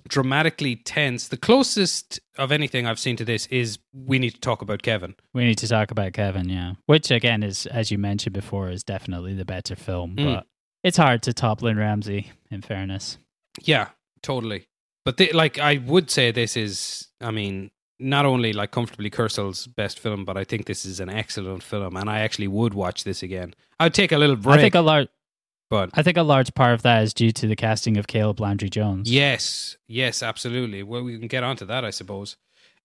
[0.08, 1.28] dramatically tense.
[1.28, 5.16] The closest of anything I've seen to this is we need to talk about Kevin.
[5.34, 6.74] We need to talk about Kevin, yeah.
[6.86, 10.16] Which again is, as you mentioned before, is definitely the better film.
[10.16, 10.36] Mm.
[10.36, 10.48] But
[10.84, 13.18] it's hard to top Lynne Ramsay, in fairness.
[13.62, 13.90] Yeah,
[14.22, 14.68] totally.
[15.04, 19.68] But they, like I would say this is I mean not only like comfortably Kurzel's
[19.68, 23.04] best film, but I think this is an excellent film and I actually would watch
[23.04, 23.54] this again.
[23.80, 24.60] I'd take a little break.
[24.60, 25.08] I think a large
[25.70, 28.40] but I think a large part of that is due to the casting of Caleb
[28.40, 29.12] Landry Jones.
[29.12, 30.84] Yes, yes, absolutely.
[30.84, 32.38] Well, we can get onto that, I suppose.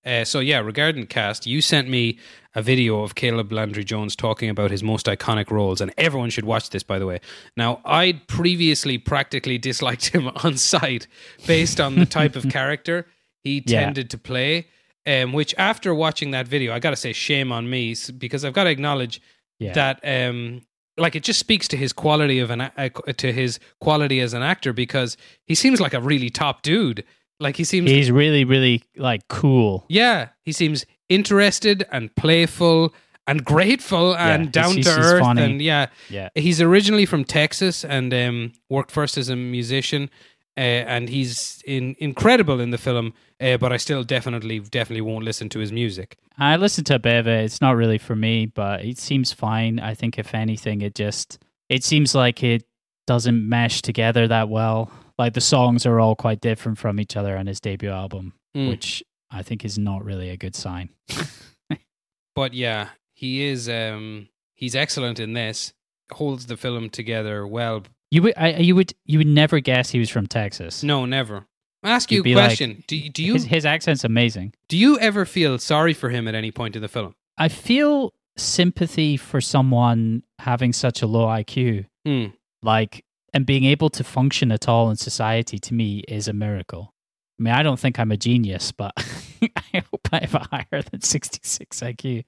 [0.05, 2.19] Uh, so yeah, regarding cast, you sent me
[2.55, 6.47] a video of Caleb Landry Jones talking about his most iconic roles, and everyone should
[6.47, 6.83] watch this.
[6.83, 7.21] By the way,
[7.55, 11.07] now I'd previously practically disliked him on sight
[11.47, 13.07] based on the type of character
[13.45, 13.85] he Yeah.
[13.85, 14.69] tended to play.
[15.07, 18.53] Um, which after watching that video, I got to say shame on me because I've
[18.53, 19.21] got to acknowledge
[19.59, 19.73] Yeah.
[19.75, 20.63] that um
[21.01, 24.43] like it just speaks to his quality of an uh, to his quality as an
[24.43, 25.17] actor because
[25.47, 27.03] he seems like a really top dude
[27.41, 29.87] like he seems He's really, really like cool.
[29.89, 32.95] yeah he seems interested and playful
[33.27, 35.43] and grateful and he's- down he's- to he's earth funny.
[35.43, 36.29] and yeah Yeah.
[36.35, 40.11] he's originally from Texas and um, worked first as a musician
[40.57, 45.25] uh, and he's in, incredible in the film uh, but I still definitely definitely won't
[45.25, 47.45] listen to his music I listened to a bit of it.
[47.45, 49.79] It's not really for me, but it seems fine.
[49.79, 52.65] I think if anything, it just it seems like it
[53.07, 54.91] doesn't mesh together that well.
[55.19, 58.71] Like the songs are all quite different from each other on his debut album, Mm.
[58.71, 60.89] which I think is not really a good sign.
[62.35, 63.69] but yeah, He is.
[63.69, 65.75] Um, he's excellent in this.
[66.13, 67.83] Holds the film together well.
[68.11, 70.83] You would, I, you would, you would never guess he was from Texas.
[70.83, 71.47] No, never.
[71.83, 72.85] I ask you You'd a be like- question.
[72.87, 74.53] do, you- do you his, his accent's amazing.
[74.69, 77.15] do you ever feel sorry for him at any point in the film?
[77.39, 82.27] I feel sympathy for someone having such a low IQ, Hmm.
[82.63, 85.59] like, and being able to function at all in society.
[85.59, 86.93] To me, is a miracle.
[87.41, 88.93] I mean, I don't think I'm a genius, but
[89.43, 92.25] I hope I have a higher than 66 IQ.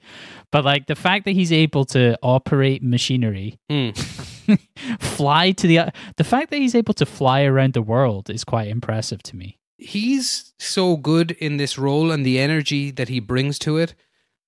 [0.51, 3.91] But like the fact that he's able to operate machinery, Hmm.
[5.01, 8.69] fly to the the fact that he's able to fly around the world is quite
[8.69, 9.59] impressive to me.
[9.79, 13.95] he's so good in this role and the energy that he brings to it.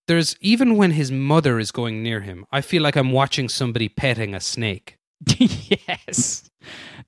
[0.09, 3.89] There's even when his mother is going near him, I feel like I'm watching somebody
[3.89, 4.97] petting a snake.
[5.39, 6.49] yes.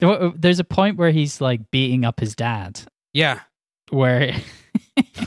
[0.01, 2.81] There's a point where he's like beating up his dad,
[3.17, 3.41] Yeah,
[3.89, 4.35] where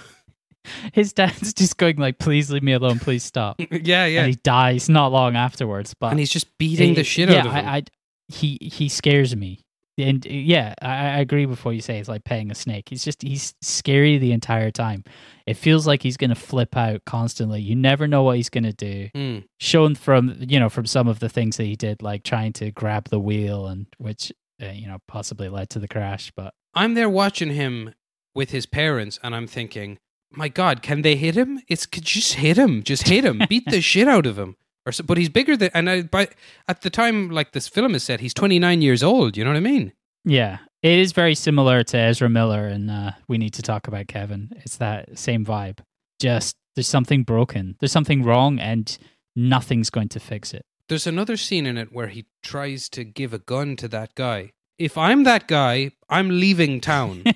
[0.93, 4.21] his dad's just going like, "Please leave me alone, please stop," yeah, yeah.
[4.21, 5.95] and he dies not long afterwards.
[5.99, 7.65] But and he's just beating the shit yeah, out of him.
[7.65, 7.83] I, I,
[8.27, 9.61] he he scares me.
[9.97, 11.97] And yeah, I, I agree with what you say.
[11.97, 12.89] It's like petting a snake.
[12.89, 15.03] He's just he's scary the entire time.
[15.47, 17.59] It feels like he's gonna flip out constantly.
[17.61, 19.09] You never know what he's gonna do.
[19.15, 19.39] Hmm.
[19.59, 22.69] Shown from you know from some of the things that he did, like trying to
[22.69, 26.31] grab the wheel, and which uh, you know possibly led to the crash.
[26.35, 27.93] But I'm there watching him
[28.33, 29.97] with his parents, and I'm thinking,
[30.31, 31.61] my God, can they hit him?
[31.67, 34.55] It's could just hit him, just hit him, beat the shit out of him.
[34.85, 36.29] Or so, but he's bigger than, and I, by
[36.69, 39.35] at the time like this film is set, he's 29 years old.
[39.35, 39.91] You know what I mean?
[40.23, 44.07] yeah, it is very similar to Ezra Miller, and uh, we need to talk about
[44.07, 44.49] Kevin.
[44.63, 45.79] It's that same vibe.
[46.21, 48.97] Just there's something broken, there's something wrong, and
[49.35, 50.65] nothing's going to fix it.
[50.87, 54.53] There's another scene in it where he tries to give a gun to that guy.
[54.79, 57.23] If I'm that guy, I'm leaving town.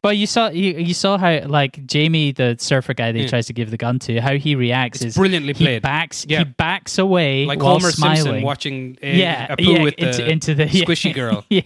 [0.00, 3.28] But you saw you, you saw how like Jamie, the surfer guy that he Yeah.
[3.28, 5.82] tries to give the gun to, how he reacts It's is brilliantly he played.
[5.82, 6.38] backs Yeah.
[6.38, 8.16] he backs away like while Homer smiling.
[8.22, 11.44] Simpson watching a, yeah, a poo yeah, with into, the into the squishy girl.
[11.50, 11.60] yeah,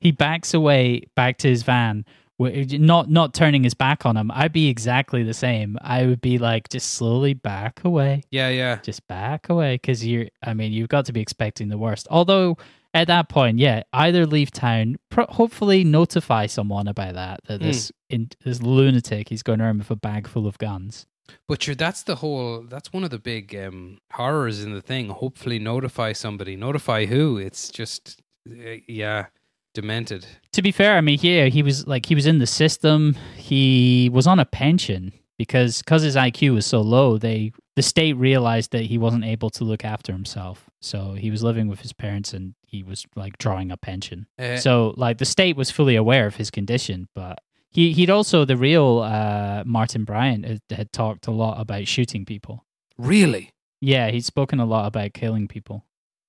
[0.00, 2.04] he backs away back to his van,
[2.40, 4.30] not not turning his back on him.
[4.32, 5.76] I'd be exactly the same.
[5.80, 8.78] I would be like, just slowly back away, Yeah, yeah.
[8.82, 10.26] just back away, because you're.
[10.42, 12.08] I mean, you've got to be expecting the worst.
[12.10, 12.56] Although
[12.94, 17.66] at that point, yeah, either leave town, pro- hopefully notify someone about that that Hmm.
[17.66, 21.06] this in, this lunatic he's going around with a bag full of guns.
[21.46, 22.62] But sure, that's the whole.
[22.62, 25.10] That's one of the big um, horrors in the thing.
[25.10, 26.56] Hopefully, notify somebody.
[26.56, 27.36] Notify who?
[27.36, 29.26] It's just, uh, yeah,
[29.74, 30.26] demented.
[30.52, 33.14] to be fair, I mean, yeah, he was like he was in the system.
[33.36, 37.18] He was on a pension because because his IQ was so low.
[37.18, 41.44] They the state realized that he wasn't able to look after himself, so he was
[41.44, 44.26] living with his parents and he was like drawing a pension.
[44.36, 47.38] Uh, so like the state was fully aware of his condition, but
[47.70, 52.24] he he'd also the real uh, Martin Bryant had, had talked a lot about shooting
[52.24, 52.64] people.
[52.98, 53.52] really?
[53.80, 55.84] Yeah, he'd spoken a lot about killing people.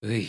[0.06, 0.28] Ugh.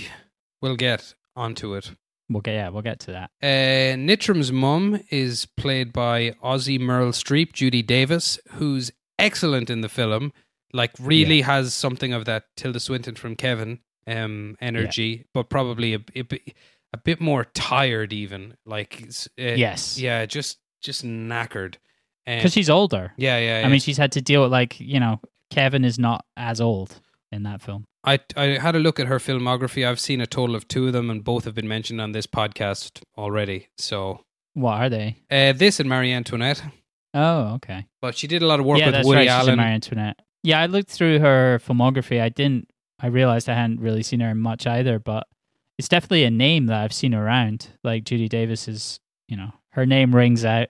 [0.63, 1.93] We'll get onto it.
[2.31, 3.31] We'll get yeah, we'll get to that.
[3.43, 9.91] Uh, Nitram's mum is played by Ozzy Meryl Streep, Judy Davis, who's excellent in the
[9.91, 10.33] film.
[10.73, 16.01] Like, really has something of that Tilda Swinton from Kevin um, energy, but probably a,
[16.15, 16.55] a, bit-
[16.93, 18.55] a bit more tired, even.
[18.65, 19.03] Like,
[19.39, 19.99] uh, Yes.
[19.99, 21.75] yeah, just just knackered.
[22.27, 23.13] Because she's older.
[23.17, 23.67] yeah, yeah, yeah.
[23.67, 25.21] I mean, she's had to deal with like you know,
[25.51, 27.01] Kevin is not as old
[27.33, 27.85] in that film.
[28.05, 29.87] I I had a look at her filmography.
[29.87, 32.27] I've seen a total of two of them, and both have been mentioned on this
[32.27, 33.69] podcast already.
[33.77, 34.25] So,
[34.55, 35.17] What are they?
[35.31, 36.63] uh, this and Marie Antoinette.
[37.13, 37.87] Oh, okay.
[38.01, 39.29] But she did a lot of work yeah, with Woody right.
[39.29, 39.57] Allen.
[39.57, 40.21] Marie Antoinette.
[40.43, 42.21] Yeah, I looked through her filmography.
[42.21, 42.69] I didn't.
[42.99, 45.27] I realized I hadn't really seen her in much either, but
[45.79, 47.69] it's definitely a name that I've seen around.
[47.83, 50.69] Like Judy Davis is, you know, her name rings out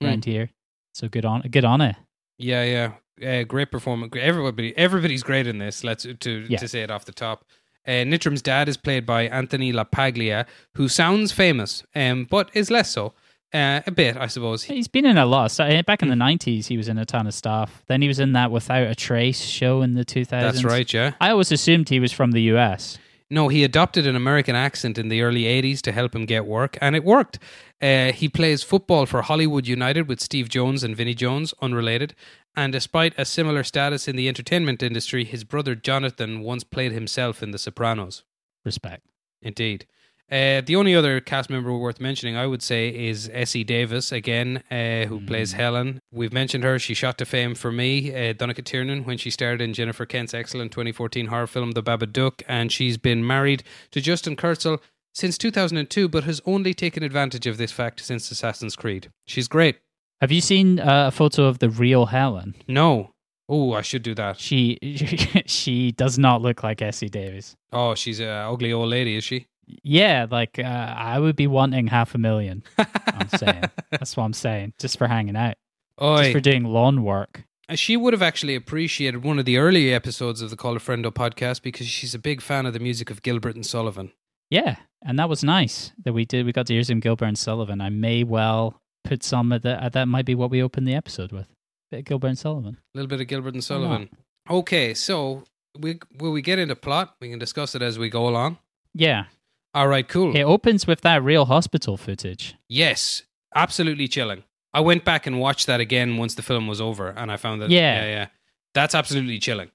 [0.00, 0.06] Hmm.
[0.06, 0.50] around here.
[0.94, 1.96] So good on, good on it.
[2.38, 4.12] Yeah, yeah, uh, great performance.
[4.18, 5.84] Everybody, everybody's great in this.
[5.84, 6.58] Let's to Yeah.
[6.58, 7.44] to say it off the top.
[7.86, 12.90] Uh, Nitram's dad is played by Anthony LaPaglia, who sounds famous, um, but is less
[12.90, 13.14] so.
[13.52, 14.62] Uh, a bit, I suppose.
[14.62, 15.46] He's been in a lot.
[15.46, 17.82] of stu- Back in the nineties, he was in a ton of stuff.
[17.88, 20.62] Then he was in that Without a Trace show in the two thousands.
[20.62, 21.14] That's right, yeah.
[21.20, 22.98] I always assumed he was from the US.
[23.32, 26.76] No, he adopted an American accent in the early 80s to help him get work,
[26.80, 27.38] and it worked.
[27.80, 32.14] Uh, he plays football for Hollywood United with Steve Jones and Vinnie Jones, unrelated.
[32.56, 37.40] And despite a similar status in the entertainment industry, his brother Jonathan once played himself
[37.40, 38.24] in The Sopranos.
[38.64, 39.06] Respect.
[39.40, 39.86] Indeed.
[40.30, 44.62] Uh, the only other cast member worth mentioning, I would say, is Essie Davis, again,
[44.70, 46.00] uh, who plays Helen.
[46.12, 46.78] We've mentioned her.
[46.78, 50.32] She shot to fame for me, uh, Donica Tiernan, when she starred in Jennifer Kent's
[50.32, 52.42] excellent 2014 horror film, The Babadook.
[52.46, 54.80] And she's been married to Justin Kurzel
[55.12, 59.10] since 2002, but has only taken advantage of this fact since Assassin's Creed.
[59.26, 59.78] She's great.
[60.20, 62.54] Have you seen uh, a photo of the real Helen?
[62.68, 63.10] No.
[63.48, 64.38] Oh, I should do that.
[64.38, 64.78] She
[65.46, 67.56] she does not look like Essie Davis.
[67.72, 69.48] Oh, she's a ugly old lady, is she?
[69.82, 72.62] Yeah, like uh, I would be wanting half a million.
[72.78, 75.54] I'm saying that's what I'm saying, just for hanging out,
[75.98, 77.44] just for doing lawn work.
[77.68, 80.80] Uh, She would have actually appreciated one of the early episodes of the Call a
[80.80, 84.12] Friendo podcast because she's a big fan of the music of Gilbert and Sullivan.
[84.50, 86.44] Yeah, and that was nice that we did.
[86.46, 87.80] We got to hear some Gilbert and Sullivan.
[87.80, 89.82] I may well put some of that.
[89.82, 91.44] Uh, that might be what we open the episode with.
[91.46, 91.46] A
[91.92, 92.76] Bit of Gilbert and Sullivan.
[92.94, 94.08] A little bit of Gilbert and Sullivan.
[94.48, 95.44] Okay, so
[95.78, 97.14] we will we get into plot?
[97.20, 98.58] We can discuss it as we go along.
[98.92, 99.26] Yeah,
[99.74, 100.34] All right, cool.
[100.36, 102.56] it opens with that real hospital footage.
[102.68, 103.22] Yes,
[103.54, 104.42] absolutely chilling.
[104.74, 107.62] I went back and watched that again once the film was over, and I found
[107.62, 108.02] that Yeah.
[108.02, 108.26] yeah, yeah,
[108.74, 109.70] that's absolutely chilling.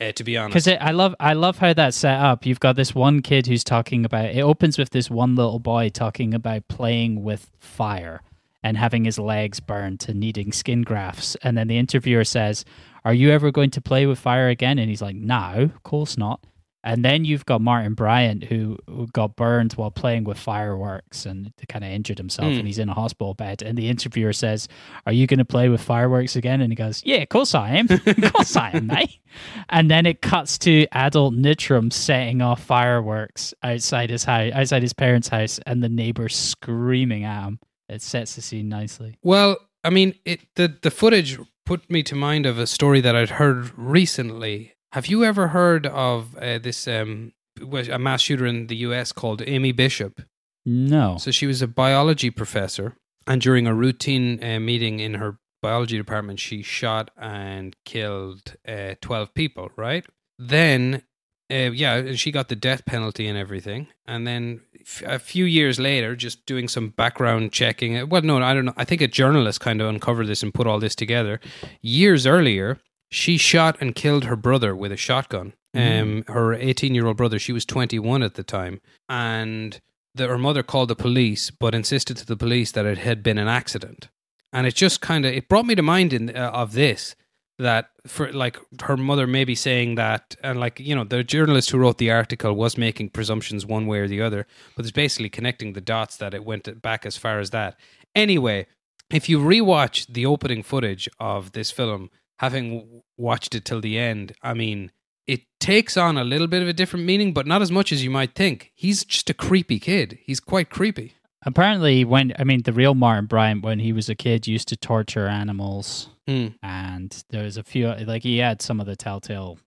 [0.00, 2.44] Uh, to be honest, Because I love, I love how that's set up.
[2.44, 4.24] You've got this one kid who's talking about.
[4.34, 8.20] It opens with this one little boy talking about playing with fire
[8.62, 12.64] and having his legs burned to needing skin grafts, and then the interviewer says,
[13.04, 16.18] "Are you ever going to play with fire again?" And he's like, "No, of course
[16.18, 16.40] not."
[16.86, 21.50] And then you've got Martin Bryant who, who got burned while playing with fireworks and
[21.68, 22.58] kind of injured himself, Hmm.
[22.58, 23.62] and he's in a hospital bed.
[23.62, 24.68] And the interviewer says,
[25.06, 27.70] "Are you going to play with fireworks again?" And he goes, "Yeah, of course I
[27.76, 27.86] am.
[27.90, 29.18] of course I am, mate."
[29.68, 34.92] And then it cuts to adult Nitram setting off fireworks outside his house, outside his
[34.92, 37.58] parents' house, and the neighbors screaming at him.
[37.88, 39.16] It sets the scene nicely.
[39.24, 43.16] Well, I mean, it the the footage put me to mind of a story that
[43.16, 44.73] I'd heard recently.
[44.94, 49.10] Have you ever heard of uh, this um was a mass shooter in the U.S.
[49.12, 50.22] called Amy Bishop?
[50.64, 51.16] No.
[51.18, 52.96] So she was a biology professor,
[53.26, 58.94] and during a routine uh, meeting in her biology department, she shot and killed uh,
[59.00, 59.70] twelve people.
[59.76, 60.06] Right
[60.38, 61.02] then,
[61.50, 63.88] uh, yeah, and she got the death penalty and everything.
[64.06, 67.96] And then f- a few years later, just doing some background checking.
[67.98, 68.74] uh, Well, no, I don't know.
[68.76, 71.40] I think a journalist kind of uncovered this and put all this together.
[71.82, 72.78] Years earlier,
[73.14, 75.52] she shot and killed her brother with a shotgun.
[75.72, 79.80] Um, her 18 year old brother, she was 21 at the time, and
[80.14, 83.38] the, her mother called the police, but insisted to the police that it had been
[83.38, 84.08] an accident.
[84.52, 87.14] And it just kind of it brought me to mind in, uh, of this
[87.58, 91.78] that for like her mother maybe saying that, and like you know the journalist who
[91.78, 94.46] wrote the article was making presumptions one way or the other,
[94.76, 97.78] but it's basically connecting the dots that it went back as far as that.
[98.14, 98.66] Anyway,
[99.10, 104.32] if you rewatch the opening footage of this film, having watched it till the end,
[104.42, 104.90] I mean,
[105.26, 108.04] it takes on a little bit of a different meaning, but not as much as
[108.04, 108.72] you might think.
[108.74, 110.18] He's just a creepy kid.
[110.22, 111.14] He's quite creepy.
[111.46, 114.76] Apparently, when I mean the real Martin Bryant, when he was a kid, used to
[114.76, 116.48] torture animals, Hmm.
[116.62, 119.58] and there was a few like he had some of the telltale,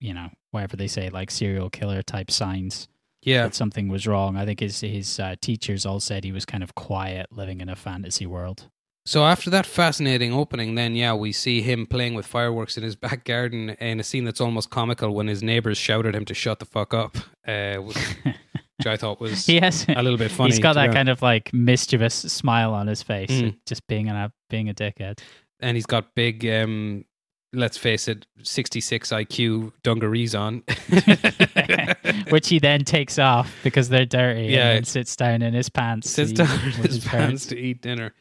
[0.00, 2.88] you know, whatever they say, like serial killer type signs
[3.22, 3.42] Yeah.
[3.42, 4.36] that something was wrong.
[4.36, 7.68] I think his his uh, teachers all said he was kind of quiet, living in
[7.68, 8.70] a fantasy world.
[9.06, 12.96] So after that fascinating opening, then yeah, we see him playing with fireworks in his
[12.96, 16.34] back garden in a scene that's almost comical when his neighbors shouted at him to
[16.34, 17.16] shut the fuck up,
[17.46, 17.96] uh, which
[18.86, 20.50] I thought was has a little bit funny.
[20.50, 23.56] He's got that kind of like mischievous smile on his face, Mm.
[23.66, 25.20] just being a being a dickhead.
[25.60, 26.44] and he's got big.
[26.46, 27.04] Um,
[27.52, 30.62] let's face it, sixty-six IQ dungarees on.
[32.30, 34.46] Which he then takes off because they're dirty.
[34.46, 34.72] Yeah.
[34.72, 36.10] and sits down in his pants.
[36.10, 37.46] sits down in with his pants parents.
[37.46, 38.14] to eat dinner.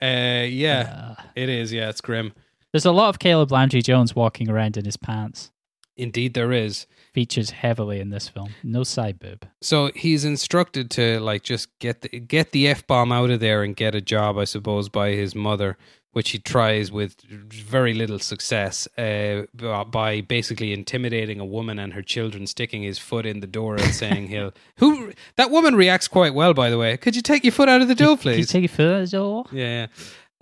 [0.00, 1.72] Uh, yeah, Uh, it is.
[1.72, 2.32] Yeah, it's grim.
[2.72, 5.50] there's a lot of Caleb Landry Jones walking around in his pants.
[5.96, 6.86] Indeed, there is.
[7.12, 8.54] Features heavily in this film.
[8.62, 9.46] No side boob.
[9.60, 13.62] So he's instructed to like just get the get the f bomb out of there
[13.62, 15.76] and get a job, I suppose, by his mother,
[16.12, 19.42] which he tries with very little success uh,
[19.84, 23.94] by basically intimidating a woman and her children, sticking his foot in the door and
[23.94, 24.52] saying he'll.
[24.78, 26.96] Who that woman reacts quite well, by the way.
[26.96, 28.48] Could you take your foot out of the door, Can you please?
[28.50, 29.44] take your foot out of the door?
[29.52, 29.86] yeah.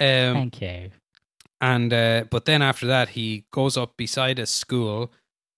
[0.01, 0.31] yeah.
[0.31, 0.91] Um, Thank you.
[1.61, 5.13] and uh, but then after that, he goes up beside a school.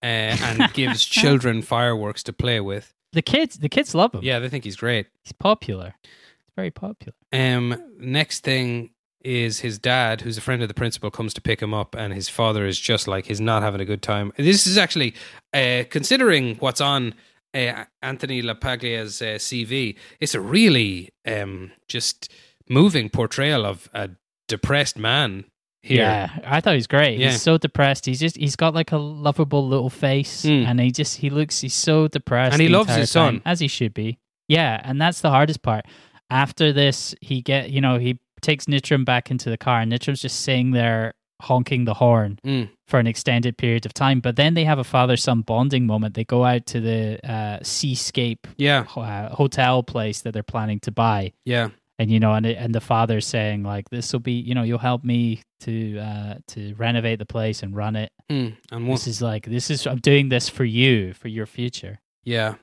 [0.04, 2.92] Uh, and gives children fireworks to play with.
[3.12, 4.20] The kids, the kids love him.
[4.24, 5.06] Yeah, they think he's great.
[5.22, 5.94] he's popular.
[6.02, 7.14] He's very popular.
[7.32, 8.90] Um, next thing
[9.24, 12.12] is his dad, who's a friend of the principal, comes to pick him up, and
[12.12, 14.32] his father is just like he's not having a good time.
[14.36, 15.14] This is actually,
[15.54, 17.14] uh, considering what's on
[17.54, 22.32] uh, Anthony LaPaglia's uh, CV, it's a really um, just
[22.68, 24.10] moving portrayal of a
[24.48, 25.44] depressed man
[25.82, 25.98] here.
[26.02, 27.18] Yeah, I thought he was great.
[27.18, 27.30] Yeah.
[27.30, 28.06] He's so depressed.
[28.06, 30.66] He's just he's got like a lovable little face, Mm.
[30.66, 33.42] and he just he looks he's so depressed, And he loves his time, son.
[33.44, 34.18] as he should be.
[34.48, 35.84] Yeah, and that's the hardest part.
[36.30, 40.20] After this, he get you know he takes Nitram back into the car, and Nitram's
[40.22, 42.68] just sitting there honking the horn Mm.
[42.86, 44.20] for an extended period of time.
[44.20, 46.14] But then they have a father son bonding moment.
[46.14, 50.92] They go out to the uh, Seascape Yeah, uh, hotel place that they're planning to
[50.92, 51.32] buy.
[51.44, 51.70] yeah.
[51.98, 54.78] and you know, and and the father's saying like, "This will be, you know, you'll
[54.78, 58.10] help me to uh to renovate the place and run it.
[58.30, 61.46] Mm, and one, This is like, this is I'm doing this for you, for your
[61.46, 62.54] future." yeah,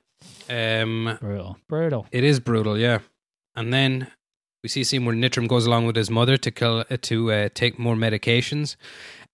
[0.50, 2.08] um, Brutal, brutal.
[2.12, 2.78] it is brutal.
[2.78, 3.00] Yeah,
[3.56, 4.08] and then
[4.64, 7.32] we see a scene where Nitram goes along with his mother to kill uh, to
[7.32, 8.76] uh, take more medications.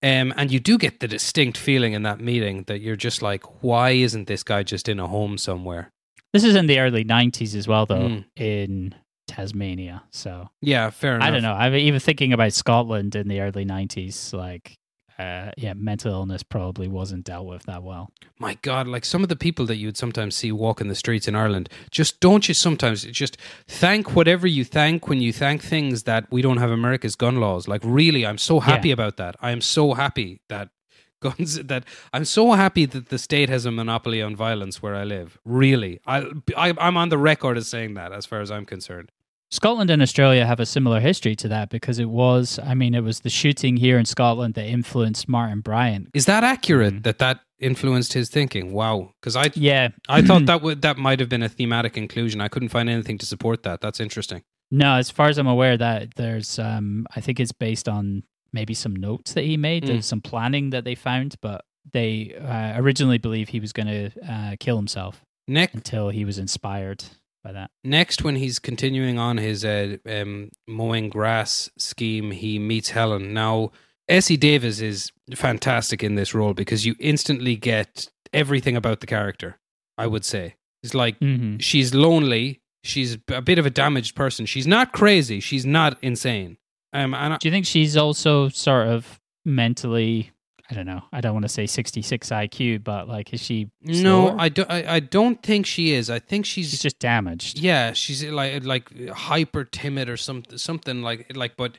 [0.02, 3.62] Um, and you do get the distinct feeling in that meeting that you're just like,
[3.62, 5.90] why isn't this guy just in a home somewhere?
[6.32, 8.24] This is in the early '90s as well, though, Mm.
[8.36, 8.94] in
[9.26, 10.02] Tasmania.
[10.12, 11.26] So Yeah, fair enough.
[11.26, 11.54] I don't know.
[11.54, 14.32] I'm even thinking about Scotland in the early '90s.
[14.32, 14.74] Like,
[15.18, 18.10] uh, yeah, mental illness probably wasn't dealt with that well.
[18.38, 21.34] my god like some of the people that you'd sometimes see walking the streets in
[21.34, 23.36] ireland just don't you sometimes just
[23.66, 27.66] thank whatever you thank when you thank things that we don't have america's gun laws.
[27.66, 28.94] Like really i'm so happy Yeah.
[28.94, 29.36] about that.
[29.40, 30.68] I am so happy that
[31.22, 35.02] guns that i'm so happy that the state has a monopoly on violence where i
[35.04, 35.38] live.
[35.44, 35.98] Really.
[36.06, 36.26] I,
[36.56, 39.10] I i'm on the record as saying that as far as i'm concerned
[39.50, 43.02] Scotland and Australia have a similar history to that because it was, I mean, it
[43.04, 46.08] was the shooting here in Scotland that influenced Martin Bryant.
[46.14, 47.02] is that accurate Mhm.
[47.04, 48.72] that that influenced his thinking?
[48.72, 49.12] Wow.
[49.20, 52.40] Because i Yeah, i thought that would that might have been a thematic inclusion.
[52.40, 53.80] I couldn't find anything to support that.
[53.80, 54.42] That's interesting.
[54.70, 58.74] No, as far as I'm aware, that there's, um, I think it's based on maybe
[58.74, 59.86] some notes that he made, Mm.
[59.86, 64.10] there's some planning that they found, but they uh, originally believed he was going to
[64.28, 67.04] uh, kill himself next until he was inspired
[67.46, 67.70] by that.
[67.84, 73.32] Next, when he's continuing on his uh, um, mowing grass scheme, he meets Helen.
[73.32, 73.70] Now,
[74.08, 79.58] Essie Davis is fantastic in this role because you instantly get everything about the character.
[79.96, 81.58] I would say it's like Mm-hmm.
[81.58, 82.60] she's lonely.
[82.84, 84.44] She's a bit of a damaged person.
[84.46, 85.40] She's not crazy.
[85.40, 86.56] She's not insane.
[86.92, 90.30] Um, and I, Do you think she's also sort of mentally?
[90.70, 91.02] I don't know.
[91.12, 93.70] I don't want to say 66 IQ, but like, is she?
[93.82, 94.36] no.
[94.38, 94.70] I don't.
[94.70, 96.10] I, I don't think she is.
[96.10, 97.58] I think she's she's just damaged.
[97.58, 101.78] Yeah, she's like like hyper timid or something something like like but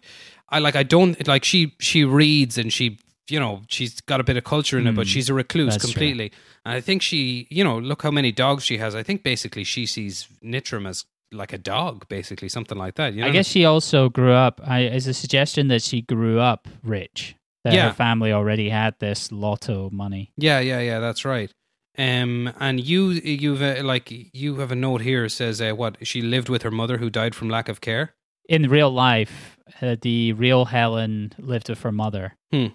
[0.49, 2.97] I like I don't like she she reads and she
[3.29, 5.73] you know she's got a bit of culture in it but Mm, she's a recluse
[5.73, 5.91] that's true.
[5.91, 6.31] completely.
[6.65, 8.95] And I think she you know look how many dogs she has.
[8.95, 11.03] I think basically she sees Nitram as
[11.33, 13.27] like a dog basically something like that, you know.
[13.27, 14.61] I guess she also grew up.
[14.65, 17.35] I is a suggestion that she grew up rich.
[17.63, 17.87] That Yeah.
[17.89, 20.31] her family already had this lotto money.
[20.37, 21.51] Yeah, yeah, yeah, that's right.
[21.97, 25.97] Um, and you, you've uh, like you have a note here that says uh, what
[26.05, 28.13] she lived with her mother who died from lack of care.
[28.47, 32.37] In real life, uh, the real Helen lived with her mother.
[32.51, 32.67] Hmm.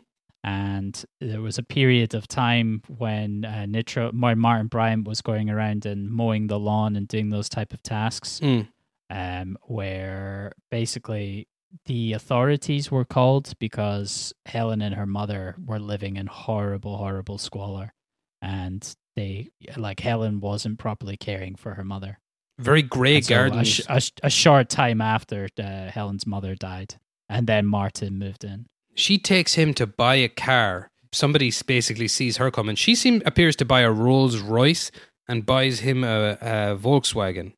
[0.45, 5.49] And there was a period of time when uh, Nitro, when Martin Bryant was going
[5.49, 8.41] around and mowing the lawn and doing those type of tasks.
[8.43, 8.67] Mm.
[9.09, 11.47] um, where basically
[11.87, 17.93] the authorities were called because Helen and her mother were living in horrible, horrible squalor,
[18.41, 22.19] and they like Helen wasn't properly caring for her mother.
[22.59, 23.65] Very grey so a, a,
[24.01, 26.97] sh- a short time after uh, Helen's mother died,
[27.29, 28.67] and then Martin moved in.
[28.95, 30.89] she takes him to buy a car.
[31.13, 32.77] Somebody basically sees her coming.
[32.77, 34.91] She seem, appears to buy a Rolls Royce
[35.29, 37.53] and buys him a, a Volkswagen,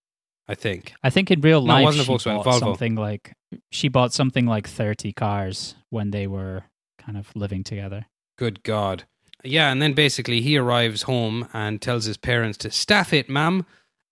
[0.49, 0.93] I think.
[1.05, 2.59] I think in real No, it life wasn't a Volkswagen, Volvo.
[2.59, 3.33] something like
[3.71, 6.65] she bought something like thirty cars when they were
[6.99, 8.07] kind of living together.
[8.39, 9.05] Good God.
[9.43, 13.67] Yeah, and then basically he arrives home and tells his parents to staff it, ma'am.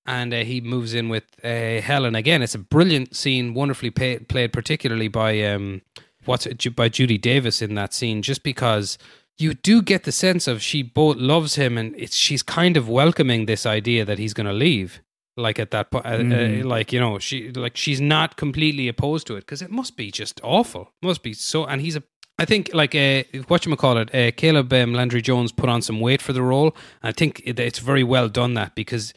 [0.04, 2.42] And uh, he moves in with uh, Helen again.
[2.42, 5.82] It's a brilliant scene, wonderfully pa- played, particularly by um,
[6.24, 8.20] what's it, by Judy Davis in that scene.
[8.20, 8.98] Just because
[9.38, 12.88] you do get the sense of she both loves him and it's she's kind of
[12.88, 15.00] welcoming this idea that he's going to leave.
[15.36, 16.62] Like at that point, uh, Mhm.
[16.62, 19.96] uh, like you know, she like she's not completely opposed to it because it must
[19.96, 20.92] be just awful.
[21.02, 22.02] Must be so, and he's a
[22.38, 25.80] I think like uh, what you call it, uh, Caleb um, Landry Jones put on
[25.82, 26.76] some weight for the role.
[27.02, 29.14] I think it, it's very well done that because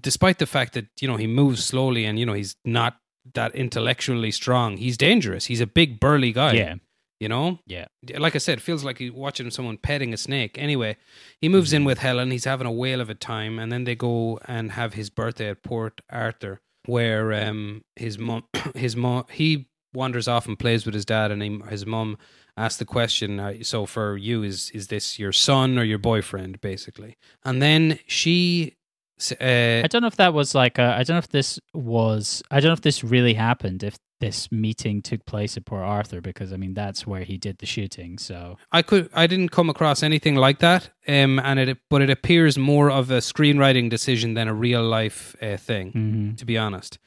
[0.00, 2.96] despite the fact that you know he moves slowly and you know he's not
[3.34, 5.46] that intellectually strong, he's dangerous.
[5.46, 6.52] He's a big burly guy.
[6.52, 6.74] Yeah.
[7.20, 7.58] You know.
[7.66, 7.86] Yeah.
[8.18, 10.56] like I said, it feels like you're watching someone petting a snake.
[10.58, 10.96] Anyway,
[11.40, 11.76] he moves Mm-hmm.
[11.76, 12.30] in with Helen.
[12.30, 15.50] He's having a whale of a time, and then they go and have his birthday
[15.50, 20.94] at Port Arthur, where um his mom his mom he wanders off and plays with
[20.94, 22.16] his dad, and he, his mom
[22.56, 23.62] asks the question.
[23.64, 27.16] So for you, is is this your son or your boyfriend, basically?
[27.44, 28.74] And then she.
[29.18, 31.58] S- Uh, I don't know if that was like I I don't know if this
[31.74, 35.84] was I don't know if this really happened if this meeting took place at Port
[35.84, 39.50] Arthur because I mean that's where he did the shooting so I could I didn't
[39.50, 43.88] come across anything like that, um, and it but it appears more of a screenwriting
[43.90, 45.92] decision than a real life uh, thing.
[45.92, 46.36] Mhm.
[46.38, 46.98] To be honest,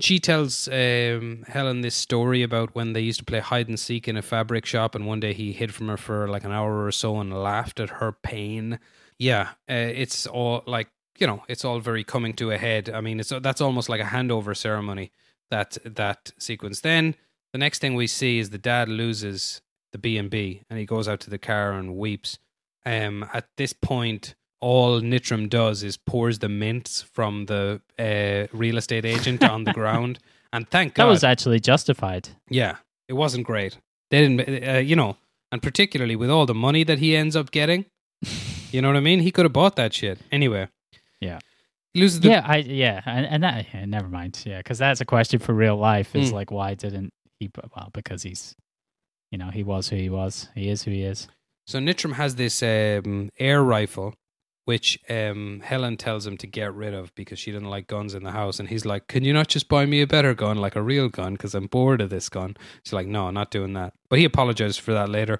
[0.00, 4.06] she tells um, Helen this story about when they used to play hide and seek
[4.08, 6.84] in a fabric shop, and one day he hid from her for like an hour
[6.84, 8.78] or so and laughed at her pain.
[9.18, 12.90] Yeah, uh, it's all like you know, it's all very coming to a head.
[12.90, 15.10] I mean, it's that's almost like a handover ceremony
[15.50, 16.80] that that sequence.
[16.80, 17.14] Then
[17.52, 19.60] the next thing we see is the dad loses
[19.92, 22.38] the B and B, and he goes out to the car and weeps.
[22.86, 28.78] Um, at this point, all Nitram does is pours the mints from the uh, real
[28.78, 30.18] estate agent on the ground,
[30.52, 32.30] and thank God That was actually justified.
[32.48, 32.76] yeah,
[33.08, 33.78] it wasn't great.
[34.10, 35.16] They didn't, uh, you know,
[35.50, 37.84] and particularly with all the money that he ends up getting,
[38.70, 39.20] you know what I mean?
[39.20, 40.68] He could have bought that shit anyway.
[41.22, 41.38] Yeah.
[41.94, 44.42] He loses the yeah, I yeah, and, and that yeah, never mind.
[44.46, 46.16] Yeah, because that's a question for real life.
[46.16, 46.34] Is Mm.
[46.34, 47.50] like why didn't he?
[47.76, 48.54] Well, because he's,
[49.30, 50.48] you know, he was who he was.
[50.54, 51.28] He is who he is.
[51.66, 54.14] So Nitram has this um, air rifle,
[54.64, 58.24] which um, Helen tells him to get rid of because she didn't like guns in
[58.24, 58.58] the house.
[58.58, 61.08] And he's like, "Can you not just buy me a better gun, like a real
[61.10, 61.34] gun?
[61.34, 64.78] Because I'm bored of this gun." She's like, "No, not doing that." But he apologizes
[64.78, 65.38] for that later,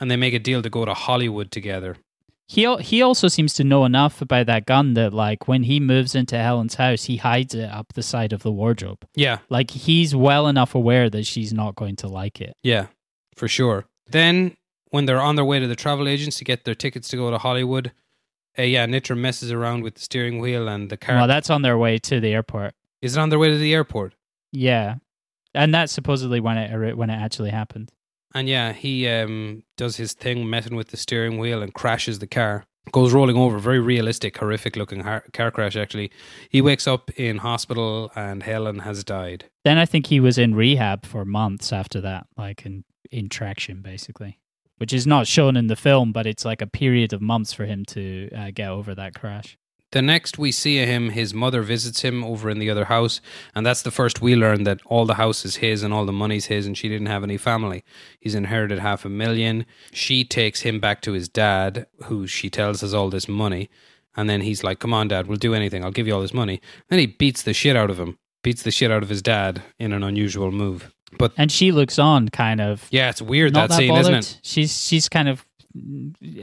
[0.00, 1.96] and they make a deal to go to Hollywood together.
[2.50, 6.16] He he also seems to know enough about that gun that like when he moves
[6.16, 9.06] into Helen's house, he hides it up the side of the wardrobe.
[9.14, 12.56] Yeah, Like he's well enough aware that she's not going to like it.
[12.64, 12.86] Yeah,
[13.36, 13.84] for sure.
[14.08, 14.56] Then
[14.88, 17.30] when they're on their way to the travel agents to get their tickets to go
[17.30, 17.92] to Hollywood,
[18.58, 21.14] uh, yeah, Nitram messes around with the steering wheel and the car.
[21.14, 22.74] Well, that's on their way to the airport.
[23.00, 24.14] Is it on their way to the airport?
[24.50, 24.96] Yeah,
[25.54, 27.92] and that's supposedly when it when it actually happened.
[28.34, 32.26] And yeah, he um, does his thing, messing with the steering wheel and crashes the
[32.26, 32.64] car.
[32.92, 33.58] Goes rolling over.
[33.58, 36.10] Very realistic, horrific looking car crash, actually.
[36.48, 39.44] He wakes up in hospital and Helen has died.
[39.64, 43.82] Then I think he was in rehab for months after that, like in in traction,
[43.82, 44.38] basically,
[44.78, 47.66] which is not shown in the film, but it's like a period of months for
[47.66, 49.58] him to uh, get over that crash.
[49.92, 53.20] The next we see him, his mother visits him over in the other house,
[53.54, 56.12] and that's the first we learn that all the house is his and all the
[56.12, 57.82] money's his, and she didn't have any family.
[58.20, 59.66] He's inherited half a million.
[59.92, 63.68] She takes him back to his dad, who she tells has all this money,
[64.16, 65.84] and then he's like, "Come on, dad, we'll do anything.
[65.84, 68.62] I'll give you all this money." Then he beats the shit out of him, beats
[68.62, 70.92] the shit out of his dad in an unusual move.
[71.18, 74.14] But And she looks on, kind of yeah, it's weird that that scene, bothered.
[74.14, 74.40] isn't it?
[74.44, 75.44] She's she's kind of.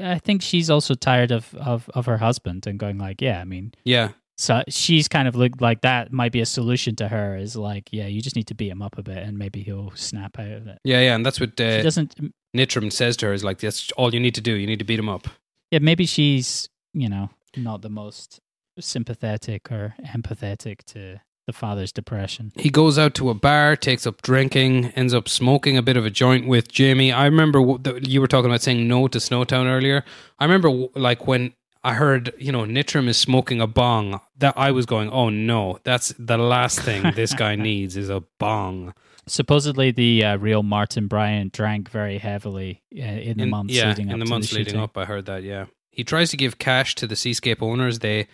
[0.02, 3.46] I think she's also tired of, of, of her husband and going like, yeah, I
[3.46, 7.36] mean, Yeah, so she's kind of looked like that might be a solution to her
[7.36, 9.92] is like, yeah, you just need to beat him up a bit and maybe he'll
[9.96, 10.80] snap out of it.
[10.84, 12.16] yeah, yeah, and that's what She uh, doesn't.
[12.56, 14.54] Nitram says to her is like, "That's all you need to do.
[14.54, 15.28] You need to beat him up."
[15.70, 18.40] Yeah, maybe she's you know not the most
[18.80, 22.52] sympathetic or empathetic to the father's depression.
[22.56, 26.06] He goes out to a bar, takes up drinking, ends up smoking a bit of
[26.06, 27.12] a joint with Jamie.
[27.12, 30.04] I remember w- you were talking about saying no to Snowtown earlier.
[30.38, 31.54] I remember w- like when
[31.84, 35.80] I heard, you know, Nitram is smoking a bong, that I was going, "Oh no,
[35.86, 38.94] that's the last thing this guy needs is a bong."
[39.26, 43.90] Supposedly, the uh, real Martin Bryant drank very heavily uh, in the In- months yeah,
[43.90, 44.82] leading up in the months the leading shooting.
[44.84, 45.44] up, I heard that.
[45.44, 48.00] Yeah, he tries to give cash to the Seascape owners.
[48.00, 48.28] They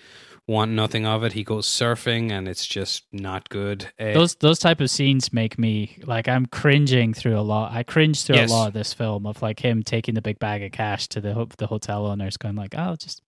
[0.48, 1.34] want nothing of it.
[1.34, 3.88] He goes surfing, and it's just not good.
[4.00, 7.72] Uh, Those those type of scenes make me like I'm cringing through a lot.
[7.72, 8.50] I cringe through Yes.
[8.50, 11.22] a lot of this film of like him taking the big bag of cash to
[11.22, 13.22] the the hotel owners, going like, "Oh, just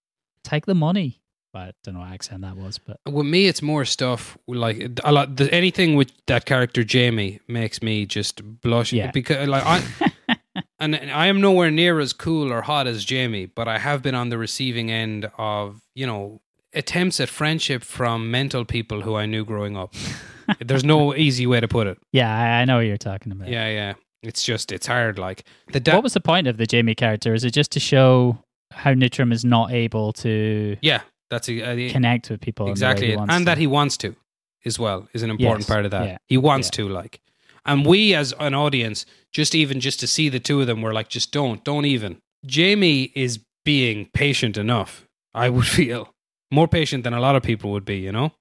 [0.44, 1.22] take the money."
[1.54, 5.12] I don't know what accent that was, but With me, it's more stuff like a
[5.14, 5.38] lot.
[5.38, 8.92] The, anything with that character Jamie makes me just blush.
[8.92, 9.12] Yeah.
[9.12, 9.82] because like I,
[10.82, 14.16] and I am nowhere near as cool or hot as Jamie, but I have been
[14.16, 16.42] on the receiving end of you know
[16.76, 19.94] attempts at friendship from mental people who I knew growing up.
[20.60, 21.98] There's no easy way to put it.
[22.12, 23.48] yeah, I, know what you're talking about.
[23.48, 23.94] Yeah, yeah.
[24.22, 25.18] It's just it's hard.
[25.20, 27.34] Like the da- what was the point of the Jamie character?
[27.34, 28.38] Is it just to show
[28.72, 31.02] how Nitram is not able to yeah.
[31.32, 33.46] That's a, uh, connect with people in the way exactly and to?
[33.46, 34.16] that he wants to
[34.64, 36.84] as well is an important Yes, part of that yeah, he wants yeah.
[36.84, 37.20] to like
[37.66, 40.94] and we as an audience just even just to see the two of them we're
[40.94, 46.14] like just don't don't even jamie is being patient enough i would feel
[46.56, 48.32] more patient than a lot of people would be you know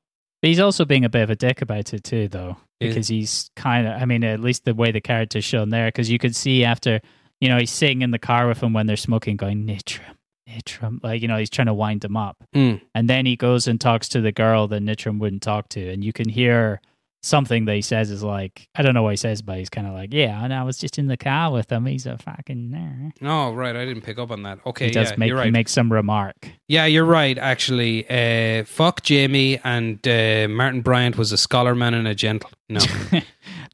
[0.41, 2.89] But he's also being a bit of a dick about it too, though, Yeah.
[2.89, 3.93] because he's kind of.
[4.03, 7.01] I mean, at least the way the character's shown there, because you could see after,
[7.41, 10.16] you know, he's sitting in the car with him when they're smoking, going Nitram,
[10.49, 12.81] Nitram, like you know, he's trying to wind him up, Mm.
[12.95, 16.05] and then he goes and talks to the girl that Nitram wouldn't talk to, and
[16.05, 16.81] you can hear
[17.24, 19.86] something that he says is like, I don't know what he says, but he's kind
[19.86, 21.86] of like, yeah, and I was just in the car with him.
[21.86, 23.12] He's a fucking.
[23.22, 25.51] oh right i didn't pick up on that okay he does yeah make you're he
[25.51, 26.48] makes some remark.
[26.68, 31.94] yeah you're right actually uh fuck jamie and uh martin bryant was a scholar man
[31.94, 32.80] and a gentle no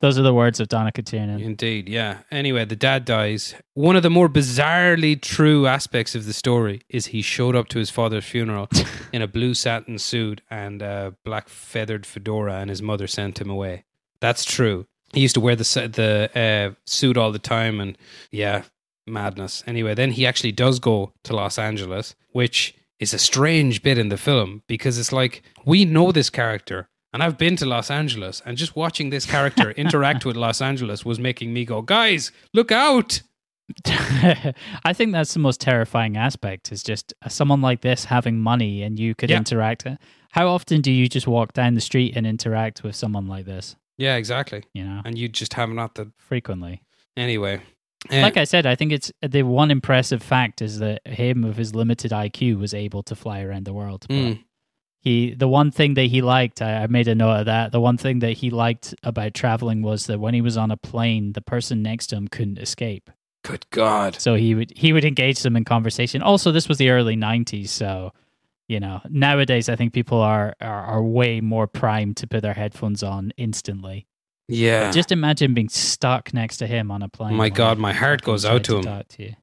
[0.00, 1.40] Those are the words of Donna Tiernan.
[1.40, 2.20] Indeed, yeah.
[2.30, 3.54] Anyway, the dad dies.
[3.74, 7.78] One of the more bizarrely true aspects of the story is he showed up to
[7.78, 8.68] his father's funeral
[9.12, 13.50] in a blue satin suit and a black feathered fedora, and his mother sent him
[13.50, 13.84] away.
[14.20, 14.86] That's true.
[15.12, 17.98] He used to wear the the uh, suit all the time, and
[18.30, 18.62] yeah,
[19.06, 19.62] madness.
[19.66, 24.10] Anyway, then he actually does go to Los Angeles, which is a strange bit in
[24.10, 28.40] the film because it's like we know this character And I've been to Los Angeles,
[28.46, 32.70] and just watching this character interact with Los Angeles was making me go, guys, look
[32.70, 33.22] out!
[33.86, 38.98] I think that's the most terrifying aspect is just someone like this having money and
[38.98, 39.38] you could Yeah.
[39.38, 39.86] interact.
[40.32, 43.76] How often do you just walk down the street and interact with someone like this?
[43.98, 44.64] Yeah, exactly.
[44.74, 46.10] You know, And you just have not the.
[46.18, 46.82] frequently.
[47.16, 47.60] Anyway.
[48.10, 51.56] Uh, Like I said, I think it's the one impressive fact is that him, with
[51.56, 54.06] his limited IQ, was able to fly around the world.
[54.08, 54.44] But Mm.
[55.00, 57.72] He, the one thing that he liked, I, I made a note of that.
[57.72, 60.76] The one thing that he liked about traveling was that when he was on a
[60.76, 63.10] plane, the person next to him couldn't escape.
[63.42, 64.20] good God.
[64.20, 66.22] So he would he would engage them in conversation.
[66.22, 68.12] Also, this was the early '90s, so
[68.68, 72.54] you know nowadays I think people are are, are way more primed to put their
[72.54, 74.06] headphones on instantly.
[74.48, 74.90] Yeah.
[74.90, 77.34] Just imagine being stuck next to him on a plane.
[77.34, 78.82] Oh my God, my heart goes out to him.
[78.82, 79.34] talk to you.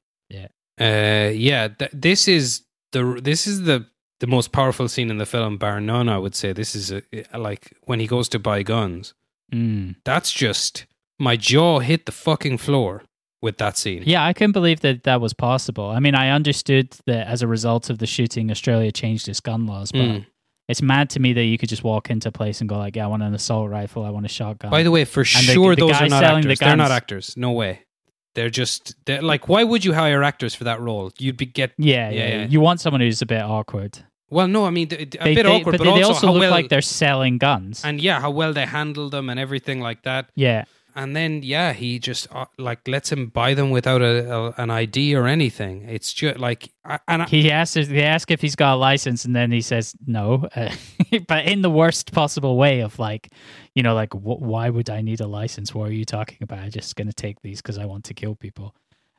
[0.80, 2.62] Uh, yeah, th- this is
[2.92, 3.86] the this is the
[4.20, 6.08] the most powerful scene in the film, bar none.
[6.08, 7.02] I would say this is a,
[7.36, 9.14] like when he goes to buy guns.
[9.52, 9.96] Mm.
[10.04, 10.86] That's just
[11.18, 13.02] my jaw hit the fucking floor
[13.40, 14.02] with that scene.
[14.04, 15.88] Yeah, I couldn't believe that that was possible.
[15.90, 19.66] I mean, I understood that as a result of the shooting, Australia changed its gun
[19.66, 20.26] laws, but Mm.
[20.68, 22.96] it's mad to me that you could just walk into a place and go like,
[22.96, 24.04] "Yeah, I want an assault rifle.
[24.04, 26.42] I want a shotgun." By the way, for the- sure, the those are not selling
[26.42, 26.58] the actors.
[26.58, 27.36] They're not actors.
[27.36, 27.82] No way.
[28.34, 29.48] They're just they're like.
[29.48, 31.10] Why would you hire actors for that role?
[31.18, 31.72] You'd be get.
[31.78, 32.46] yeah, Yeah, yeah, yeah.
[32.48, 33.98] You want someone who's a bit awkward.
[34.30, 36.50] Well, no, I mean a They- bit they- awkward, but, they also, also look well
[36.50, 37.82] like they're selling guns.
[37.84, 40.30] and yeah, how well they handle them and everything like that.
[40.34, 40.64] yeah,
[40.96, 44.68] And then yeah, he just uh, like lets him buy them without a, a an
[44.70, 45.84] ID or anything.
[45.88, 47.74] It's just like I- and I, he asks.
[47.88, 50.70] They ask if he's got a license, and then he says no, uh,
[51.28, 53.28] but in the worst possible way of like,
[53.74, 55.72] you know, like wh- why would I need a license?
[55.74, 56.58] What are you talking about?
[56.58, 58.74] I'm just gonna take these because I want to kill people.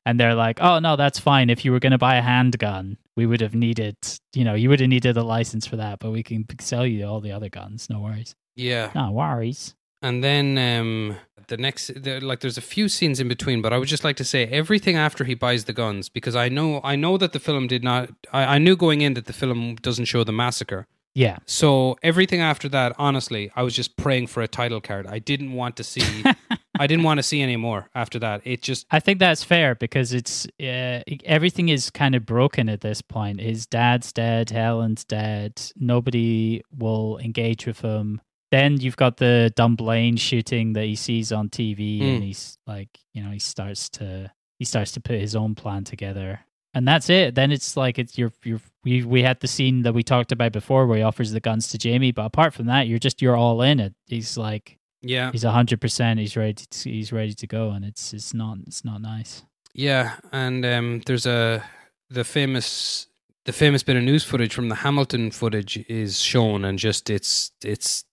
[0.05, 1.49] And they're like, oh no, that's fine.
[1.49, 3.97] If you were gonna buy a handgun, we would have needed,
[4.33, 7.05] you know, you would have needed a license for that, but we can sell you
[7.05, 7.89] all the other guns.
[7.89, 8.33] No worries.
[8.55, 8.91] yeah.
[8.95, 9.75] No worries.
[10.01, 11.17] And then um,
[11.47, 14.15] the next, the, like, there's a few scenes in between, but I would just like
[14.15, 17.41] to say everything after he buys the guns because I know, I know that the
[17.41, 18.09] film did not.
[18.31, 20.87] I, I knew going in that the film doesn't show the massacre.
[21.13, 21.39] Yeah.
[21.45, 25.07] So everything after that, honestly, I was just praying for a title card.
[25.07, 26.23] I didn't want to see.
[26.79, 28.41] I didn't want to see any more after that.
[28.45, 32.79] It just, I think that's fair because it's uh, everything is kind of broken at
[32.81, 33.41] this point.
[33.41, 35.61] His dad's dead, Helen's dead.
[35.75, 38.21] Nobody will engage with him.
[38.51, 42.15] Then you've got the Dunblane shooting that he sees on TV, Mm.
[42.15, 45.83] and he's like, you know, he starts to he starts to put his own plan
[45.83, 46.39] together,
[46.73, 47.35] and that's it.
[47.35, 50.51] Then it's like it's your your we we had the scene that we talked about
[50.53, 53.35] before where he offers the guns to Jamie, but apart from that, you're just you're
[53.37, 53.93] all in it.
[54.07, 56.19] He's like yeah, he's hundred percent.
[56.19, 56.53] He's ready.
[56.53, 59.43] To, he's ready to go, and it's it's not it's not nice.
[59.73, 60.15] yeah.
[60.31, 61.63] And um, there's a
[62.09, 63.05] the famous.
[63.45, 67.51] The famous bit of news footage from the Hamilton footage is shown, and just it's
[67.63, 68.03] it's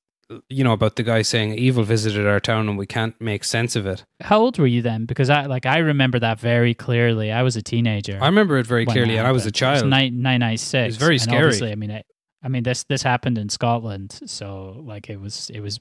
[0.48, 3.76] you know about the guy saying evil visited our town and we can't make sense
[3.76, 4.04] of it.
[4.20, 5.04] How old were you then?
[5.04, 7.32] Because I like I remember that very clearly.
[7.32, 8.18] I was a teenager.
[8.20, 9.80] I remember it very clearly, and I was a child.
[9.80, 10.84] It was nine nine nine six.
[10.84, 11.44] It was very scary.
[11.44, 12.06] Obviously, I mean, it,
[12.42, 15.80] I mean this this happened in Scotland, so like it was it was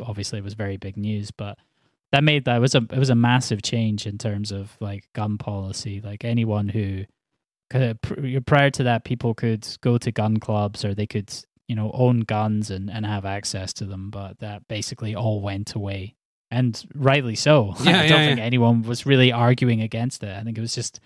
[0.00, 1.58] obviously it was very big news, but
[2.12, 5.38] that made that was a it was a massive change in terms of like gun
[5.38, 6.00] policy.
[6.00, 7.04] Like anyone who
[7.70, 7.98] could,
[8.46, 11.32] prior to that, people could go to gun clubs or they could
[11.66, 15.74] you know own guns and and have access to them, but that basically all went
[15.74, 16.14] away.
[16.50, 17.74] And rightly so.
[17.80, 18.44] Yeah, I yeah, don't think yeah.
[18.44, 20.34] anyone was really arguing against it.
[20.34, 20.98] I think it was just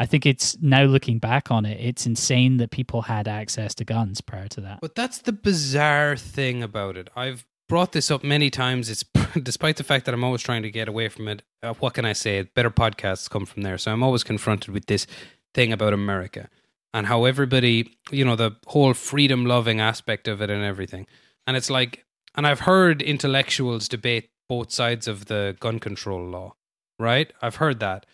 [0.00, 3.84] I think it's now looking back on it, it's insane that people had access to
[3.84, 4.80] guns prior to that.
[4.80, 7.10] But that's the bizarre thing about it.
[7.16, 8.90] I've brought this up many times.
[8.90, 9.04] It's
[9.42, 11.42] despite the fact that I'm always trying to get away from it.
[11.62, 12.42] Uh, what can I say?
[12.42, 13.78] Better podcasts come from there.
[13.78, 15.06] So I'm always confronted with this
[15.54, 16.48] thing about America
[16.94, 21.06] and how everybody, you know, the whole freedom loving aspect of it and everything.
[21.46, 22.04] And it's like,
[22.34, 26.54] and I've heard intellectuals debate both sides of the gun control law,
[26.98, 27.32] right?
[27.42, 28.06] I've heard that.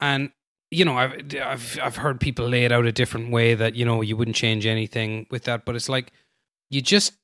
[0.00, 0.30] And
[0.70, 3.84] you know, I've I've I've heard people lay it out a different way that you
[3.84, 6.12] know you wouldn't change anything with that, but it's like
[6.70, 7.14] you just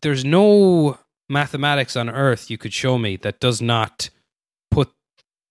[0.00, 0.98] there's no
[1.28, 4.10] mathematics on earth you could show me that does not
[4.70, 4.90] put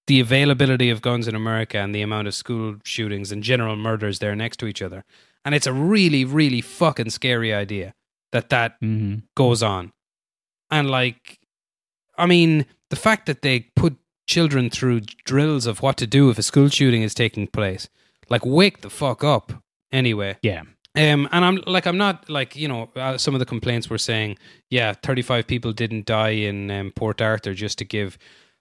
[0.08, 4.20] the availability of guns in America and the amount of school shootings and general murders
[4.20, 5.04] there next to each other.
[5.46, 7.94] And it's a really, really fucking scary idea
[8.32, 9.20] that that Mm-hmm.
[9.36, 9.92] goes on.
[10.72, 11.40] And like,
[12.18, 13.96] I mean, the fact that they put
[14.28, 17.90] children through drills of what to do if a school shooting is taking place,
[18.30, 19.52] like, wake the fuck up.
[19.92, 20.64] Anyway, Yeah.
[20.96, 23.98] Um, and I'm like, I'm not like, you know, uh, some of the complaints were
[23.98, 24.38] saying,
[24.70, 28.18] yeah, 35 people didn't die in um, Port Arthur just to give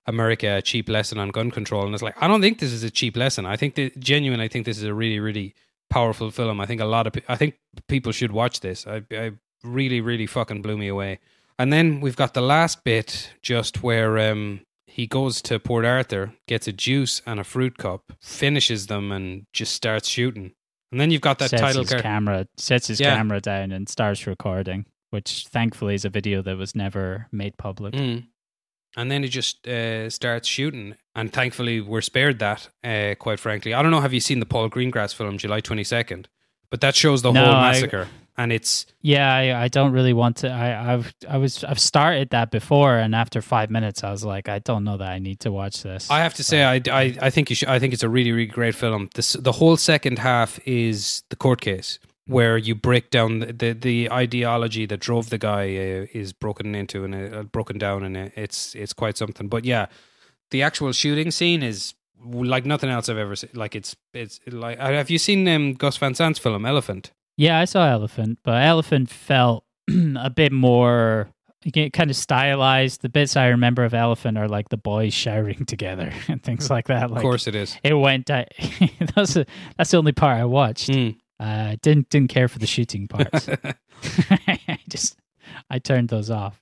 [0.07, 1.85] America a cheap lesson on gun control.
[1.85, 3.45] And it's like, I don't think this is a cheap lesson.
[3.45, 5.55] I think that genuine, I think this is a really, really
[5.91, 6.59] powerful film.
[6.59, 8.87] I think a lot of, I think people should watch this.
[8.87, 9.33] I, I
[9.63, 11.19] really, really fucking blew me away.
[11.59, 16.33] And then we've got the last bit just where um, he goes to Port Arthur,
[16.49, 20.53] gets a juice and a fruit cup, finishes them, and just starts shooting.
[20.93, 22.03] And then you've got that sets title his card.
[22.03, 23.17] camera sets his Yeah.
[23.17, 27.95] camera down and starts recording, which thankfully is a video that was never made public.
[27.95, 28.27] Mm.
[28.97, 30.95] And then he just uh, starts shooting.
[31.17, 33.73] And thankfully, we're spared that, uh, quite frankly.
[33.73, 36.27] I don't know, have you seen the Paul Greengrass film, July 22nd?
[36.71, 38.09] But that shows the No, whole I- massacre.
[38.37, 40.49] And it's Yeah, I, I don't really want to.
[40.51, 44.49] I, I've I was I've started that before, and after five minutes, I was like,
[44.49, 46.11] I don't know that I need to watch this.
[46.11, 47.69] I have to say, I, I, I think you should.
[47.69, 49.11] I think it's a really, really great film.
[49.15, 53.73] This, the whole second half is the court case, where you break down the the,
[53.73, 58.33] the ideology that drove the guy uh, is broken into and uh, broken down, and
[58.35, 59.49] it's it's quite something.
[59.49, 59.87] But yeah,
[60.51, 61.95] the actual shooting scene is
[62.25, 63.51] like nothing else I've ever seen.
[63.53, 67.13] Like it's it's like have you seen um, Gus Van Sant's film Elephant?
[67.37, 71.29] Yeah, I saw Elephant, but Elephant felt a bit more
[71.71, 73.03] kind of stylized.
[73.03, 76.89] The bits I remember of Elephant are like the boys shouting together and things like
[76.89, 77.11] that.
[77.11, 77.77] Like, of course, it is.
[77.83, 78.31] it went.
[78.31, 78.47] I,
[79.15, 79.47] that's a,
[79.77, 80.89] that's the only part I watched.
[80.91, 81.17] Mm.
[81.39, 83.49] Uh, didn't didn't care for the shooting parts.
[84.31, 85.17] I just
[85.71, 86.61] I turned those off.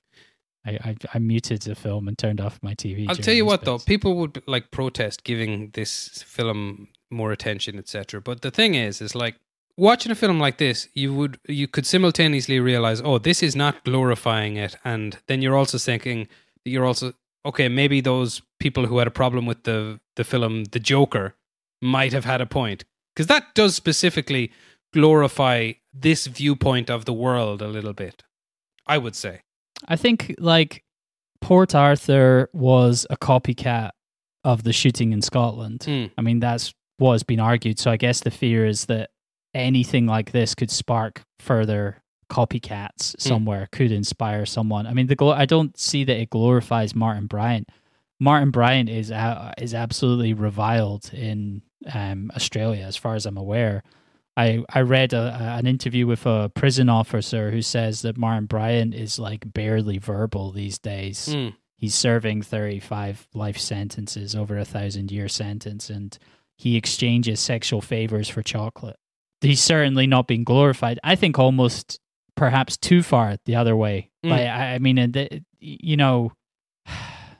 [0.65, 3.07] I, I I muted the film and turned off my TV.
[3.09, 8.21] I'll tell you what, though, people would like protest giving this film more attention, etc.
[8.21, 9.35] But the thing is, is like
[9.81, 13.83] watching a film like this, you would you could simultaneously realize, oh, this is not
[13.83, 16.27] glorifying it, and then you're also thinking
[16.63, 17.13] that you're also
[17.45, 17.67] okay.
[17.67, 21.35] Maybe those people who had a problem with the the film The Joker
[21.81, 24.51] might have had a point because that does specifically
[24.93, 28.23] glorify this viewpoint of the world a little bit.
[28.85, 29.41] I would say.
[29.87, 30.83] I think like
[31.39, 33.91] Port Arthur was a copycat
[34.43, 35.81] of the shooting in Scotland.
[35.81, 36.11] Mm.
[36.17, 37.79] I mean, that's what has been argued.
[37.79, 39.09] So I guess the fear is that
[39.53, 44.87] anything like this could spark further copycats somewhere, could inspire someone.
[44.87, 47.69] I mean, the glo- I don't see that it glorifies Martin Bryant.
[48.19, 51.61] Martin Bryant is uh, is absolutely reviled in
[51.93, 53.83] um, Australia, as far as I'm aware.
[54.37, 58.45] I I read a, a- an interview with a prison officer who says that Martin
[58.45, 61.53] Bryant is like barely verbal these days Mm.
[61.75, 66.17] he's serving 35 life sentences over a thousand year sentence and
[66.55, 68.97] he exchanges sexual favors for chocolate
[69.41, 71.99] he's certainly not being glorified i think almost
[72.35, 74.29] perhaps too far the other way Mm.
[74.29, 76.31] like I, I mean and you know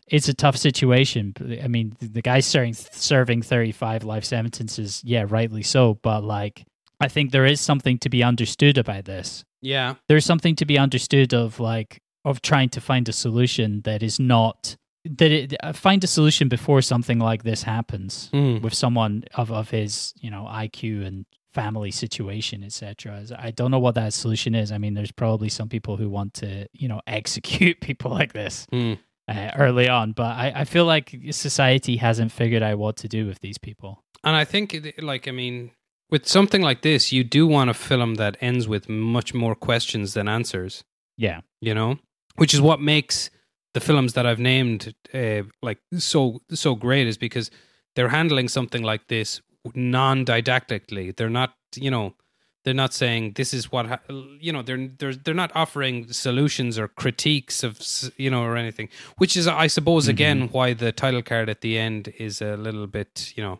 [0.07, 1.34] it's a tough situation
[1.64, 6.65] i mean the guy's serving serving 35 life sentences yeah rightly so but like
[6.99, 9.95] i think there is something to be understood about this Yeah.
[10.07, 14.19] there's something to be understood of like of trying to find a solution that is
[14.19, 14.76] not
[15.06, 18.61] that it, uh, find a solution before something like this happens Mm.
[18.61, 23.80] with someone of of his you know IQ and family situation etc i don't know
[23.80, 24.72] what that solution is.
[24.72, 28.68] I mean there's probably some people who want to you know execute people like this
[28.72, 28.98] Mm.
[29.28, 33.28] uh, early on but I, I feel like society hasn't figured out what to do
[33.28, 34.03] with these people.
[34.23, 35.72] And I think, like, I mean,
[36.11, 40.14] with something like this, you do want a film that ends with much more questions
[40.14, 40.84] than answers,
[41.18, 41.41] yeah.
[41.60, 41.98] You know?
[42.36, 43.32] Which is what makes
[43.73, 47.49] the films that I've named, uh, like, so, so great, is because
[47.95, 49.41] they're handling something like this
[49.76, 51.16] non didactically.
[51.16, 52.16] They're not, you know,
[52.64, 54.00] they're not saying this is what, ha-,
[54.40, 57.80] you know, they're, they're, they're not offering solutions or critiques of,
[58.18, 60.12] you know, or anything, which is, I suppose, mm-hmm.
[60.12, 63.60] again, why the title card at the end is a little bit, you know,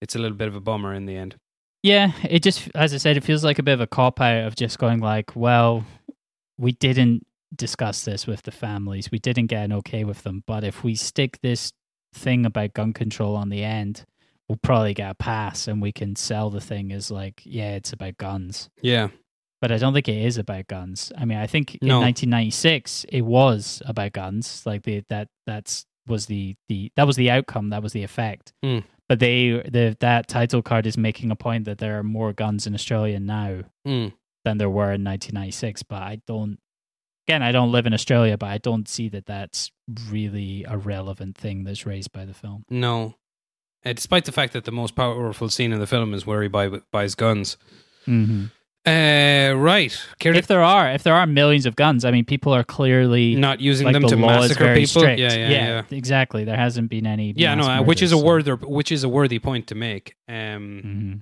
[0.00, 1.36] it's a little bit of a bummer in the end.
[1.82, 4.46] Yeah, it just, as I said, it feels like a bit of a cop out
[4.46, 5.84] of just going like, well,
[6.58, 9.10] we didn't discuss this with the families.
[9.10, 10.42] We didn't get an okay with them.
[10.46, 11.72] But if we stick this
[12.14, 14.04] thing about gun control on the end,
[14.48, 17.92] we'll probably get a pass and we can sell the thing as like, yeah, it's
[17.92, 18.68] about guns.
[18.82, 19.08] Yeah.
[19.60, 21.10] But I don't think it is about guns.
[21.16, 22.00] I mean, I think in No.
[22.00, 24.62] 1996 it was about guns.
[24.66, 27.70] Like the that that's was the the that was the outcome.
[27.70, 28.52] That was the effect.
[28.62, 28.80] Hmm.
[29.08, 32.66] But they the that title card is making a point that there are more guns
[32.66, 34.12] in Australia now Mm.
[34.44, 35.82] than there were in 1996.
[35.84, 36.58] But I don't.
[37.26, 39.70] Again, I don't live in Australia, but I don't see that that's
[40.10, 42.64] really a relevant thing that's raised by the film.
[42.68, 43.14] No.
[43.84, 46.48] Uh, despite the fact that the most powerful scene in the film is where he
[46.48, 47.56] buy, buys guns.
[48.06, 48.44] Mm-hmm.
[48.86, 49.98] Uh, right.
[50.18, 52.64] Care to- If there are if there are millions of guns, I mean, people are
[52.64, 55.00] clearly not using like them the to law is massacre very people.
[55.00, 55.20] strict.
[55.20, 55.82] Yeah, yeah, yeah.
[55.90, 56.44] exactly.
[56.44, 57.32] There hasn't been any.
[57.36, 59.66] Yeah, no, mass uh, which is a murders, so- worthy, which is a worthy point
[59.68, 60.16] to make.
[60.28, 61.20] Um, Mhm.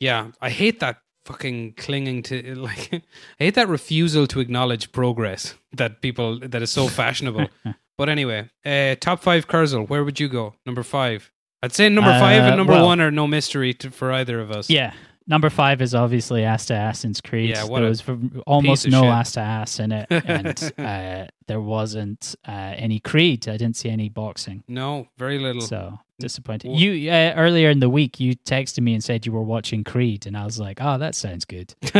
[0.00, 0.96] yeah, I hate that
[1.26, 2.90] fucking clinging to like.
[2.92, 7.46] I hate that refusal to acknowledge progress that people that is so fashionable.
[7.98, 9.88] but anyway, uh, top five Kurzel.
[9.88, 10.54] Where would you go?
[10.66, 11.30] Number five.
[11.62, 14.40] I'd say number five Uh, and number well- one are no mystery to, for either
[14.40, 14.68] of us.
[14.70, 14.92] Yeah.
[15.28, 17.50] Number five is obviously Ass to Assassin's Creed.
[17.50, 18.00] Yeah, what there was
[18.46, 19.10] almost no shit.
[19.10, 23.48] Ass to Ass in it, and uh, there wasn't uh, any Creed.
[23.48, 25.62] I didn't see any boxing, No, very little.
[25.62, 26.70] so disappointing.
[26.70, 29.82] Wha- You uh, earlier in the week you texted me and said you were watching
[29.82, 31.74] Creed, and I was like, "Oh, that sounds good."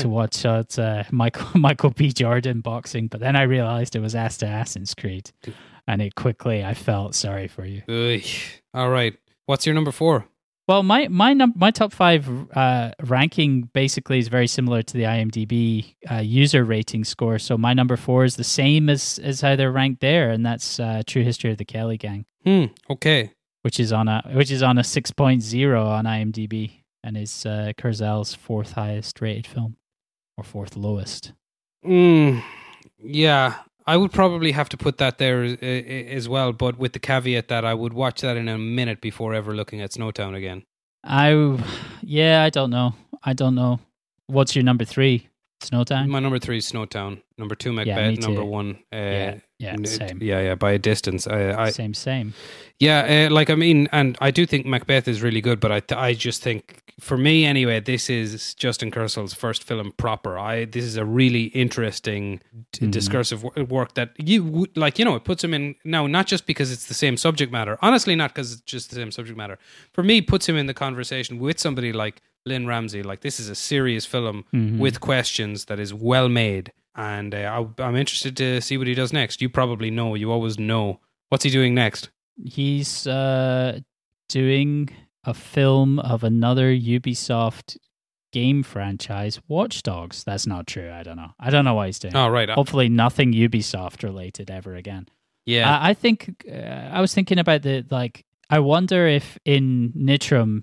[0.00, 2.10] To watch out uh, Michael Michael B.
[2.10, 5.30] Jordan boxing, but then I realized it was Ass to Assassin's Creed,
[5.86, 7.82] and it quickly I felt sorry for you.
[7.88, 8.22] Ugh.
[8.74, 9.14] All right.
[9.46, 10.26] What's your number four?
[10.68, 15.04] Well, my my num- my top five uh, ranking basically is very similar to the
[15.04, 17.38] IMDb uh, user rating score.
[17.38, 20.80] So my number four is the same as as how they're ranked there, and that's
[20.80, 22.64] uh, True History of the Kelly Gang, Hmm.
[22.90, 23.30] Okay.
[23.62, 27.46] which is on a which is on a six point zero on IMDb, and is
[27.46, 29.76] uh, Kurzel's fourth highest rated film,
[30.36, 31.32] or fourth lowest.
[31.86, 32.42] Mm,
[33.04, 33.54] yeah,
[33.86, 37.64] I would probably have to put that there as well, but with the caveat that
[37.64, 40.64] I would watch that in a minute before ever looking at Snowtown again.
[41.04, 41.58] I
[42.02, 42.94] yeah, I don't know.
[43.22, 43.78] I don't know.
[44.26, 45.28] What's your number three?
[45.62, 46.08] Snowtown.
[46.08, 47.22] My number three is Snowtown.
[47.38, 48.18] Number two, Macbeth.
[48.18, 51.26] number one, uh, yeah, yeah, same, yeah, yeah, by a distance.
[51.26, 52.34] I, I same, same.
[52.78, 55.80] Yeah, uh, like I mean, and I do think Macbeth is really good, but I,
[55.80, 60.38] th- I just think, for me anyway, this is Justin Kurzel's first film proper.
[60.38, 62.40] I this is a really interesting
[62.76, 62.90] Mhm.
[62.90, 64.98] discursive wo- work that you would- like.
[64.98, 67.78] You know, it puts him in now not just because it's the same subject matter.
[67.80, 69.58] Honestly, not because it's just the same subject matter.
[69.94, 73.02] For me, puts him in the conversation with somebody like Lynne Ramsay.
[73.02, 74.78] Like this is a serious film Mhm.
[74.78, 78.94] with questions that is well made, and uh, I, I'm interested to see what he
[78.94, 79.40] does next.
[79.40, 80.14] You probably know.
[80.14, 81.00] You always know.
[81.28, 82.10] What's he doing next?
[82.44, 83.80] he's uh,
[84.28, 84.90] doing
[85.24, 87.76] a film of another Ubisoft
[88.32, 90.24] game franchise, Watch Dogs.
[90.24, 90.90] That's not true.
[90.90, 91.32] I don't know.
[91.40, 92.14] I don't know why he's doing.
[92.14, 92.48] Oh, right.
[92.48, 95.08] Hopefully, nothing Ubisoft related ever again.
[95.44, 95.78] Yeah.
[95.78, 98.24] I, I think uh, I was thinking about the like.
[98.48, 100.62] I wonder if in Nitram,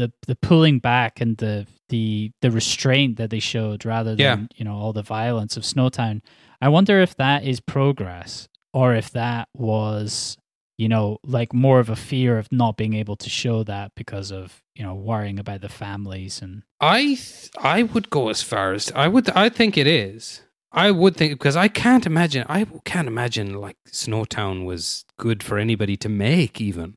[0.00, 4.46] the the pulling back and the the the restraint that they showed, rather than Yeah.
[4.58, 6.20] you know all the violence of Snowtown.
[6.60, 10.36] I wonder if that is progress, or if that was
[10.78, 14.30] you know like more of a fear of not being able to show that because
[14.40, 18.72] of you know worrying about the families and I th- I would go as far
[18.72, 19.28] as I would.
[19.30, 20.42] I think it is.
[20.72, 22.44] I would think because I can't imagine.
[22.48, 26.60] I can't imagine like Snowtown was good for anybody to make.
[26.60, 26.94] Even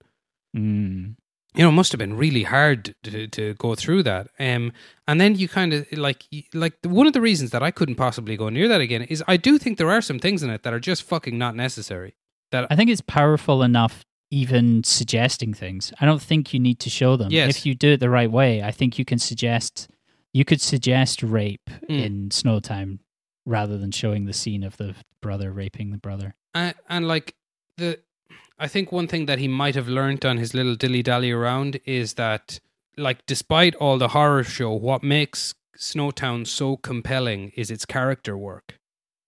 [0.56, 1.16] mm,
[1.56, 4.28] you know, it must have been really hard to to go through that.
[4.40, 4.72] Um,
[5.08, 6.24] and then you kind of like
[6.54, 9.38] like one of the reasons that I couldn't possibly go near that again is I
[9.38, 12.16] do think there are some things in it that are just fucking not necessary.
[12.52, 15.94] That I think it's powerful enough even suggesting things.
[16.02, 17.32] I don't think you need to show them.
[17.32, 17.58] Yes.
[17.58, 19.90] If you do it the right way, I think you can suggest
[20.34, 22.04] you could suggest rape Mm.
[22.06, 23.00] in Snowtown
[23.46, 26.34] rather than showing the scene of the brother raping the brother.
[26.56, 27.36] and, and like
[27.78, 28.00] the
[28.60, 31.80] i think one thing that he might have learnt on his little dilly dally around
[31.86, 32.60] is that
[32.98, 38.78] like despite all the horror show what makes snowtown so compelling is its character work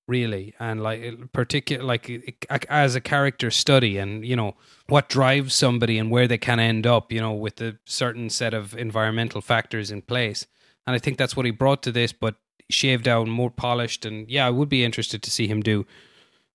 [0.08, 4.54] really and like particular like as a character study and you know
[4.88, 8.54] what drives somebody and where they can end up you know with a certain set
[8.54, 10.46] of environmental factors in place
[10.86, 12.36] and i think that's what he brought to this but
[12.70, 15.86] shaved down more polished and yeah i would be interested to see him do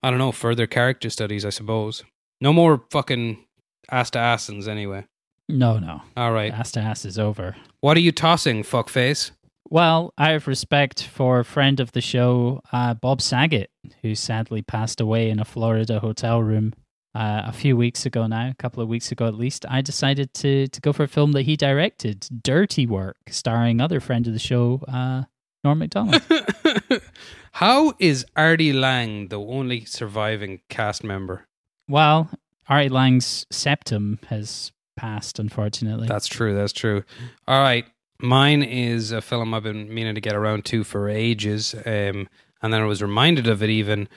[0.03, 2.03] I don't know, further character studies, I suppose.
[2.41, 3.45] No more fucking
[3.91, 5.07] ass to assins anyway.
[5.49, 6.03] No, no.
[6.17, 6.53] All right.
[6.53, 7.57] Ass to ass is over.
[7.81, 9.33] What are you tossing, fuckface?
[9.69, 13.71] Well, I have respect for a friend of the show, uh, Bob Saget,
[14.03, 16.73] who sadly passed away in a Florida hotel room
[17.15, 19.65] uh, a few weeks ago now, a couple of weeks ago at least.
[19.69, 24.01] I decided to, to go for a film that he directed, Dirty Work, starring other
[24.01, 25.25] friend of the show, uh,
[25.63, 26.23] Norm MacDonald.
[27.53, 31.47] How is Artie Lange the only surviving cast member?
[31.91, 32.31] Well,
[32.69, 36.07] Artie Lange's septum has passed, unfortunately.
[36.07, 36.55] That's true.
[36.55, 37.03] That's true.
[37.49, 37.85] All right.
[38.21, 41.75] Mine is a film I've been meaning to get around to for ages.
[41.75, 42.29] Um,
[42.63, 44.09] and then I was reminded of it even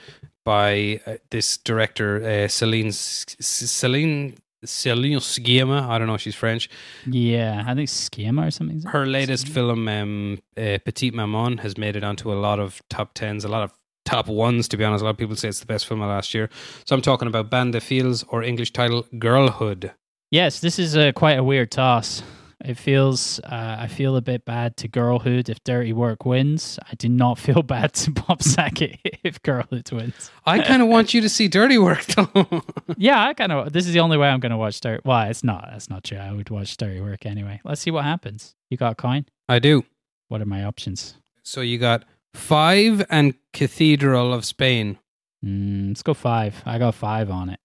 [0.44, 4.36] by uh, this director, uh, Celine, Celine,
[4.66, 5.88] Celine Sciamma.
[5.88, 6.16] I don't know.
[6.16, 6.70] If she's French.
[7.08, 8.82] yeah, I think Schema or something.
[8.84, 9.54] Her latest Schema?
[9.54, 13.50] film, um, uh, Petite Maman, has made it onto a lot of top tens, a
[13.50, 13.72] lot of
[14.06, 14.68] top ones.
[14.70, 16.50] To be honest, a lot of people say it's the best film of last year.
[16.86, 19.92] So I'm talking about Bande de Filles, or English title Girlhood.
[20.32, 22.24] Yes, this is a quite a weird toss.
[22.64, 26.80] It feels uh, I feel a bit bad to Girlhood if Dirty Work wins.
[26.90, 30.32] I do not feel bad to Bob Saget if Girlhood wins.
[30.46, 32.64] I kind of want you to see Dirty Work, though.
[32.98, 33.74] Yeah, I kind of.
[33.74, 35.02] This is the only way I'm going to watch Dirty.
[35.04, 35.68] Well, it's not.
[35.72, 36.18] That's not true.
[36.18, 37.60] I would watch Dirty Work anyway.
[37.66, 38.56] Let's see what happens.
[38.70, 39.26] You got a coin?
[39.50, 39.84] I do.
[40.30, 41.16] What are my options?
[41.44, 44.98] So you got Five and Cathedral of Spain.
[45.46, 46.62] Mm, let's go five.
[46.66, 47.60] I got five on it.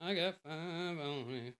[0.00, 1.54] I got five on it.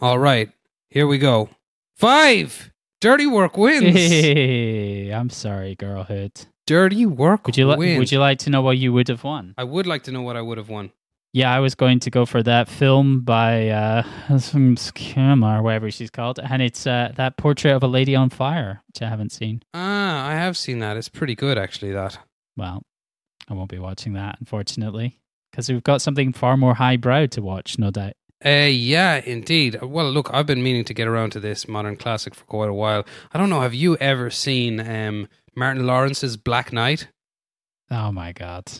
[0.00, 0.50] All right,
[0.90, 1.48] here we go.
[1.96, 2.72] Five.
[3.00, 3.94] Dirty Work wins.
[3.96, 6.32] Hey, I'm sorry, girlhood.
[6.66, 7.78] Dirty Work Would you like?
[7.78, 7.98] wins.
[7.98, 9.54] Would you like to know what you would have won?
[9.58, 10.92] I would like to know what I would have won.
[11.34, 14.02] Yeah, I was going to go for that film by uh,
[14.38, 18.28] some Skima or whatever she's called, and it's uh, that portrait of a lady on
[18.28, 19.62] fire, which I haven't seen.
[19.72, 20.96] Ah, I have seen that.
[20.98, 21.92] It's pretty good, actually.
[21.92, 22.18] That.
[22.56, 22.82] Well,
[23.48, 27.78] I won't be watching that, unfortunately, because we've got something far more highbrow to watch,
[27.78, 28.12] no doubt.
[28.44, 29.80] Uh, yeah, indeed.
[29.80, 32.74] Well, look, I've been meaning to get around to this modern classic for quite a
[32.74, 33.06] while.
[33.32, 33.60] I don't know.
[33.60, 37.08] Have you ever seen um, Martin Lawrence's Black Knight?
[37.90, 38.70] Oh my god.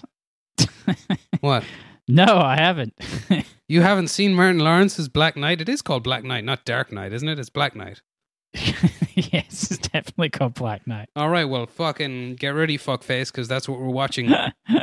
[1.40, 1.64] What?
[2.08, 2.94] No, I haven't.
[3.68, 5.62] You haven't seen Martin Lawrence's Black Knight?
[5.62, 7.38] It is called Black Knight, not Dark Knight, isn't it?
[7.38, 8.02] It's Black Knight.
[8.52, 11.08] yes, it's definitely called Black Knight.
[11.16, 14.30] All right, well, fucking get ready, fuckface, because that's what we're watching.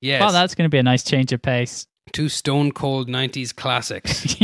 [0.00, 0.20] Yes.
[0.22, 1.86] Well, that's going to be a nice change of pace.
[2.12, 4.36] Two stone cold 90s classics.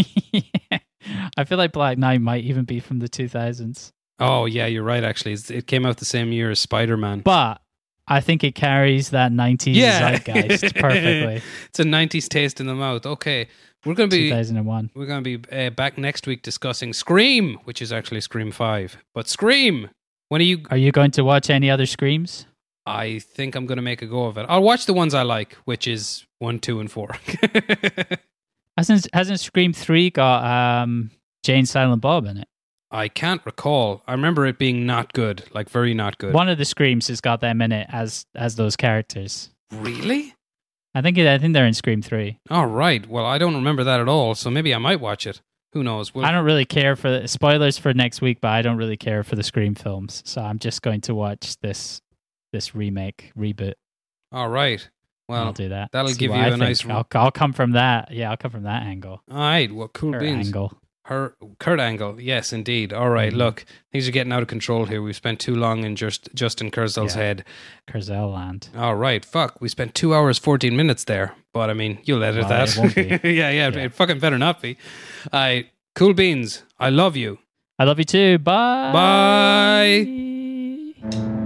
[1.39, 3.93] I feel like Black Knight might even be from the 2000s.
[4.19, 5.33] oh, yeah, you're right, actually.
[5.55, 7.21] It came out the same year as Spider Man.
[7.21, 7.62] But
[8.09, 10.19] I think it carries that 90s Yeah.
[10.19, 11.41] zeitgeist perfectly.
[11.69, 13.07] It's a 90s taste in the mouth.
[13.07, 13.49] Okay.
[13.85, 14.91] We're going to be 2001.
[14.95, 18.97] we're going to be uh, back next week discussing Scream, which is actually Scream 5.
[19.15, 19.91] But Scream,
[20.29, 22.47] when are you Are you going to watch any other Screams?
[22.87, 24.47] I think I'm going to make a go of it.
[24.49, 27.09] I'll watch the ones I like, which is 1, 2 and 4.
[28.77, 30.45] Hasn't hasn't Scream 3 got
[30.83, 31.11] um,
[31.45, 32.49] Jay and Silent Bob in it?
[32.93, 34.03] I can't recall.
[34.07, 36.35] I remember it being not good, like very not good.
[36.35, 39.51] One of the Screams has got them in it as as those characters.
[39.73, 40.35] Really?
[40.95, 42.39] I think it, I think they're in Scream 3.
[42.51, 43.09] All right.
[43.09, 45.41] Well, I don't remember that at all, so maybe I might watch it.
[45.73, 46.15] Who knows?
[46.15, 48.99] We'll, I don't really care for the spoilers for next week, but I don't really
[48.99, 50.23] care for the Scream films.
[50.27, 52.03] So I'm just going to watch this
[52.53, 53.73] this remake reboot.
[54.31, 54.87] all right.
[55.29, 55.93] Well, I'll do that.
[55.93, 56.61] that'll See give you I a think.
[56.61, 58.11] nice- I'll, I'll come from that.
[58.11, 59.23] Yeah, I'll come from that angle.
[59.31, 59.73] all right.
[59.73, 60.49] Well, cool Or beans.
[60.49, 60.77] angle.
[61.13, 62.93] Her Kurt Angle, yes, indeed.
[62.93, 63.37] All right, Mhm.
[63.37, 65.03] look, things are getting out of control here.
[65.03, 67.23] We've spent too long in just Justin Kurzel's Yeah.
[67.23, 67.45] head.
[67.87, 68.69] Kurzel land.
[68.77, 71.35] All right, fuck, we spent two hours fourteen minutes there.
[71.53, 72.69] But I mean, you'll edit Well, that.
[72.71, 73.03] it won't be.
[73.31, 73.85] yeah, yeah, Yeah.
[73.85, 74.77] it fucking better not be.
[75.33, 76.63] I cool beans.
[76.81, 77.39] I love you.
[77.79, 78.39] I love you too.
[78.39, 78.93] Bye.
[81.03, 81.42] Bye.